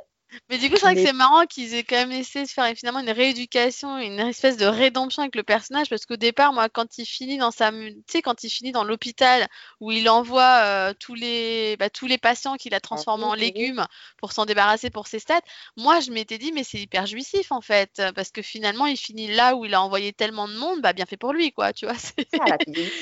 Mais 0.50 0.58
du 0.58 0.70
coup, 0.70 0.76
c'est 0.76 0.82
vrai 0.82 0.96
que 0.96 1.04
c'est 1.04 1.14
marrant 1.14 1.46
qu'ils 1.46 1.74
aient 1.74 1.84
quand 1.84 1.96
même 1.96 2.12
essayé 2.12 2.46
de 2.46 2.50
faire 2.50 2.66
finalement 2.76 3.00
une 3.00 3.10
rééducation, 3.10 3.98
une 3.98 4.20
espèce 4.20 4.58
de 4.58 4.66
rédemption 4.66 5.24
avec 5.24 5.36
le 5.36 5.44
personnage, 5.44 5.90
parce 5.90 6.06
qu'au 6.06 6.18
départ, 6.18 6.54
moi, 6.54 6.70
quand 6.70 6.98
il 6.98 7.06
finit 7.06 7.38
dans 7.38 7.52
sa, 7.52 7.72
tu 7.72 8.04
sais, 8.08 8.22
quand 8.22 8.44
il 8.44 8.50
finit 8.50 8.72
dans 8.72 8.84
l'hôpital 8.84 9.48
où 9.80 9.92
il 9.92 10.10
envoie 10.10 10.62
euh, 10.64 10.94
tous 11.00 11.16
les, 11.16 11.78
bah, 11.78 11.90
tous 11.90 12.08
les 12.08 12.18
patients 12.18 12.56
qu'il 12.58 12.74
a 12.74 12.78
ah 12.78 12.82
transformés 12.82 13.26
en 13.26 13.34
légumes 13.34 13.86
pour 14.18 14.32
s'en 14.32 14.46
débarrasser 14.46 14.90
pour 14.90 15.08
ses 15.08 15.20
stats, 15.20 15.42
moi, 15.78 16.00
je 16.00 16.12
m'étais 16.12 16.38
dit, 16.38 16.52
mais 16.52 16.64
c'est 16.64 16.80
hyper 16.80 17.06
jouissif 17.06 17.52
en 17.52 17.62
fait, 17.62 18.02
parce 18.16 18.32
que 18.32 18.42
finalement, 18.42 18.86
il 18.86 18.98
finit 18.98 19.28
là 19.28 19.56
où 19.56 19.66
il 19.66 19.74
a 19.74 19.82
envoyé 19.82 20.14
tellement 20.14 20.48
de 20.48 20.54
monde, 20.54 20.82
bah 20.82 20.94
bien 20.94 21.06
fait 21.06 21.18
pour 21.18 21.34
lui, 21.34 21.52
quoi, 21.52 21.74
tu 21.74 21.86
vois. 21.86 21.96
C'est 22.20 22.28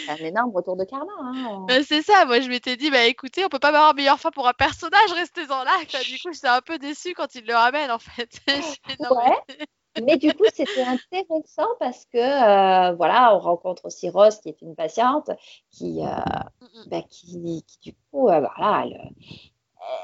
un 0.09 0.15
énorme 0.15 0.51
retour 0.53 0.77
de 0.77 0.85
karma. 0.85 1.11
Hein. 1.21 1.65
Bah, 1.67 1.83
c'est 1.83 2.01
ça. 2.01 2.25
Moi, 2.25 2.39
je 2.41 2.49
m'étais 2.49 2.77
dit, 2.77 2.89
bah 2.89 3.05
écoutez, 3.05 3.45
on 3.45 3.49
peut 3.49 3.59
pas 3.59 3.69
avoir 3.69 3.93
meilleure 3.93 4.19
fin 4.19 4.31
pour 4.31 4.47
un 4.47 4.53
personnage, 4.53 5.11
restez-en 5.13 5.63
là. 5.63 5.77
Du 6.05 6.19
coup, 6.19 6.31
j'étais 6.33 6.47
un 6.47 6.61
peu 6.61 6.77
déçue 6.77 7.13
quand 7.17 7.36
il 7.36 7.45
le 7.45 7.53
ramène 7.53 7.91
en 7.91 7.99
fait. 7.99 8.39
mais... 10.06 10.17
du 10.17 10.34
coup, 10.34 10.45
c'était 10.53 10.84
intéressant 10.84 11.67
parce 11.80 12.06
que 12.06 12.17
euh, 12.17 12.95
voilà, 12.95 13.36
on 13.36 13.39
rencontre 13.39 13.86
aussi 13.86 14.10
Rose 14.10 14.39
qui 14.39 14.49
est 14.49 14.62
une 14.62 14.75
patiente 14.75 15.32
qui, 15.71 16.01
euh, 16.06 16.10
bah, 16.88 17.01
qui, 17.10 17.63
qui, 17.67 17.80
du 17.91 17.97
coup, 18.12 18.30
euh, 18.30 18.39
voilà, 18.39 18.86
elle, 18.86 19.12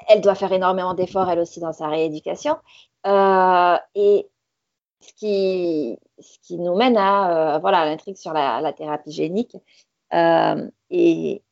elle, 0.10 0.22
doit 0.22 0.36
faire 0.36 0.52
énormément 0.52 0.94
d'efforts 0.94 1.30
elle 1.30 1.40
aussi 1.40 1.60
dans 1.60 1.74
sa 1.74 1.88
rééducation. 1.88 2.58
et 3.06 4.30
ce 5.00 5.14
qui, 5.16 6.00
ce 6.20 6.40
qui 6.40 6.58
nous 6.58 6.76
mène 6.76 6.98
à 6.98 7.60
voilà 7.60 7.86
l'intrigue 7.86 8.16
sur 8.16 8.34
la, 8.34 8.62
la, 8.62 8.72
thérapie 8.74 9.12
génique 9.12 9.58
et, 10.90 11.44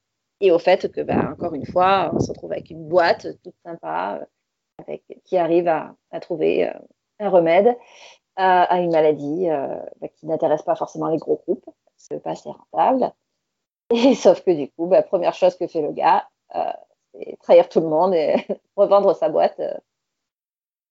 et 0.41 0.51
au 0.51 0.59
fait 0.59 0.91
que, 0.91 1.01
ben, 1.01 1.31
encore 1.33 1.53
une 1.53 1.65
fois, 1.65 2.11
on 2.13 2.19
se 2.19 2.29
retrouve 2.31 2.51
avec 2.51 2.69
une 2.71 2.87
boîte 2.87 3.27
toute 3.43 3.55
sympa 3.63 4.21
qui 5.25 5.37
arrive 5.37 5.67
à, 5.67 6.19
trouver 6.19 6.67
euh, 6.67 6.73
un 7.19 7.29
remède 7.29 7.77
à, 8.35 8.79
une 8.79 8.91
maladie 8.91 9.49
euh, 9.49 9.75
bah, 9.99 10.07
qui 10.07 10.25
n'intéresse 10.25 10.63
pas 10.63 10.75
forcément 10.75 11.07
les 11.07 11.17
gros 11.17 11.41
groupes, 11.45 11.65
parce 11.65 12.07
que 12.09 12.15
pas 12.15 12.31
assez 12.31 12.49
rentable. 12.49 13.13
Et 13.91 14.15
sauf 14.15 14.41
que 14.43 14.51
du 14.51 14.69
coup, 14.71 14.87
bah, 14.87 15.03
première 15.03 15.33
chose 15.33 15.55
que 15.57 15.67
fait 15.67 15.81
le 15.81 15.91
gars, 15.91 16.27
euh, 16.55 16.71
c'est 17.13 17.37
trahir 17.41 17.69
tout 17.69 17.81
le 17.81 17.87
monde 17.87 18.13
et 18.13 18.35
revendre 18.77 19.15
sa 19.15 19.29
boîte. 19.29 19.59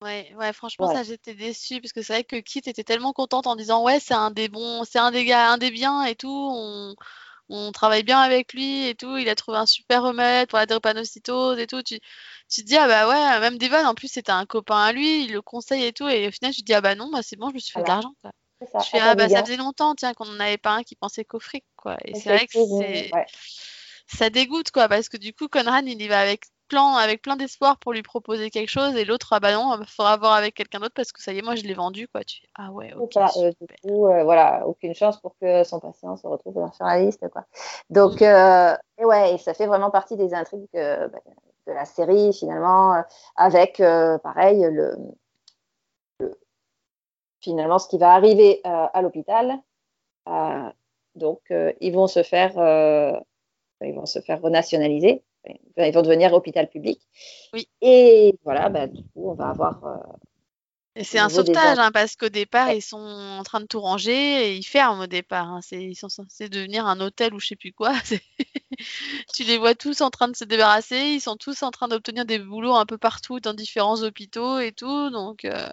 Ouais, 0.02 0.32
ouais, 0.38 0.52
franchement, 0.52 0.92
ça 0.92 1.02
j'étais 1.02 1.34
déçue 1.34 1.80
parce 1.80 1.92
que 1.92 2.02
c'est 2.02 2.12
vrai 2.12 2.24
que 2.24 2.36
Kit 2.36 2.62
était 2.64 2.84
tellement 2.84 3.12
contente 3.12 3.46
en 3.46 3.56
disant 3.56 3.84
ouais, 3.84 4.00
c'est 4.00 4.14
un 4.14 4.30
des 4.30 4.48
bons, 4.48 4.84
c'est 4.84 4.98
un 4.98 5.10
des 5.10 5.24
gars, 5.24 5.50
un 5.50 5.58
des 5.58 5.70
biens 5.70 6.04
et 6.04 6.14
tout. 6.14 6.28
On, 6.30 6.94
on 7.50 7.72
travaille 7.72 8.02
bien 8.02 8.20
avec 8.20 8.52
lui 8.54 8.86
et 8.86 8.94
tout. 8.94 9.16
Il 9.16 9.28
a 9.28 9.34
trouvé 9.34 9.58
un 9.58 9.66
super 9.66 10.02
remède 10.02 10.48
pour 10.48 10.58
la 10.58 10.66
drépanocytose 10.66 11.58
et 11.58 11.66
tout. 11.66 11.82
Tu, 11.82 11.98
tu 12.48 12.62
te 12.62 12.66
dis, 12.66 12.76
ah 12.76 12.86
bah 12.86 13.08
ouais, 13.08 13.40
même 13.40 13.58
Devon, 13.58 13.84
en 13.84 13.94
plus, 13.94 14.08
c'était 14.08 14.32
un 14.32 14.46
copain 14.46 14.80
à 14.80 14.92
lui, 14.92 15.24
il 15.24 15.32
le 15.32 15.42
conseille 15.42 15.84
et 15.84 15.92
tout. 15.92 16.08
Et 16.08 16.28
au 16.28 16.30
final, 16.30 16.52
je 16.52 16.60
te 16.60 16.64
dis, 16.64 16.74
ah 16.74 16.80
bah 16.80 16.94
non, 16.94 17.10
bah 17.10 17.20
c'est 17.22 17.36
bon, 17.36 17.50
je 17.50 17.54
me 17.54 17.58
suis 17.58 17.72
fait 17.72 17.82
de 17.82 17.88
l'argent. 17.88 18.14
Je 18.22 18.66
fais, 18.88 19.00
ah 19.00 19.14
bah 19.14 19.28
ça 19.28 19.42
faisait 19.44 19.56
longtemps, 19.56 19.94
tiens, 19.94 20.14
qu'on 20.14 20.26
n'en 20.26 20.40
avait 20.40 20.58
pas 20.58 20.72
un 20.72 20.82
qui 20.82 20.94
pensait 20.94 21.24
qu'au 21.24 21.40
fric, 21.40 21.64
quoi. 21.76 21.96
Et 22.04 22.14
c'est 22.14 22.30
vrai 22.30 22.46
que 22.46 22.52
c'est. 22.52 23.10
Ça 24.06 24.28
dégoûte, 24.28 24.70
quoi, 24.72 24.88
parce 24.88 25.08
que 25.08 25.16
du 25.16 25.32
coup, 25.32 25.46
Conrad, 25.48 25.86
il 25.86 26.02
y 26.02 26.08
va 26.08 26.20
avec 26.20 26.44
plan, 26.70 26.94
avec 26.94 27.20
plein 27.20 27.36
d'espoir 27.36 27.76
pour 27.78 27.92
lui 27.92 28.02
proposer 28.02 28.50
quelque 28.50 28.70
chose, 28.70 28.96
et 28.96 29.04
l'autre, 29.04 29.32
ah 29.32 29.40
bah 29.40 29.52
non, 29.52 29.76
il 29.78 29.86
faudra 29.86 30.16
voir 30.16 30.32
avec 30.34 30.54
quelqu'un 30.54 30.78
d'autre 30.78 30.94
parce 30.94 31.12
que 31.12 31.22
ça 31.22 31.32
y 31.32 31.38
est, 31.38 31.42
moi, 31.42 31.56
je 31.56 31.64
l'ai 31.64 31.74
vendu, 31.74 32.08
quoi. 32.08 32.24
Tu 32.24 32.42
ah 32.54 32.70
ouais, 32.70 32.94
ok. 32.94 33.16
Euh, 33.16 33.52
du 33.60 33.66
coup, 33.82 34.06
euh, 34.06 34.24
voilà, 34.24 34.66
aucune 34.66 34.94
chance 34.94 35.20
pour 35.20 35.34
que 35.40 35.64
son 35.64 35.80
patient 35.80 36.16
se 36.16 36.26
retrouve 36.26 36.54
sur 36.72 36.86
la 36.86 37.00
liste, 37.00 37.28
quoi. 37.28 37.44
Donc, 37.90 38.20
mm. 38.20 38.24
euh, 38.24 38.76
et 38.98 39.04
ouais, 39.04 39.36
ça 39.38 39.52
fait 39.52 39.66
vraiment 39.66 39.90
partie 39.90 40.16
des 40.16 40.32
intrigues 40.32 40.68
bah, 40.72 41.08
de 41.66 41.72
la 41.72 41.84
série, 41.84 42.32
finalement, 42.32 43.02
avec, 43.36 43.82
pareil, 44.22 44.66
le, 44.70 44.96
finalement, 47.40 47.78
ce 47.78 47.88
qui 47.88 47.98
va 47.98 48.12
arriver 48.14 48.60
à 48.64 49.02
l'hôpital. 49.02 49.58
donc, 51.16 51.40
ils 51.80 51.92
vont 51.92 52.06
se 52.06 52.22
faire 52.22 52.52
ils 53.82 53.94
vont 53.94 54.06
se 54.06 54.20
faire 54.20 54.40
renationaliser. 54.40 55.22
Ils 55.46 55.92
vont 55.92 56.02
devenir 56.02 56.32
hôpital 56.32 56.68
public. 56.68 57.00
Oui. 57.52 57.68
Et 57.80 58.34
voilà, 58.44 58.68
bah, 58.68 58.86
du 58.86 59.02
coup, 59.02 59.30
on 59.30 59.34
va 59.34 59.48
avoir. 59.48 59.84
Euh, 59.84 59.96
et 60.96 61.04
c'est 61.04 61.18
un 61.18 61.28
sauvetage, 61.28 61.78
hein, 61.78 61.92
parce 61.92 62.16
qu'au 62.16 62.28
départ, 62.28 62.72
ils 62.72 62.82
sont 62.82 62.98
en 62.98 63.42
train 63.44 63.60
de 63.60 63.66
tout 63.66 63.80
ranger 63.80 64.48
et 64.48 64.56
ils 64.56 64.64
ferment 64.64 65.04
au 65.04 65.06
départ. 65.06 65.48
Hein. 65.48 65.60
Ils 65.70 65.94
sont 65.94 66.08
censés 66.08 66.48
devenir 66.48 66.84
un 66.86 67.00
hôtel 67.00 67.32
ou 67.32 67.38
je 67.38 67.46
sais 67.46 67.56
plus 67.56 67.72
quoi. 67.72 67.92
tu 69.34 69.44
les 69.44 69.56
vois 69.56 69.76
tous 69.76 70.00
en 70.00 70.10
train 70.10 70.26
de 70.28 70.36
se 70.36 70.44
débarrasser. 70.44 70.98
Ils 70.98 71.20
sont 71.20 71.36
tous 71.36 71.62
en 71.62 71.70
train 71.70 71.86
d'obtenir 71.86 72.24
des 72.24 72.40
boulots 72.40 72.74
un 72.74 72.86
peu 72.86 72.98
partout 72.98 73.38
dans 73.38 73.54
différents 73.54 74.02
hôpitaux 74.02 74.58
et 74.58 74.72
tout. 74.72 75.10
Donc, 75.10 75.44
euh, 75.44 75.68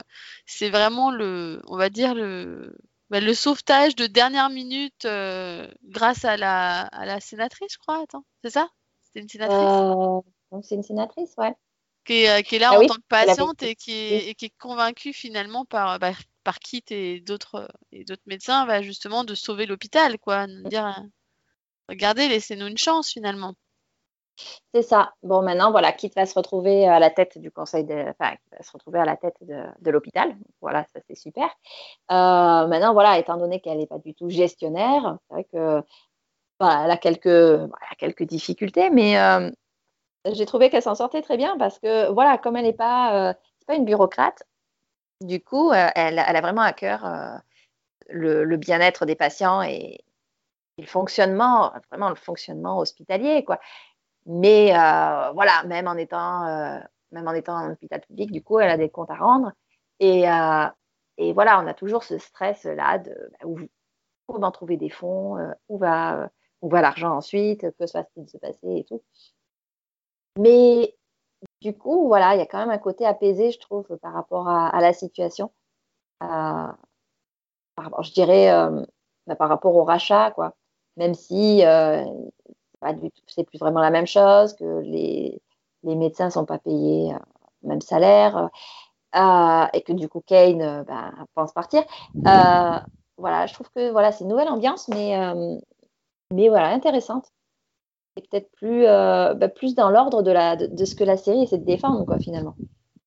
c'est 0.46 0.70
vraiment 0.70 1.10
le, 1.10 1.62
on 1.66 1.78
va 1.78 1.90
dire, 1.90 2.14
le, 2.14 2.78
bah, 3.10 3.20
le 3.20 3.34
sauvetage 3.34 3.96
de 3.96 4.06
dernière 4.06 4.52
minute 4.52 5.06
euh, 5.06 5.68
grâce 5.84 6.26
à 6.26 6.38
la, 6.38 6.82
à 6.82 7.06
la 7.06 7.20
sénatrice, 7.20 7.74
je 7.74 7.78
crois. 7.80 8.06
C'est 8.44 8.52
ça? 8.52 8.70
C'était 9.18 9.22
une 9.22 9.30
sénatrice 9.30 10.22
euh, 10.54 10.62
C'est 10.62 10.76
une 10.76 10.84
sénatrice, 10.84 11.34
ouais. 11.38 11.56
Qui 12.06 12.24
est, 12.24 12.30
euh, 12.30 12.42
qui 12.42 12.56
est 12.56 12.60
là 12.60 12.70
ah 12.74 12.80
en 12.80 12.86
tant 12.86 12.96
que 12.96 13.08
patiente 13.10 13.64
et 13.64 13.76
qui 13.76 13.92
est, 13.92 14.30
et 14.30 14.36
qui 14.36 14.46
est 14.46 14.58
convaincue 14.58 15.12
finalement 15.12 15.66
par, 15.66 16.00
bah, 16.00 16.12
par 16.44 16.60
Kit 16.60 16.84
et 16.90 17.20
d'autres 17.20 17.68
et 17.92 18.06
d'autres 18.06 18.24
médecins 18.28 18.66
bah, 18.66 18.82
justement 18.82 19.24
de 19.24 19.36
sauver 19.36 19.66
l'hôpital, 19.66 20.18
quoi. 20.20 20.48
De 20.48 20.70
dire, 20.70 21.04
regardez, 21.90 22.28
laissez-nous 22.30 22.68
une 22.68 22.78
chance 22.78 23.12
finalement. 23.12 23.54
C'est 24.74 24.84
ça. 24.84 25.14
Bon, 25.24 25.42
maintenant, 25.42 25.72
voilà, 25.72 25.92
Kit 25.92 26.12
va 26.16 26.28
se 26.28 26.36
retrouver 26.36 26.88
à 26.88 27.00
la 27.00 27.10
tête 27.10 27.40
du 27.40 27.52
conseil 27.52 27.84
de, 27.84 28.06
enfin, 28.20 28.36
va 28.52 28.62
se 28.62 28.72
retrouver 28.72 29.00
à 29.00 29.06
la 29.06 29.18
tête 29.18 29.36
de, 29.42 29.92
l'hôpital. 29.92 30.38
Voilà, 30.62 30.86
ça 30.94 31.00
c'est 31.08 31.16
super. 31.16 31.48
Euh, 32.12 32.68
maintenant, 32.68 32.94
voilà, 32.94 33.18
étant 33.18 33.38
donné 33.38 33.60
qu'elle 33.60 33.80
n'est 33.80 33.88
pas 33.88 33.98
du 33.98 34.14
tout 34.14 34.30
gestionnaire, 34.30 35.18
c'est 35.28 35.34
vrai 35.34 35.44
que 35.46 35.84
elle 36.60 36.92
a 36.92 36.98
quelques, 36.98 38.24
difficultés, 38.24 38.90
mais 38.90 39.20
euh, 39.20 39.50
j'ai 40.32 40.46
trouvé 40.46 40.70
qu'elle 40.70 40.82
s'en 40.82 40.96
sortait 40.96 41.22
très 41.22 41.38
bien 41.38 41.58
parce 41.58 41.80
que, 41.80 42.12
voilà, 42.12 42.38
comme 42.38 42.56
elle 42.56 42.66
n'est 42.66 42.74
pas, 42.74 43.30
euh, 43.30 43.34
pas 43.68 43.76
une 43.76 43.86
bureaucrate, 43.86 44.44
du 45.22 45.44
coup, 45.44 45.72
elle, 45.74 46.20
a 46.20 46.42
vraiment 46.42 46.62
à 46.62 46.74
cœur 46.74 47.42
le, 48.08 48.44
le 48.44 48.58
bien-être 48.58 49.06
des 49.06 49.16
patients 49.16 49.64
et, 49.64 50.04
le 50.78 50.86
fonctionnement, 50.86 51.74
vraiment 51.90 52.10
le 52.10 52.16
fonctionnement 52.16 52.78
hospitalier, 52.80 53.44
quoi. 53.44 53.60
Mais 54.26 54.74
euh, 54.78 55.32
voilà, 55.32 55.64
même 55.66 55.88
en 55.88 55.96
étant 55.96 56.46
euh, 56.48 56.80
même 57.12 57.28
en 57.28 57.34
étant 57.34 57.56
en 57.56 57.72
hôpital 57.72 58.02
public, 58.02 58.32
du 58.32 58.44
coup, 58.44 58.60
elle 58.60 58.70
a 58.70 58.78
des 58.78 58.90
comptes 58.90 59.10
à 59.10 59.16
rendre. 59.16 59.52
Et, 60.00 60.30
euh, 60.30 60.68
voilà, 61.34 61.62
on 61.62 61.68
a 61.68 61.74
toujours 61.74 62.04
ce 62.04 62.18
stress-là 62.18 63.00
de 63.00 63.12
bah, 63.32 63.48
où, 63.48 63.60
comment 64.28 64.52
trouver 64.52 64.78
des 64.78 64.90
fonds, 64.90 65.38
où 65.70 65.78
va, 65.78 66.30
où 66.62 66.70
va 66.70 66.82
l'argent 66.82 67.16
ensuite, 67.16 67.62
que 67.62 67.92
va-t-il 67.94 68.28
se 68.30 68.38
passer 68.38 68.78
et 68.78 68.84
tout. 68.84 69.02
Mais 70.40 70.96
du 71.62 71.78
coup, 71.78 72.08
voilà, 72.08 72.36
il 72.36 72.40
y 72.40 72.42
a 72.42 72.46
quand 72.46 72.60
même 72.60 72.70
un 72.70 72.78
côté 72.78 73.06
apaisé, 73.06 73.52
je 73.52 73.60
trouve, 73.60 73.86
par 74.02 74.14
rapport 74.14 74.48
à, 74.50 74.80
la 74.82 74.94
situation. 74.94 75.52
Par, 76.20 76.78
je 78.02 78.12
dirais 78.12 78.50
bah, 79.28 79.36
par 79.36 79.50
rapport 79.50 79.76
au 79.76 79.84
rachat, 79.84 80.32
quoi. 80.32 80.56
Même 80.98 81.14
si 81.14 81.64
c'est 83.28 83.44
plus 83.44 83.60
vraiment 83.60 83.82
la 83.82 83.92
même 83.92 84.08
chose, 84.08 84.54
que 84.56 84.80
les, 84.82 85.42
les 85.84 85.96
médecins 85.96 86.26
ne 86.26 86.32
sont 86.32 86.46
pas 86.46 86.60
payés 86.60 87.14
euh, 87.14 87.20
même 87.64 87.82
salaire, 87.82 88.50
euh, 89.16 89.66
et 89.74 89.82
que 89.82 89.94
du 89.94 90.10
coup 90.10 90.22
Kane 90.26 90.62
euh, 90.62 90.84
ben, 90.84 91.14
pense 91.34 91.54
partir. 91.54 91.84
voilà, 93.18 93.48
je 93.48 93.54
trouve 93.54 93.70
que 93.76 93.92
voilà, 93.92 94.12
c'est 94.12 94.24
une 94.24 94.30
nouvelle 94.30 94.50
ambiance, 94.50 94.88
mais, 94.90 95.18
mais 96.34 96.50
voilà, 96.50 96.70
intéressante. 96.70 97.32
peut-être 98.16 98.52
plus, 98.52 98.84
bah, 98.84 99.50
plus 99.50 99.76
dans 99.76 99.90
l'ordre 99.90 100.24
de, 100.24 100.32
la, 100.32 100.56
de, 100.56 100.86
ce 100.86 100.96
que 100.96 101.04
la 101.04 101.18
série 101.18 101.44
essaie 101.44 101.58
de 101.58 101.66
défendre, 101.66 102.06
quoi, 102.06 102.20
finalement. 102.20 102.56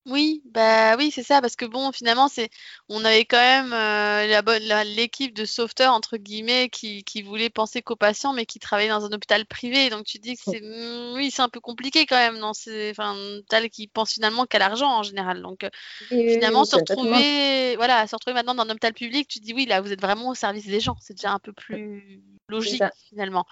Oui, 0.06 0.42
bah 0.46 0.96
oui, 0.96 1.10
c'est 1.10 1.22
ça, 1.22 1.42
parce 1.42 1.56
que 1.56 1.66
bon, 1.66 1.92
finalement, 1.92 2.28
c'est, 2.28 2.48
on 2.88 3.04
avait 3.04 3.26
quand 3.26 3.36
même 3.36 3.72
euh, 3.74 4.26
la 4.26 4.40
bonne, 4.40 4.62
l'équipe 4.96 5.34
de 5.34 5.44
sauveteurs 5.44 5.92
entre 5.92 6.16
guillemets 6.16 6.70
qui, 6.70 7.04
qui 7.04 7.20
voulait 7.20 7.50
penser 7.50 7.82
qu'aux 7.82 7.96
patients, 7.96 8.32
mais 8.32 8.46
qui 8.46 8.58
travaillait 8.58 8.90
dans 8.90 9.04
un 9.04 9.12
hôpital 9.12 9.44
privé. 9.44 9.90
Donc 9.90 10.06
tu 10.06 10.18
dis 10.18 10.36
que 10.36 10.42
c'est, 10.42 10.62
mm, 10.62 11.12
oui, 11.16 11.30
c'est 11.30 11.42
un 11.42 11.50
peu 11.50 11.60
compliqué 11.60 12.06
quand 12.06 12.16
même 12.16 12.40
dans 12.40 12.54
ces, 12.54 12.90
enfin, 12.92 13.14
hôpital 13.38 13.68
qui 13.68 13.88
pense 13.88 14.14
finalement 14.14 14.46
qu'à 14.46 14.58
l'argent 14.58 14.88
en 14.88 15.02
général. 15.02 15.42
Donc 15.42 15.64
euh, 15.64 15.70
finalement, 16.08 16.64
se 16.64 16.76
retrouver, 16.76 17.76
voilà, 17.76 18.06
se 18.06 18.16
retrouver 18.16 18.34
maintenant 18.34 18.54
dans 18.54 18.64
un 18.64 18.70
hôpital 18.70 18.94
public, 18.94 19.28
tu 19.28 19.38
dis 19.40 19.52
oui, 19.52 19.66
là, 19.66 19.82
vous 19.82 19.92
êtes 19.92 20.00
vraiment 20.00 20.30
au 20.30 20.34
service 20.34 20.66
des 20.66 20.80
gens. 20.80 20.96
C'est 21.00 21.14
déjà 21.14 21.32
un 21.32 21.38
peu 21.38 21.52
plus 21.52 22.22
logique 22.50 22.82
finalement. 23.08 23.46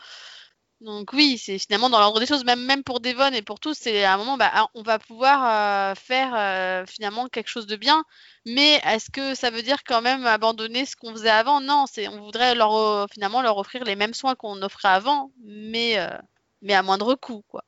Donc 0.80 1.12
oui, 1.12 1.38
c'est 1.38 1.58
finalement 1.58 1.90
dans 1.90 1.98
l'ordre 1.98 2.20
des 2.20 2.26
choses, 2.26 2.44
même, 2.44 2.64
même 2.64 2.84
pour 2.84 3.00
Devon 3.00 3.32
et 3.32 3.42
pour 3.42 3.58
tous, 3.58 3.76
c'est 3.76 4.04
à 4.04 4.14
un 4.14 4.16
moment, 4.16 4.36
bah, 4.36 4.50
ah, 4.52 4.68
on 4.74 4.82
va 4.82 5.00
pouvoir 5.00 5.90
euh, 5.90 5.94
faire 5.96 6.32
euh, 6.36 6.86
finalement 6.86 7.26
quelque 7.26 7.48
chose 7.48 7.66
de 7.66 7.74
bien, 7.74 8.04
mais 8.46 8.80
est-ce 8.84 9.10
que 9.10 9.34
ça 9.34 9.50
veut 9.50 9.62
dire 9.62 9.82
quand 9.82 10.02
même 10.02 10.24
abandonner 10.24 10.86
ce 10.86 10.94
qu'on 10.94 11.12
faisait 11.12 11.30
avant? 11.30 11.60
Non, 11.60 11.86
c'est 11.90 12.06
on 12.06 12.20
voudrait 12.20 12.54
leur 12.54 13.10
finalement 13.10 13.42
leur 13.42 13.58
offrir 13.58 13.82
les 13.82 13.96
mêmes 13.96 14.14
soins 14.14 14.36
qu'on 14.36 14.62
offrait 14.62 14.88
avant, 14.88 15.32
mais 15.42 15.98
euh, 15.98 16.16
mais 16.62 16.74
à 16.74 16.82
moindre 16.84 17.16
coût, 17.16 17.42
quoi. 17.48 17.64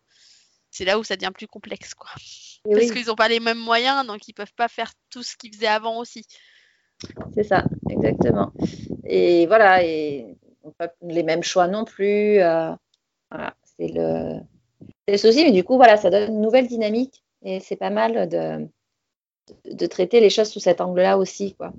C'est 0.70 0.84
là 0.84 0.96
où 0.98 1.02
ça 1.02 1.16
devient 1.16 1.32
plus 1.34 1.48
complexe, 1.48 1.94
quoi. 1.94 2.10
Parce 2.64 2.92
qu'ils 2.92 3.06
n'ont 3.06 3.16
pas 3.16 3.28
les 3.28 3.40
mêmes 3.40 3.58
moyens, 3.58 4.06
donc 4.06 4.28
ils 4.28 4.34
peuvent 4.34 4.54
pas 4.54 4.68
faire 4.68 4.92
tout 5.10 5.24
ce 5.24 5.36
qu'ils 5.36 5.52
faisaient 5.52 5.66
avant 5.66 5.98
aussi. 5.98 6.24
C'est 7.34 7.44
ça, 7.44 7.64
exactement. 7.88 8.52
Et 9.04 9.46
voilà, 9.46 9.82
et 9.82 10.36
pas 10.79 10.92
les 11.03 11.23
mêmes 11.23 11.42
choix 11.42 11.66
non 11.66 11.85
plus. 11.85 12.38
Voilà, 12.38 13.55
c'est 13.79 13.88
le, 13.88 14.40
le, 15.09 15.16
souci, 15.16 15.44
mais 15.44 15.53
du 15.53 15.64
coup, 15.64 15.77
voilà, 15.77 15.96
ça 15.96 16.11
donne 16.11 16.33
une 16.33 16.40
nouvelle 16.40 16.66
dynamique 16.66 17.23
et 17.42 17.61
c'est 17.61 17.77
pas 17.77 17.90
mal 17.90 18.29
de, 18.29 18.68
de, 19.64 19.87
traiter 19.87 20.20
les 20.20 20.31
choses 20.31 20.49
sous 20.49 20.61
cet 20.61 20.81
angle-là 20.81 21.16
aussi, 21.16 21.55
quoi. 21.55 21.73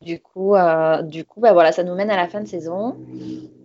Du 0.00 0.20
coup, 0.20 0.54
euh, 0.54 1.02
du 1.02 1.24
coup 1.24 1.40
bah 1.40 1.52
voilà, 1.52 1.72
ça 1.72 1.82
nous 1.82 1.94
mène 1.94 2.10
à 2.10 2.16
la 2.16 2.28
fin 2.28 2.40
de 2.40 2.46
saison. 2.46 2.96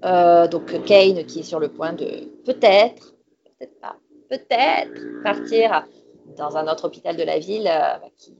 Euh, 0.03 0.47
donc 0.47 0.65
Kane 0.85 1.23
qui 1.25 1.39
est 1.39 1.43
sur 1.43 1.59
le 1.59 1.69
point 1.69 1.93
de 1.93 2.27
peut-être, 2.43 3.13
peut-être 3.59 3.79
pas, 3.79 3.97
peut-être 4.29 5.23
partir 5.23 5.85
dans 6.37 6.57
un 6.57 6.67
autre 6.67 6.85
hôpital 6.85 7.15
de 7.15 7.23
la 7.23 7.39
ville 7.39 7.67
euh, 7.67 7.97
bah, 7.99 8.09
qui 8.17 8.33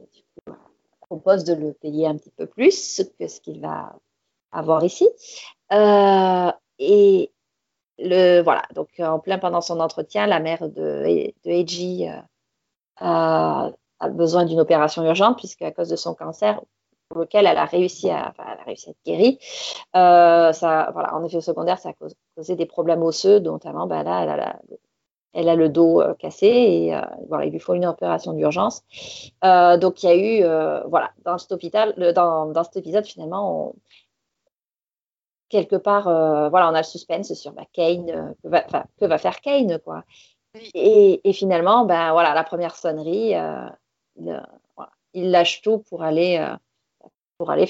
propose 1.09 1.43
de 1.43 1.53
le 1.53 1.73
payer 1.73 2.07
un 2.07 2.17
petit 2.17 2.31
peu 2.31 2.45
plus 2.45 3.01
que 3.19 3.27
ce 3.27 3.39
qu'il 3.41 3.61
va 3.61 3.95
avoir 4.51 4.83
ici. 4.83 5.07
Euh, 5.71 6.51
et 6.79 7.31
le, 7.99 8.41
voilà, 8.41 8.63
donc 8.75 8.89
en 8.99 9.19
plein 9.19 9.39
pendant 9.39 9.61
son 9.61 9.79
entretien, 9.79 10.27
la 10.27 10.39
mère 10.39 10.69
de, 10.69 11.33
de 11.45 11.51
Eiji 11.51 12.07
euh, 12.07 13.71
a 13.99 14.09
besoin 14.09 14.45
d'une 14.45 14.59
opération 14.59 15.03
urgente 15.03 15.37
puisqu'à 15.37 15.71
cause 15.71 15.89
de 15.89 15.95
son 15.95 16.13
cancer, 16.13 16.61
pour 17.09 17.21
lequel 17.21 17.47
elle 17.47 17.57
a 17.57 17.65
réussi 17.65 18.09
à, 18.09 18.33
elle 18.37 18.59
a 18.59 18.63
réussi 18.63 18.89
à 18.89 18.91
être 18.91 19.03
guérie, 19.05 19.39
euh, 19.95 20.51
ça, 20.51 20.89
voilà, 20.93 21.15
en 21.15 21.23
effet 21.23 21.41
secondaire, 21.41 21.79
ça 21.79 21.89
a 21.89 21.93
causé 22.35 22.55
des 22.55 22.65
problèmes 22.65 23.01
osseux, 23.01 23.39
notamment, 23.39 23.87
ben 23.87 24.03
là, 24.03 24.23
elle 24.23 24.29
a, 24.29 24.59
elle 25.37 25.49
a 25.49 25.55
le 25.55 25.69
dos 25.69 26.01
cassé 26.19 26.47
et 26.47 26.95
voilà, 27.29 27.45
il 27.45 27.51
lui 27.51 27.59
faut 27.59 27.73
une 27.73 27.85
opération 27.85 28.33
d'urgence. 28.33 28.83
donc 29.43 30.03
il 30.03 30.05
y 30.05 30.09
a 30.09 30.15
eu, 30.15 30.89
voilà, 30.89 31.11
dans 31.23 31.37
cet 31.37 31.51
hôpital, 31.51 31.93
dans, 32.13 32.47
dans, 32.47 32.63
cet 32.63 32.77
épisode 32.77 33.05
finalement, 33.05 33.69
on, 33.69 33.75
quelque 35.49 35.75
part, 35.75 36.07
euh, 36.07 36.49
voilà, 36.49 36.69
on 36.69 36.73
a 36.73 36.79
le 36.79 36.83
suspense 36.83 37.33
sur 37.33 37.53
bah, 37.53 37.65
Kane, 37.73 38.09
euh, 38.09 38.33
que, 38.99 39.05
va, 39.05 39.17
faire 39.17 39.41
Kane, 39.41 39.79
quoi. 39.79 40.03
Et, 40.73 41.21
finalement, 41.33 41.85
ben 41.85 42.11
voilà, 42.11 42.33
la 42.33 42.43
première 42.43 42.75
sonnerie, 42.75 43.35
euh, 43.35 43.69
il, 45.13 45.31
lâche 45.31 45.61
tout 45.61 45.79
pour 45.79 46.03
aller, 46.03 46.43
pour 47.37 47.51
aller 47.51 47.67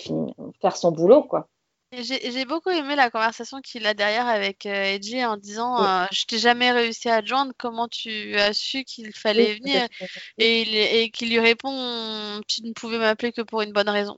faire 0.61 0.77
son 0.77 0.91
boulot, 0.91 1.23
quoi. 1.23 1.47
J'ai 1.91 2.45
beaucoup 2.45 2.69
aimé 2.69 2.95
la 2.95 3.09
conversation 3.09 3.61
qu'il 3.61 3.85
a 3.87 3.93
derrière 3.93 4.27
avec 4.27 4.65
Edgy 4.65 5.23
en 5.23 5.37
disant 5.37 6.05
Je 6.11 6.25
t'ai 6.25 6.37
jamais 6.37 6.71
réussi 6.71 7.09
à 7.09 7.23
joindre, 7.23 7.53
comment 7.57 7.87
tu 7.87 8.35
as 8.35 8.53
su 8.53 8.83
qu'il 8.83 9.13
fallait 9.13 9.55
venir? 9.55 9.87
Et, 10.37 11.03
et 11.03 11.09
qu'il 11.11 11.29
lui 11.29 11.39
répond 11.39 12.41
Tu 12.47 12.63
ne 12.63 12.73
pouvais 12.73 12.97
m'appeler 12.97 13.31
que 13.31 13.41
pour 13.41 13.61
une 13.61 13.71
bonne 13.71 13.89
raison. 13.89 14.17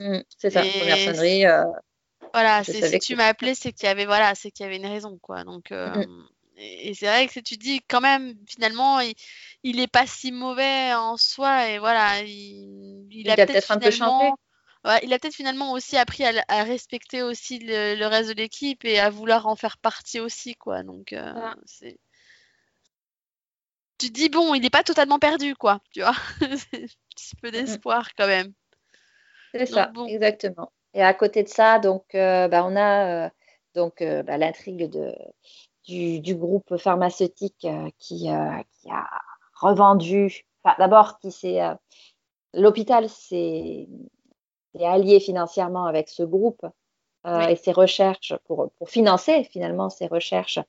Mmh, 0.00 0.18
c'est 0.36 0.50
ça, 0.50 0.62
première 0.62 0.98
sonnerie. 0.98 1.44
Voilà, 2.32 2.64
si 2.64 2.98
tu 3.00 3.16
m'as 3.16 3.26
appelé, 3.26 3.54
c'est 3.54 3.72
qu'il 3.72 3.86
y 3.86 3.90
avait 3.90 4.06
voilà, 4.06 4.34
qu'il 4.34 4.52
y 4.60 4.62
avait 4.62 4.76
une 4.76 4.86
raison 4.86 5.18
quoi. 5.18 5.44
Donc 5.44 5.72
euh, 5.72 5.90
mmh. 5.90 6.28
et, 6.56 6.94
c'est 6.94 7.06
vrai 7.06 7.26
que 7.28 7.40
tu 7.40 7.56
dis 7.56 7.80
quand 7.88 8.00
même 8.00 8.34
finalement 8.46 9.00
il, 9.00 9.14
il 9.62 9.80
est 9.80 9.90
pas 9.90 10.06
si 10.06 10.32
mauvais 10.32 10.94
en 10.94 11.16
soi 11.16 11.70
et 11.70 11.78
voilà, 11.78 12.20
il, 12.22 13.28
a, 13.28 13.36
peut-être 13.36 13.70
un 13.70 13.78
peu 13.78 13.90
il 15.02 15.12
a 15.12 15.18
peut-être 15.18 15.34
finalement 15.34 15.72
aussi 15.72 15.96
appris 15.96 16.24
à, 16.24 16.64
respecter 16.64 17.22
aussi 17.22 17.58
le, 17.58 18.06
reste 18.06 18.30
de 18.30 18.34
l'équipe 18.34 18.84
et 18.84 18.98
à 18.98 19.10
vouloir 19.10 19.46
en 19.46 19.56
faire 19.56 19.78
partie 19.78 20.20
aussi 20.20 20.54
quoi. 20.54 20.82
Donc 20.82 21.12
euh, 21.12 21.32
c'est 21.64 21.98
tu 23.98 24.10
dis 24.10 24.28
bon, 24.28 24.54
il 24.54 24.62
n'est 24.62 24.70
pas 24.70 24.84
totalement 24.84 25.18
perdu 25.18 25.56
quoi, 25.56 25.80
tu 25.92 26.00
vois. 26.00 26.14
un 26.40 26.86
petit 27.16 27.36
peu 27.42 27.50
d'espoir 27.50 28.14
quand 28.16 28.28
même. 28.28 28.52
C'est 29.52 29.66
ça, 29.66 29.92
exactement. 30.06 30.70
Et 30.94 31.02
à 31.02 31.12
côté 31.14 31.42
de 31.42 31.48
ça, 31.48 31.78
donc, 31.78 32.14
euh, 32.14 32.48
bah, 32.48 32.64
on 32.64 32.76
a 32.76 33.26
euh, 33.26 33.30
donc 33.74 34.02
bah, 34.02 34.36
l'intrigue 34.36 34.88
de, 34.88 35.14
du, 35.84 36.34
groupe 36.36 36.76
pharmaceutique 36.76 37.66
qui, 37.98 38.28
qui, 38.28 38.28
a 38.28 38.64
revendu. 39.54 40.44
D'abord, 40.78 41.18
qui 41.18 41.32
s'est 41.32 41.60
l'hôpital 42.54 43.08
s'est 43.08 43.88
allié 44.80 45.20
financièrement 45.20 45.86
avec 45.86 46.08
ce 46.08 46.22
groupe 46.22 46.66
et 47.26 47.56
ses 47.56 47.72
recherches 47.72 48.32
pour, 48.46 48.70
pour, 48.78 48.88
financer 48.88 49.44
finalement 49.44 49.90
ses 49.90 50.06
recherches 50.06 50.60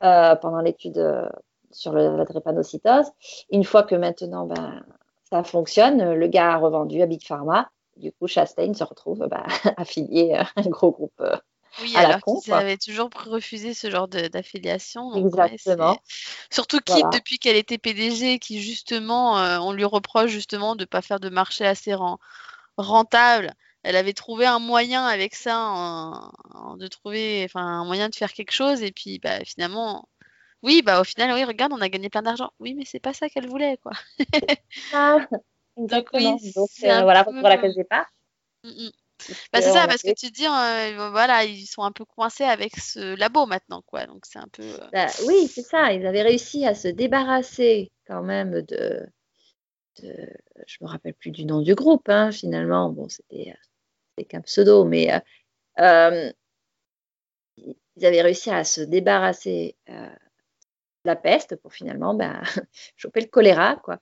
pendant 0.00 0.60
l'étude 0.60 1.30
sur 1.70 1.92
la 1.92 2.24
drépanocytose. 2.24 3.10
Une 3.50 3.64
fois 3.64 3.82
que 3.82 3.94
maintenant 3.94 4.44
ben, 4.46 4.84
ça 5.30 5.42
fonctionne, 5.42 6.12
le 6.12 6.26
gars 6.26 6.54
a 6.54 6.56
revendu 6.58 7.00
à 7.00 7.06
Big 7.06 7.24
Pharma 7.24 7.70
du 7.96 8.12
coup, 8.12 8.26
Chastain 8.26 8.74
se 8.74 8.84
retrouve 8.84 9.26
bah, 9.28 9.44
affilié 9.76 10.34
à 10.34 10.48
un 10.56 10.68
gros 10.68 10.90
groupe. 10.90 11.20
Euh, 11.20 11.36
oui, 11.80 11.96
alors 11.96 12.20
qu'ils 12.20 12.52
avaient 12.52 12.76
toujours 12.76 13.08
refusé 13.24 13.72
ce 13.72 13.90
genre 13.90 14.06
d'affiliation. 14.06 15.14
Exactement. 15.14 15.96
Surtout 16.50 16.80
Kip, 16.84 17.06
depuis 17.12 17.38
qu'elle 17.38 17.56
était 17.56 17.78
PDG, 17.78 18.38
qui 18.38 18.60
justement, 18.60 19.38
euh, 19.38 19.58
on 19.58 19.72
lui 19.72 19.86
reproche 19.86 20.30
justement 20.30 20.76
de 20.76 20.82
ne 20.82 20.86
pas 20.86 21.00
faire 21.00 21.18
de 21.18 21.30
marché 21.30 21.64
assez 21.64 21.94
rentable. 22.76 23.52
Elle 23.82 23.96
avait 23.96 24.12
trouvé 24.12 24.46
un 24.46 24.60
moyen 24.60 25.04
avec 25.06 25.34
ça, 25.34 26.30
de 26.78 26.86
trouver, 26.86 27.42
enfin, 27.44 27.64
un 27.64 27.84
moyen 27.84 28.08
de 28.08 28.14
faire 28.14 28.32
quelque 28.32 28.52
chose, 28.52 28.82
et 28.82 28.92
puis 28.92 29.18
bah, 29.18 29.44
finalement, 29.44 30.08
oui, 30.62 30.82
bah 30.82 31.00
au 31.00 31.04
final, 31.04 31.32
oui, 31.32 31.44
regarde, 31.44 31.72
on 31.72 31.80
a 31.80 31.88
gagné 31.88 32.08
plein 32.08 32.22
d'argent. 32.22 32.50
Oui, 32.60 32.74
mais 32.74 32.84
c'est 32.84 33.00
pas 33.00 33.12
ça 33.12 33.28
qu'elle 33.28 33.48
voulait, 33.48 33.78
quoi. 33.82 33.92
ah. 34.92 35.18
Donc, 35.76 36.08
euh, 36.14 37.02
voilà 37.02 37.24
pourquoi 37.24 37.48
la 37.48 37.58
case 37.58 37.74
départ. 37.74 38.06
Mm, 38.62 38.68
mm. 38.68 38.90
Bah, 39.52 39.62
c'est 39.62 39.72
ça, 39.72 39.86
parce 39.86 40.02
que 40.02 40.14
tu 40.14 40.30
dis, 40.30 40.46
euh, 40.46 41.10
voilà, 41.10 41.44
ils 41.44 41.66
sont 41.66 41.82
un 41.82 41.92
peu 41.92 42.04
coincés 42.04 42.44
avec 42.44 42.76
ce 42.76 43.16
labo 43.16 43.46
maintenant, 43.46 43.82
quoi. 43.82 44.06
Donc 44.06 44.26
c'est 44.26 44.38
un 44.38 44.48
peu. 44.52 44.62
Euh, 44.62 44.88
bah, 44.92 45.06
oui, 45.26 45.48
c'est 45.52 45.62
ça. 45.62 45.92
Ils 45.92 46.06
avaient 46.06 46.22
réussi 46.22 46.66
à 46.66 46.74
se 46.74 46.88
débarrasser 46.88 47.90
quand 48.06 48.22
même 48.22 48.62
de. 48.62 49.06
De... 50.00 50.28
Je 50.66 50.78
me 50.80 50.88
rappelle 50.88 51.14
plus 51.14 51.30
du 51.30 51.44
nom 51.44 51.60
du 51.60 51.74
groupe, 51.74 52.08
hein, 52.08 52.30
finalement. 52.32 52.90
Bon, 52.90 53.08
c'était 53.08 53.54
qu'un 54.28 54.40
pseudo, 54.42 54.84
mais 54.84 55.10
ils 55.78 56.34
avaient 58.06 58.22
réussi 58.22 58.50
à 58.50 58.64
se 58.64 58.80
débarrasser 58.80 59.76
la 61.04 61.16
peste 61.16 61.56
pour 61.56 61.72
finalement 61.72 62.14
ben, 62.14 62.42
choper 62.96 63.20
le 63.20 63.26
choléra. 63.26 63.76
Quoi. 63.76 63.98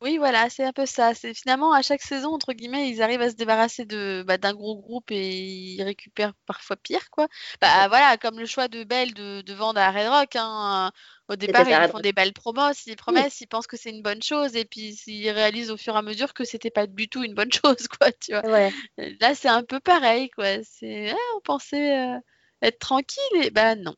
Oui, 0.00 0.18
voilà, 0.18 0.50
c'est 0.50 0.64
un 0.64 0.72
peu 0.72 0.86
ça. 0.86 1.14
C'est 1.14 1.34
finalement 1.34 1.72
à 1.72 1.82
chaque 1.82 2.02
saison, 2.02 2.34
entre 2.34 2.52
guillemets, 2.52 2.90
ils 2.90 3.02
arrivent 3.02 3.22
à 3.22 3.30
se 3.30 3.36
débarrasser 3.36 3.84
de 3.84 4.24
bah, 4.26 4.38
d'un 4.38 4.52
gros 4.52 4.76
groupe 4.76 5.10
et 5.10 5.30
ils 5.30 5.82
récupèrent 5.82 6.34
parfois 6.46 6.76
pire. 6.76 7.10
Quoi. 7.10 7.28
Bah, 7.60 7.88
voilà, 7.88 8.16
comme 8.18 8.38
le 8.38 8.46
choix 8.46 8.68
de 8.68 8.84
Belle 8.84 9.14
de, 9.14 9.52
vendre 9.52 9.80
à 9.80 9.90
Red 9.90 10.08
Rock. 10.08 10.36
Hein. 10.36 10.92
Au 11.28 11.36
départ, 11.36 11.66
ils 11.66 11.88
font 11.88 12.00
des 12.00 12.12
belles 12.12 12.34
promesses, 12.34 12.84
ils 12.86 12.96
promesses, 12.96 13.40
ils 13.40 13.46
pensent 13.46 13.66
que 13.66 13.76
c'est 13.76 13.90
une 13.90 14.02
bonne 14.02 14.22
chose 14.22 14.54
et 14.54 14.64
puis 14.66 14.94
ils 15.06 15.30
réalisent 15.30 15.70
au 15.70 15.76
fur 15.78 15.94
et 15.94 15.98
à 15.98 16.02
mesure 16.02 16.34
que 16.34 16.44
c'était 16.44 16.70
pas 16.70 16.86
du 16.86 17.08
tout 17.08 17.22
une 17.22 17.34
bonne 17.34 17.52
chose, 17.64 17.88
quoi, 17.88 18.12
tu 18.12 18.32
vois. 18.32 18.70
Là, 18.98 19.34
c'est 19.34 19.48
un 19.48 19.62
peu 19.62 19.80
pareil, 19.80 20.28
quoi. 20.30 20.62
C'est, 20.64 21.10
ah, 21.10 21.36
on 21.36 21.40
pensait 21.40 21.98
euh, 21.98 22.18
être 22.60 22.78
tranquille 22.78 23.42
et 23.42 23.50
ben 23.50 23.76
non. 23.76 23.94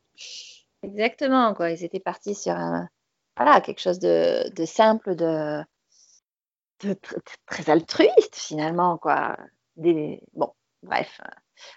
Exactement, 0.84 1.54
quoi. 1.54 1.70
Ils 1.70 1.84
étaient 1.84 2.00
partis 2.00 2.34
sur 2.34 2.54
voilà, 3.36 3.60
quelque 3.60 3.80
chose 3.80 3.98
de, 3.98 4.64
simple, 4.64 5.16
de, 5.16 5.64
très 7.46 7.70
altruiste 7.70 8.36
finalement, 8.36 8.98
quoi. 8.98 9.36
Des, 9.76 10.20
bon, 10.34 10.52
bref, 10.82 11.20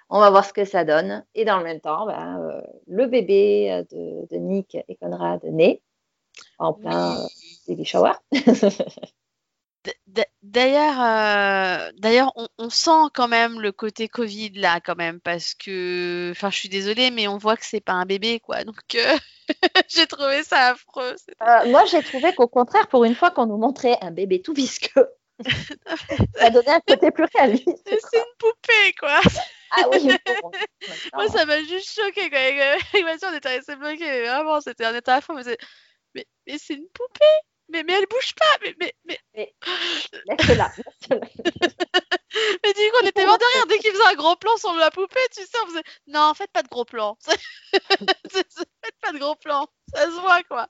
on 0.10 0.20
va 0.20 0.30
voir 0.30 0.46
ce 0.46 0.54
que 0.54 0.66
ça 0.66 0.86
donne. 0.86 1.26
Et 1.34 1.46
dans 1.46 1.58
le 1.58 1.64
même 1.64 1.82
temps, 1.82 2.06
ben, 2.06 2.40
euh, 2.40 2.62
le 2.88 3.08
bébé 3.08 3.84
de, 3.92 4.28
de, 4.30 4.38
Nick 4.38 4.76
et 4.88 4.96
Conrad 4.98 5.44
naît 5.44 5.82
en 6.60 6.74
plein 6.74 7.24
oui. 7.24 7.30
baby 7.68 7.86
shower. 7.86 8.14
D'ailleurs, 10.48 11.02
euh, 11.02 11.92
d'ailleurs, 11.98 12.32
on, 12.38 12.48
on, 12.58 12.70
sent 12.70 13.10
quand 13.14 13.28
même 13.28 13.60
le 13.60 13.74
côté 13.74 14.08
Covid 14.08 14.52
là, 14.52 14.80
quand 14.80 14.96
même, 14.96 15.20
parce 15.20 15.54
que, 15.54 16.30
enfin, 16.32 16.50
je 16.50 16.58
suis 16.58 16.70
désolée, 16.70 17.12
mais 17.12 17.28
on 17.28 17.38
voit 17.38 17.58
que 17.58 17.66
c'est 17.66 17.82
pas 17.82 17.92
un 17.92 18.06
bébé, 18.06 18.40
quoi. 18.40 18.64
Donc, 18.64 18.96
euh, 18.96 19.18
j'ai 19.90 20.08
trouvé 20.08 20.44
ça 20.44 20.70
affreux. 20.70 21.16
Euh, 21.42 21.70
moi, 21.70 21.84
j'ai 21.84 22.02
trouvé 22.02 22.34
qu'au 22.34 22.48
contraire, 22.48 22.88
pour 22.88 23.04
une 23.04 23.14
fois 23.14 23.30
qu'on 23.30 23.46
nous 23.46 23.58
montrait 23.58 23.98
un 24.00 24.12
bébé 24.12 24.42
tout 24.42 24.54
visqueux, 24.54 25.10
ça 26.40 26.50
donnait 26.50 26.72
un 26.72 26.80
côté 26.80 27.12
plus 27.12 27.28
réaliste. 27.36 27.68
C'est 27.86 28.18
une 28.18 28.38
poupée, 28.40 28.94
quoi. 28.98 29.20
Ah 29.72 29.84
oui. 29.92 30.18
Bon, 30.42 30.52
moi, 31.14 31.28
ça 31.28 31.46
m'a 31.46 31.62
juste 31.64 31.94
choqué 31.94 32.30
quand 32.30 33.30
on 33.30 33.36
était 33.36 33.50
resté 33.50 33.76
bloqué. 33.76 34.06
Mais 34.06 34.28
vraiment, 34.28 34.62
c'était 34.62 34.86
un 34.86 34.96
état. 34.96 35.20
Mais, 35.28 35.58
mais, 36.16 36.26
mais 36.48 36.58
c'est 36.58 36.76
une 36.76 36.88
poupée 36.94 37.26
mais, 37.70 37.84
mais 37.84 37.94
elle 37.94 38.08
bouge 38.08 38.34
pas, 38.36 38.58
mais, 38.62 38.76
mais, 38.80 38.94
mais... 39.06 39.20
mais 39.36 39.54
laisse-la, 40.26 40.72
mais 41.10 42.74
du 42.74 42.82
coup, 42.92 42.98
on 43.04 43.08
était 43.08 43.26
mort 43.26 43.38
de 43.38 43.56
rire 43.56 43.68
dès 43.68 43.80
qu'il 43.80 43.92
faisait 43.92 44.12
un 44.12 44.16
gros 44.16 44.36
plan 44.36 44.56
sur 44.58 44.74
la 44.76 44.92
poupée, 44.92 45.20
tu 45.36 45.42
sais, 45.44 45.58
on 45.64 45.68
faisait, 45.68 45.84
non, 46.08 46.34
faites 46.34 46.52
pas 46.52 46.64
de 46.64 46.68
gros 46.68 46.86
plans, 46.86 47.18
faites 47.24 48.96
pas 49.02 49.12
de 49.12 49.20
gros 49.20 49.36
plans, 49.36 49.68
ça 49.94 50.06
se 50.06 50.20
voit, 50.20 50.44
quoi. 50.44 50.68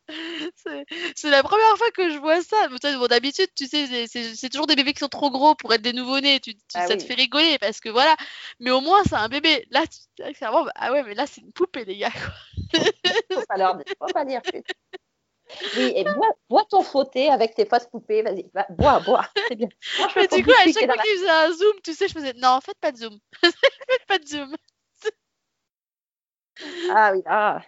C'est 1.15 1.29
la 1.29 1.43
première 1.43 1.77
fois 1.77 1.89
que 1.91 2.09
je 2.11 2.17
vois 2.17 2.41
ça. 2.41 2.67
Bon, 2.67 3.07
d'habitude, 3.07 3.49
tu 3.55 3.65
sais, 3.65 4.05
c'est 4.07 4.49
toujours 4.49 4.67
des 4.67 4.75
bébés 4.75 4.93
qui 4.93 4.99
sont 4.99 5.07
trop 5.07 5.31
gros 5.31 5.55
pour 5.55 5.73
être 5.73 5.81
des 5.81 5.93
nouveau-nés, 5.93 6.39
tu, 6.39 6.53
tu 6.55 6.61
ah 6.75 6.87
ça 6.87 6.93
oui. 6.93 6.99
te 6.99 7.03
fait 7.03 7.15
rigoler, 7.15 7.57
parce 7.59 7.79
que 7.79 7.89
voilà, 7.89 8.15
mais 8.59 8.71
au 8.71 8.81
moins, 8.81 9.03
c'est 9.05 9.15
un 9.15 9.29
bébé. 9.29 9.65
Là, 9.71 9.83
tu, 9.87 10.33
clairement, 10.33 10.65
ah 10.75 10.91
ouais, 10.91 11.03
mais 11.03 11.15
là, 11.15 11.25
c'est 11.25 11.41
une 11.41 11.51
poupée, 11.51 11.85
les 11.85 11.97
gars, 11.97 12.11
quoi. 12.11 12.81
faut 13.33 13.45
pas 13.47 13.57
leur 13.57 13.75
dire, 13.75 13.85
faut 13.99 14.13
pas 14.13 14.25
dire. 14.25 14.41
Oui, 15.77 15.93
et 15.95 16.03
bois, 16.03 16.29
bois, 16.49 16.65
ton 16.69 16.83
fauté 16.83 17.29
avec 17.29 17.55
tes 17.55 17.65
fausses 17.65 17.87
poupées. 17.87 18.21
Vas-y, 18.21 18.49
va, 18.53 18.65
bois, 18.69 18.99
bois. 18.99 19.25
C'est 19.47 19.55
bien. 19.55 19.69
Moi, 19.99 20.07
mais 20.15 20.27
du 20.27 20.43
coup, 20.43 20.51
à 20.51 20.65
chaque 20.65 20.85
fois 20.85 20.97
qu'il 20.97 21.17
faisait 21.17 21.29
un 21.29 21.51
zoom, 21.51 21.73
tu 21.83 21.93
sais, 21.93 22.07
je 22.07 22.13
faisais 22.13 22.33
non, 22.33 22.59
faites 22.61 22.79
pas 22.79 22.91
de 22.91 22.97
zoom. 22.97 23.17
faites 23.41 24.05
pas 24.07 24.19
de 24.19 24.25
zoom. 24.25 24.55
ah 26.91 27.11
oui, 27.13 27.21
ah. 27.25 27.61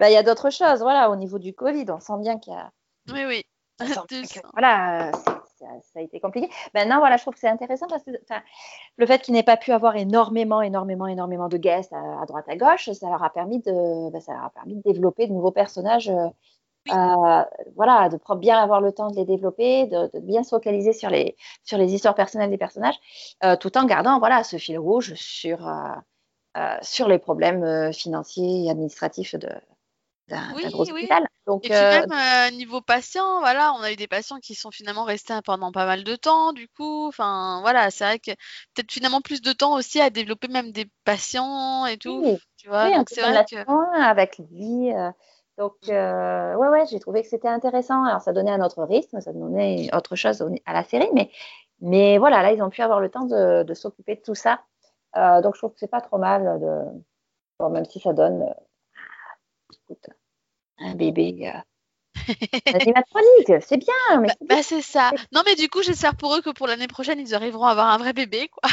Bah, 0.00 0.10
il 0.10 0.14
y 0.14 0.16
a 0.16 0.22
d'autres 0.22 0.50
choses, 0.50 0.80
voilà, 0.80 1.10
au 1.10 1.16
niveau 1.16 1.38
du 1.38 1.54
Covid, 1.54 1.84
on 1.90 2.00
sent 2.00 2.18
bien 2.20 2.38
qu'il 2.38 2.54
y 2.54 2.56
a. 2.56 2.70
Oui, 3.12 3.24
oui. 3.26 3.44
Que, 4.08 4.40
voilà, 4.54 5.12
ça, 5.58 5.66
ça, 5.92 6.00
a 6.00 6.02
été 6.02 6.20
compliqué. 6.20 6.48
Maintenant, 6.74 6.98
voilà, 6.98 7.16
je 7.16 7.22
trouve 7.22 7.34
que 7.34 7.40
c'est 7.40 7.48
intéressant 7.48 7.86
parce 7.88 8.02
que 8.02 8.10
le 8.96 9.06
fait 9.06 9.22
qu'il 9.22 9.34
n'ait 9.34 9.42
pas 9.42 9.56
pu 9.56 9.72
avoir 9.72 9.96
énormément, 9.96 10.62
énormément, 10.62 11.06
énormément 11.06 11.48
de 11.48 11.56
guests 11.56 11.92
à, 11.92 12.22
à 12.22 12.26
droite 12.26 12.46
à 12.48 12.56
gauche, 12.56 12.90
ça 12.90 13.08
leur 13.08 13.22
a 13.22 13.30
permis 13.30 13.60
de, 13.60 14.10
bah, 14.10 14.20
ça 14.20 14.32
leur 14.32 14.44
a 14.44 14.50
permis 14.50 14.76
de 14.76 14.82
développer 14.82 15.26
de 15.26 15.32
nouveaux 15.32 15.52
personnages. 15.52 16.08
Euh, 16.08 16.28
oui. 16.86 16.92
euh, 16.94 17.44
voilà, 17.74 18.08
de 18.08 18.18
bien 18.36 18.56
avoir 18.56 18.80
le 18.80 18.92
temps 18.92 19.10
de 19.10 19.16
les 19.16 19.24
développer, 19.24 19.86
de, 19.86 20.10
de, 20.14 20.20
bien 20.20 20.44
se 20.44 20.50
focaliser 20.50 20.92
sur 20.92 21.10
les, 21.10 21.36
sur 21.64 21.76
les 21.76 21.92
histoires 21.92 22.14
personnelles 22.14 22.50
des 22.50 22.56
personnages, 22.56 22.98
euh, 23.44 23.56
tout 23.56 23.76
en 23.76 23.84
gardant 23.84 24.18
voilà, 24.20 24.44
ce 24.44 24.56
fil 24.58 24.78
rouge 24.78 25.14
sur, 25.14 25.68
sur 26.82 27.08
les 27.08 27.18
problèmes 27.18 27.92
financiers 27.92 28.64
et 28.64 28.70
administratifs 28.70 29.34
de, 29.34 29.50
d'un 30.28 30.52
oui, 30.54 30.64
gros 30.70 30.84
oui. 30.84 30.92
hôpital. 30.92 31.26
Donc, 31.46 31.64
et 31.64 31.70
puis 31.70 31.78
euh... 31.78 32.06
même 32.06 32.12
euh, 32.12 32.50
niveau 32.56 32.80
patient, 32.80 33.40
voilà, 33.40 33.72
on 33.72 33.82
a 33.82 33.92
eu 33.92 33.96
des 33.96 34.06
patients 34.06 34.38
qui 34.38 34.54
sont 34.54 34.70
finalement 34.70 35.04
restés 35.04 35.34
pendant 35.44 35.72
pas 35.72 35.86
mal 35.86 36.04
de 36.04 36.14
temps, 36.14 36.52
du 36.52 36.68
coup, 36.68 37.08
enfin 37.08 37.60
voilà, 37.62 37.90
c'est 37.90 38.04
vrai 38.04 38.18
que 38.18 38.32
peut-être 38.74 38.92
finalement 38.92 39.20
plus 39.20 39.40
de 39.40 39.52
temps 39.52 39.74
aussi 39.74 40.00
à 40.00 40.10
développer 40.10 40.48
même 40.48 40.72
des 40.72 40.86
patients 41.04 41.86
et 41.86 41.96
tout, 41.96 42.20
oui, 42.22 42.38
tu 42.58 42.68
vois. 42.68 42.90
Donc 42.90 43.08
c'est 43.10 43.22
vrai 43.22 43.44
que 43.50 44.00
avec 44.00 44.38
lui. 44.38 44.94
Euh, 44.94 45.10
donc 45.56 45.74
euh, 45.88 46.54
ouais 46.54 46.68
ouais, 46.68 46.84
j'ai 46.90 47.00
trouvé 47.00 47.22
que 47.22 47.28
c'était 47.28 47.48
intéressant. 47.48 48.04
Alors 48.04 48.20
ça 48.20 48.32
donnait 48.32 48.52
un 48.52 48.64
autre 48.64 48.84
rythme, 48.84 49.20
ça 49.20 49.32
donnait 49.32 49.88
autre 49.94 50.14
chose 50.16 50.44
à 50.66 50.72
la 50.72 50.84
série, 50.84 51.08
mais 51.14 51.30
mais 51.80 52.18
voilà, 52.18 52.42
là 52.42 52.52
ils 52.52 52.62
ont 52.62 52.70
pu 52.70 52.82
avoir 52.82 53.00
le 53.00 53.08
temps 53.08 53.24
de, 53.24 53.62
de 53.62 53.74
s'occuper 53.74 54.16
de 54.16 54.22
tout 54.22 54.34
ça. 54.34 54.60
Donc 55.14 55.54
je 55.54 55.60
trouve 55.60 55.72
que 55.72 55.78
c'est 55.80 55.90
pas 55.90 56.02
trop 56.02 56.18
mal 56.18 56.60
de, 56.60 56.82
bon, 57.58 57.70
même 57.70 57.86
si 57.86 57.98
ça 57.98 58.12
donne 58.12 58.54
bébé 60.98 61.52
euh, 61.54 61.60
animatronique, 62.66 63.62
c'est 63.62 63.76
bien. 63.76 64.20
Mais 64.20 64.28
bah, 64.28 64.56
bah 64.56 64.62
c'est 64.62 64.82
ça. 64.82 65.10
Non, 65.32 65.42
mais 65.46 65.54
du 65.54 65.68
coup, 65.68 65.82
j'espère 65.82 66.16
pour 66.16 66.34
eux 66.34 66.42
que 66.42 66.50
pour 66.50 66.66
l'année 66.66 66.88
prochaine, 66.88 67.20
ils 67.20 67.34
arriveront 67.34 67.64
à 67.64 67.70
avoir 67.70 67.88
un 67.88 67.98
vrai 67.98 68.12
bébé, 68.12 68.48
quoi. 68.48 68.70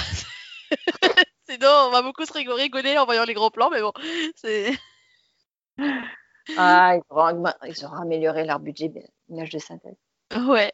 Sinon, 1.49 1.69
on 1.87 1.91
va 1.91 2.01
beaucoup 2.01 2.25
se 2.25 2.33
rigoler 2.33 2.97
en 2.97 3.05
voyant 3.05 3.23
les 3.23 3.33
gros 3.33 3.51
plans, 3.51 3.69
mais 3.69 3.81
bon, 3.81 3.93
c'est. 4.35 4.73
Ah, 6.57 6.95
ils 6.97 7.01
auront, 7.09 7.43
ils 7.67 7.85
auront, 7.85 7.97
amélioré 7.97 8.45
leur 8.45 8.59
budget 8.59 8.91
image 9.29 9.49
de 9.49 9.59
synthèse. 9.59 9.95
Ouais. 10.47 10.73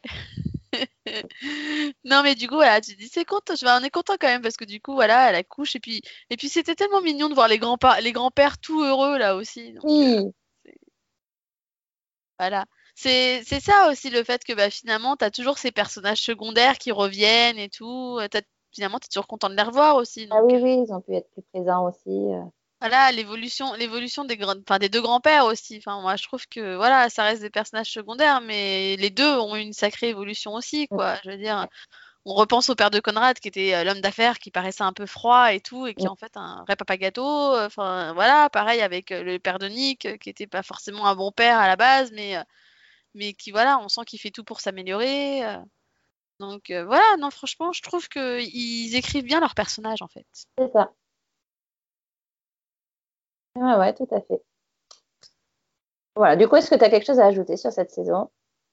non 2.04 2.22
mais 2.22 2.34
du 2.34 2.48
coup 2.48 2.54
voilà 2.54 2.80
tu 2.80 2.96
dis 2.96 3.06
c'est 3.06 3.26
content 3.26 3.54
je 3.54 3.66
on 3.66 3.84
est 3.84 3.90
content 3.90 4.14
quand 4.18 4.28
même 4.28 4.40
parce 4.40 4.56
que 4.56 4.64
du 4.64 4.80
coup 4.80 4.94
voilà 4.94 5.28
elle 5.28 5.34
accouche 5.34 5.76
et 5.76 5.80
puis 5.80 6.00
et 6.30 6.38
puis 6.38 6.48
c'était 6.48 6.74
tellement 6.74 7.02
mignon 7.02 7.28
de 7.28 7.34
voir 7.34 7.46
les 7.46 7.58
grands 7.58 7.76
les 8.00 8.12
grands 8.12 8.30
pères 8.30 8.56
tout 8.56 8.82
heureux 8.82 9.18
là 9.18 9.36
aussi 9.36 9.74
donc, 9.74 9.84
oui. 9.84 10.14
Euh, 10.16 10.30
voilà. 12.42 12.64
C'est 12.94 13.42
ça 13.44 13.88
aussi 13.90 14.10
le 14.10 14.24
fait 14.24 14.44
que 14.44 14.52
bah, 14.52 14.68
finalement 14.68 15.16
tu 15.16 15.24
as 15.24 15.30
toujours 15.30 15.58
ces 15.58 15.70
personnages 15.70 16.20
secondaires 16.20 16.78
qui 16.78 16.90
reviennent 16.92 17.58
et 17.58 17.68
tout 17.68 18.18
as, 18.20 18.42
finalement 18.72 18.98
tu 18.98 19.06
es 19.06 19.08
toujours 19.08 19.26
content 19.26 19.48
de 19.48 19.54
les 19.54 19.62
revoir 19.62 19.96
aussi 19.96 20.26
donc... 20.26 20.38
ah 20.40 20.44
oui 20.44 20.60
oui 20.62 20.84
ils 20.86 20.92
ont 20.92 21.00
pu 21.00 21.14
être 21.14 21.30
plus 21.30 21.42
présents 21.52 21.88
aussi 21.88 22.10
euh. 22.10 22.42
Voilà 22.80 23.12
l'évolution 23.12 23.74
l'évolution 23.74 24.24
des 24.24 24.38
enfin 24.44 24.78
des 24.78 24.88
deux 24.88 25.00
grands-pères 25.00 25.46
aussi 25.46 25.78
enfin 25.78 26.00
moi 26.00 26.16
je 26.16 26.24
trouve 26.24 26.46
que 26.48 26.76
voilà 26.76 27.08
ça 27.08 27.22
reste 27.22 27.42
des 27.42 27.50
personnages 27.50 27.92
secondaires 27.92 28.40
mais 28.40 28.96
les 28.96 29.10
deux 29.10 29.38
ont 29.38 29.54
une 29.54 29.72
sacrée 29.72 30.08
évolution 30.08 30.54
aussi 30.54 30.88
quoi 30.88 31.16
je 31.24 31.30
veux 31.30 31.38
dire 31.38 31.68
on 32.24 32.34
repense 32.34 32.70
au 32.70 32.74
père 32.74 32.90
de 32.90 33.00
Conrad 33.00 33.38
qui 33.38 33.48
était 33.48 33.84
l'homme 33.84 34.00
d'affaires 34.00 34.38
qui 34.38 34.50
paraissait 34.50 34.84
un 34.84 34.92
peu 34.92 35.06
froid 35.06 35.52
et 35.52 35.60
tout 35.60 35.86
et 35.86 35.94
qui 35.94 36.04
est 36.04 36.08
en 36.08 36.16
fait 36.16 36.36
un 36.36 36.62
vrai 36.64 36.76
papa 36.76 36.96
gâteau 36.96 37.56
enfin 37.56 38.12
voilà 38.14 38.48
pareil 38.50 38.80
avec 38.80 39.10
le 39.10 39.38
père 39.38 39.58
de 39.58 39.66
Nick 39.68 40.18
qui 40.20 40.30
était 40.30 40.46
pas 40.46 40.62
forcément 40.62 41.06
un 41.06 41.16
bon 41.16 41.32
père 41.32 41.58
à 41.58 41.66
la 41.66 41.76
base 41.76 42.12
mais 42.12 42.36
mais 43.14 43.32
qui 43.32 43.50
voilà 43.50 43.78
on 43.80 43.88
sent 43.88 44.02
qu'il 44.06 44.20
fait 44.20 44.30
tout 44.30 44.44
pour 44.44 44.60
s'améliorer 44.60 45.42
donc 46.38 46.70
voilà 46.70 47.16
non 47.18 47.30
franchement 47.30 47.72
je 47.72 47.82
trouve 47.82 48.08
que 48.08 48.40
ils 48.40 48.94
écrivent 48.94 49.24
bien 49.24 49.40
leurs 49.40 49.54
personnages 49.54 50.02
en 50.02 50.08
fait. 50.08 50.26
C'est 50.58 50.72
ça. 50.72 50.92
Ouais, 53.54 53.76
ouais, 53.76 53.94
tout 53.94 54.08
à 54.10 54.20
fait. 54.20 54.42
Voilà, 56.16 56.36
du 56.36 56.48
coup, 56.48 56.56
est-ce 56.56 56.70
que 56.70 56.74
tu 56.74 56.84
as 56.84 56.90
quelque 56.90 57.06
chose 57.06 57.20
à 57.20 57.26
ajouter 57.26 57.56
sur 57.56 57.72
cette 57.72 57.90
saison? 57.90 58.30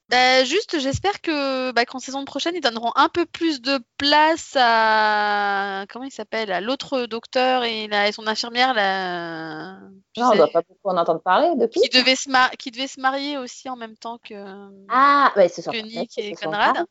Bah, 0.09 0.43
Juste, 0.43 0.79
j'espère 0.79 1.21
que 1.21 1.71
bah, 1.71 1.85
qu'en 1.85 1.99
saison 1.99 2.25
prochaine, 2.25 2.55
ils 2.55 2.61
donneront 2.61 2.91
un 2.95 3.09
peu 3.09 3.25
plus 3.25 3.61
de 3.61 3.79
place 3.97 4.53
à. 4.55 5.85
Comment 5.89 6.05
il 6.05 6.11
s'appelle 6.11 6.51
À 6.51 6.61
l'autre 6.61 7.05
docteur 7.05 7.63
et, 7.63 7.87
la... 7.87 8.07
et 8.07 8.11
son 8.11 8.27
infirmière. 8.27 8.73
La... 8.73 9.79
Non, 10.17 10.27
on 10.27 10.31
ne 10.31 10.37
doit 10.37 10.47
pas 10.47 10.61
beaucoup 10.61 10.89
en 10.89 10.97
entendre 10.97 11.21
parler 11.21 11.51
depuis. 11.55 11.81
Qui 11.81 11.89
devait, 11.89 12.15
se 12.15 12.29
mar... 12.29 12.51
qui 12.51 12.71
devait 12.71 12.87
se 12.87 12.99
marier 12.99 13.37
aussi 13.37 13.69
en 13.69 13.75
même 13.75 13.95
temps 13.95 14.17
que, 14.17 14.69
ah, 14.89 15.31
ouais, 15.35 15.47
c'est 15.47 15.63
que 15.63 15.81
Nick 15.81 16.17
et 16.17 16.33
Conrad. 16.33 16.85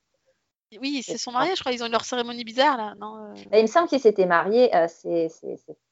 Oui, 0.80 1.02
c'est 1.02 1.18
son 1.18 1.32
mariage, 1.32 1.56
je 1.56 1.62
crois. 1.62 1.72
Ils 1.72 1.82
ont 1.82 1.86
eu 1.86 1.90
leur 1.90 2.04
cérémonie 2.04 2.44
bizarre, 2.44 2.76
là. 2.76 2.94
Non, 3.00 3.16
euh... 3.16 3.34
bah, 3.50 3.58
il 3.58 3.62
me 3.62 3.66
semble 3.68 3.88
qu'ils 3.88 4.00
s'étaient 4.00 4.26
mariés. 4.26 4.74
Euh, 4.76 4.86
c'est 4.88 5.30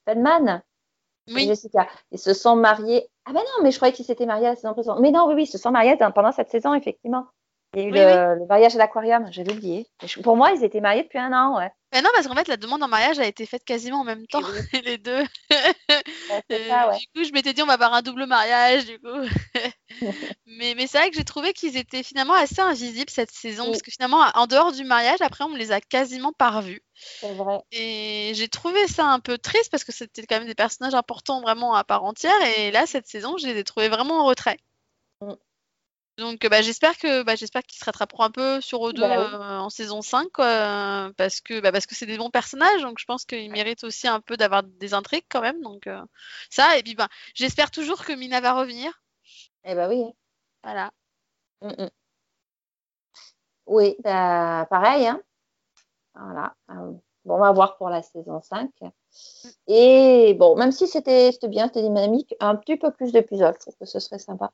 Fedman 0.05 0.62
oui. 1.29 1.47
Jessica. 1.47 1.89
Ils 2.12 2.18
se 2.18 2.35
sont 2.35 2.57
mariés. 2.57 3.09
Ah 3.24 3.33
ben 3.33 3.41
non, 3.41 3.62
mais 3.62 3.70
je 3.70 3.77
croyais 3.77 3.93
qu'ils 3.93 4.05
s'étaient 4.05 4.27
mariés 4.27 4.47
à 4.47 4.51
la 4.51 4.57
saison 4.57 4.72
précédente. 4.72 5.01
Mais 5.01 5.11
non, 5.11 5.27
oui, 5.29 5.35
oui, 5.35 5.43
ils 5.45 5.47
se 5.47 5.59
sont 5.59 5.70
mariés 5.70 5.97
pendant 6.14 6.33
cette 6.33 6.51
saison, 6.51 6.74
effectivement. 6.74 7.27
Il 7.77 7.83
y 7.83 7.85
a 7.85 7.89
eu 7.89 7.93
Oui, 7.93 7.99
le, 7.99 8.07
oui. 8.07 8.41
le 8.41 8.47
mariage 8.47 8.74
à 8.74 8.79
l'aquarium, 8.79 9.29
j'avais 9.31 9.53
oublié. 9.53 9.87
Pour 10.22 10.35
moi, 10.35 10.51
ils 10.53 10.64
étaient 10.64 10.81
mariés 10.81 11.03
depuis 11.03 11.18
un 11.18 11.31
an, 11.35 11.59
ouais. 11.59 11.70
Mais 11.93 12.01
non, 12.01 12.09
parce 12.14 12.27
qu'en 12.27 12.35
fait, 12.35 12.49
la 12.49 12.57
demande 12.57 12.83
en 12.83 12.89
mariage 12.89 13.18
a 13.18 13.27
été 13.27 13.45
faite 13.45 13.64
quasiment 13.64 14.01
en 14.01 14.05
même 14.05 14.27
temps, 14.27 14.41
oui. 14.41 14.81
les 14.85 14.97
deux. 14.97 15.20
Ouais, 15.51 15.74
Euh, 16.53 16.68
ça, 16.68 16.89
ouais. 16.89 16.97
Du 16.97 17.07
coup, 17.14 17.24
je 17.24 17.33
m'étais 17.33 17.53
dit, 17.53 17.62
on 17.62 17.66
va 17.66 17.74
avoir 17.74 17.93
un 17.93 18.01
double 18.01 18.24
mariage, 18.24 18.87
du 18.87 18.99
coup. 18.99 19.29
mais 20.47 20.74
mais 20.74 20.87
c'est 20.87 20.97
vrai 20.99 21.11
que 21.11 21.16
j'ai 21.16 21.24
trouvé 21.24 21.53
qu'ils 21.53 21.77
étaient 21.77 22.03
finalement 22.03 22.33
assez 22.33 22.61
invisibles 22.61 23.11
cette 23.11 23.31
saison, 23.31 23.66
parce 23.66 23.83
que 23.83 23.91
finalement, 23.91 24.24
en 24.35 24.47
dehors 24.47 24.72
du 24.72 24.85
mariage, 24.85 25.20
après, 25.20 25.45
on 25.45 25.55
les 25.55 25.70
a 25.70 25.83
quasiment 25.83 26.33
pas 26.33 26.51
revus. 26.51 26.83
C'est 26.95 27.35
vrai. 27.35 27.59
Et 27.72 28.33
j'ai 28.35 28.49
trouvé 28.49 28.87
ça 28.89 29.05
un 29.05 29.20
peu 29.20 29.37
triste, 29.37 29.70
parce 29.70 29.85
que 29.85 29.93
c'était 29.93 30.24
quand 30.27 30.39
même 30.39 30.49
des 30.49 30.55
personnages 30.55 30.95
importants 30.95 31.43
vraiment 31.43 31.74
à 31.74 31.85
part 31.85 32.05
entière, 32.05 32.33
et 32.57 32.70
là, 32.70 32.87
cette 32.87 33.07
saison, 33.07 33.37
je 33.37 33.47
les 33.47 33.59
ai 33.59 33.64
trouvés 33.64 33.91
vraiment 33.91 34.22
en 34.22 34.24
retrait. 34.24 34.57
Donc 36.19 36.47
bah, 36.49 36.62
j'espère 36.62 36.97
que 36.97 37.23
bah, 37.23 37.35
j'espère 37.37 37.62
qu'ils 37.62 37.79
se 37.79 37.85
rattraperont 37.85 38.23
un 38.23 38.31
peu 38.31 38.61
sur 38.61 38.89
eux 38.89 38.93
deux 38.93 39.03
Bah 39.03 39.19
oui. 39.19 39.35
euh, 39.35 39.59
en 39.59 39.69
saison 39.71 40.01
5 40.03 40.29
quoi, 40.33 41.11
parce 41.17 41.41
que 41.41 41.61
bah, 41.61 41.73
parce 41.73 41.87
que 41.87 41.95
c'est 41.95 42.07
des 42.07 42.17
bons 42.17 42.31
personnages 42.31 42.83
donc 42.83 42.99
je 42.99 43.05
pense 43.05 43.25
qu'ils 43.25 43.51
méritent 43.51 43.85
aussi 43.85 44.09
un 44.09 44.21
peu 44.21 44.37
d'avoir 44.37 44.62
des 44.62 44.95
intrigues 44.95 45.27
quand 45.29 45.43
même 45.43 45.61
donc 45.62 45.87
euh, 45.87 46.01
ça 46.51 46.79
et 46.79 46.83
puis 46.83 46.95
bah 46.95 47.09
j'espère 47.35 47.71
toujours 47.71 48.05
que 48.05 48.12
Mina 48.14 48.41
va 48.41 48.55
revenir 48.55 49.03
Eh 49.64 49.75
ben 49.75 49.89
oui. 49.89 50.05
voilà 50.62 50.91
Mm, 51.62 51.69
mm. 51.85 51.91
Oui, 53.67 53.97
bah, 54.05 54.67
pareil. 54.71 55.07
Hein. 55.07 55.21
Voilà. 56.14 56.55
Euh, 56.71 56.93
Bon, 57.25 57.35
on 57.35 57.39
va 57.41 57.51
voir 57.51 57.77
pour 57.77 57.89
la 57.91 58.03
saison 58.05 58.41
5. 58.41 58.71
Et 59.67 60.35
bon, 60.39 60.55
même 60.55 60.71
si 60.71 60.87
c'était 60.87 61.33
bien, 61.49 61.67
c'était 61.67 61.83
dynamique, 61.83 62.37
un 62.39 62.55
petit 62.55 62.77
peu 62.77 62.93
plus 62.93 63.11
d'épisodes, 63.11 63.55
je 63.57 63.59
trouve 63.62 63.75
que 63.81 63.85
ce 63.85 63.99
serait 63.99 64.21
sympa. 64.21 64.53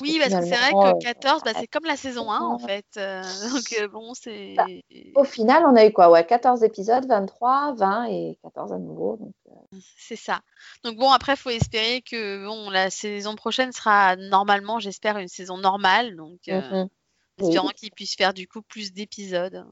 Oui, 0.00 0.18
parce 0.18 0.34
que 0.34 0.46
c'est 0.46 0.56
vrai 0.56 0.72
que 0.72 1.02
14, 1.02 1.42
bah, 1.44 1.52
c'est 1.58 1.66
comme 1.66 1.84
la 1.84 1.96
saison 1.96 2.30
1 2.30 2.40
en 2.40 2.58
fait. 2.58 2.86
Euh, 2.96 3.22
donc 3.52 3.74
euh, 3.80 3.88
bon, 3.88 4.14
c'est. 4.14 4.54
Bah, 4.56 4.66
au 5.14 5.24
final, 5.24 5.64
on 5.66 5.76
a 5.76 5.86
eu 5.86 5.92
quoi? 5.92 6.10
Ouais, 6.10 6.24
14 6.24 6.62
épisodes, 6.62 7.06
23, 7.06 7.74
20 7.74 8.04
et 8.10 8.38
14 8.42 8.72
à 8.72 8.78
nouveau. 8.78 9.18
Euh. 9.48 9.78
C'est 9.98 10.16
ça. 10.16 10.40
Donc 10.84 10.96
bon, 10.96 11.10
après, 11.10 11.32
il 11.32 11.38
faut 11.38 11.50
espérer 11.50 12.02
que 12.02 12.46
bon, 12.46 12.70
la 12.70 12.90
saison 12.90 13.34
prochaine 13.34 13.72
sera 13.72 14.16
normalement, 14.16 14.78
j'espère, 14.78 15.18
une 15.18 15.28
saison 15.28 15.58
normale. 15.58 16.16
Donc, 16.16 16.40
mmh 16.48 16.86
espérant 17.38 17.68
qu'ils 17.68 17.90
puissent 17.90 18.16
faire 18.16 18.32
du 18.32 18.48
coup 18.48 18.62
plus 18.62 18.92
d'épisodes. 18.92 19.66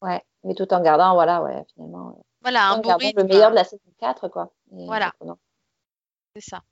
Ouais, 0.00 0.22
mais 0.44 0.54
tout 0.54 0.72
en 0.72 0.80
gardant, 0.80 1.14
voilà, 1.14 1.42
ouais, 1.42 1.64
finalement. 1.74 2.24
Voilà, 2.40 2.70
un 2.70 2.78
bon 2.78 2.96
rythme. 2.96 3.20
Le 3.20 3.26
meilleur 3.26 3.50
de 3.50 3.56
la 3.56 3.64
saison 3.64 3.82
4, 3.98 4.28
quoi. 4.28 4.52
voilà. 4.70 5.12
C'est 6.34 6.50
ça. 6.50 6.62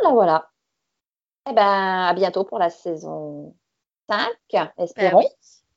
Voilà, 0.00 0.14
voilà. 0.14 0.50
Eh 1.46 1.52
ben, 1.52 2.06
à 2.06 2.14
bientôt 2.14 2.44
pour 2.44 2.58
la 2.58 2.70
saison 2.70 3.54
5, 4.08 4.28
espérons. 4.78 5.20
Ben 5.20 5.28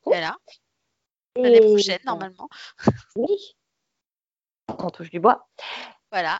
voilà. 0.06 0.38
L'année 1.36 1.62
prochaine, 1.62 2.00
normalement. 2.06 2.50
Oui. 3.16 3.56
On 4.80 4.90
touche 4.90 5.12
du 5.12 5.20
bois. 5.20 5.48
Voilà. 6.12 6.40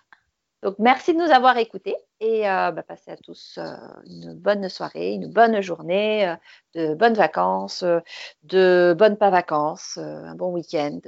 Donc, 0.64 0.76
merci 0.78 1.14
de 1.14 1.18
nous 1.18 1.32
avoir 1.32 1.58
écoutés 1.58 1.96
et 2.20 2.48
euh, 2.48 2.72
bah, 2.72 2.84
passez 2.84 3.10
à 3.10 3.18
tous 3.18 3.58
euh, 3.58 3.76
une 4.06 4.36
bonne 4.36 4.70
soirée, 4.70 5.14
une 5.14 5.28
bonne 5.28 5.60
journée, 5.62 6.30
euh, 6.30 6.36
de 6.76 6.94
bonnes 6.94 7.16
vacances, 7.16 7.84
de 8.44 8.96
bonnes 8.98 9.18
pas 9.18 9.32
vacances, 9.32 9.98
un 9.98 10.36
bon 10.36 10.52
week-end. 10.52 11.00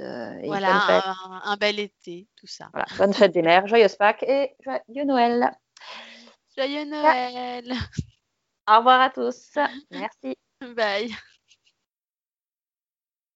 voilà, 0.44 1.14
un, 1.44 1.56
bel 1.56 1.78
été, 1.78 2.26
tout 2.36 2.48
ça. 2.48 2.68
Voilà, 2.72 2.86
bonne 2.98 3.12
fête 3.12 3.32
des 3.32 3.42
mères, 3.42 3.68
joyeuse 3.68 3.94
Pâques 3.94 4.24
et 4.24 4.56
joyeux 4.64 5.04
Noël. 5.04 5.52
Joyeux 6.56 6.84
Noël. 6.84 7.72
Au 8.68 8.78
revoir 8.78 9.00
à 9.00 9.10
tous. 9.10 9.58
Merci. 9.90 10.36
Bye. 10.76 11.14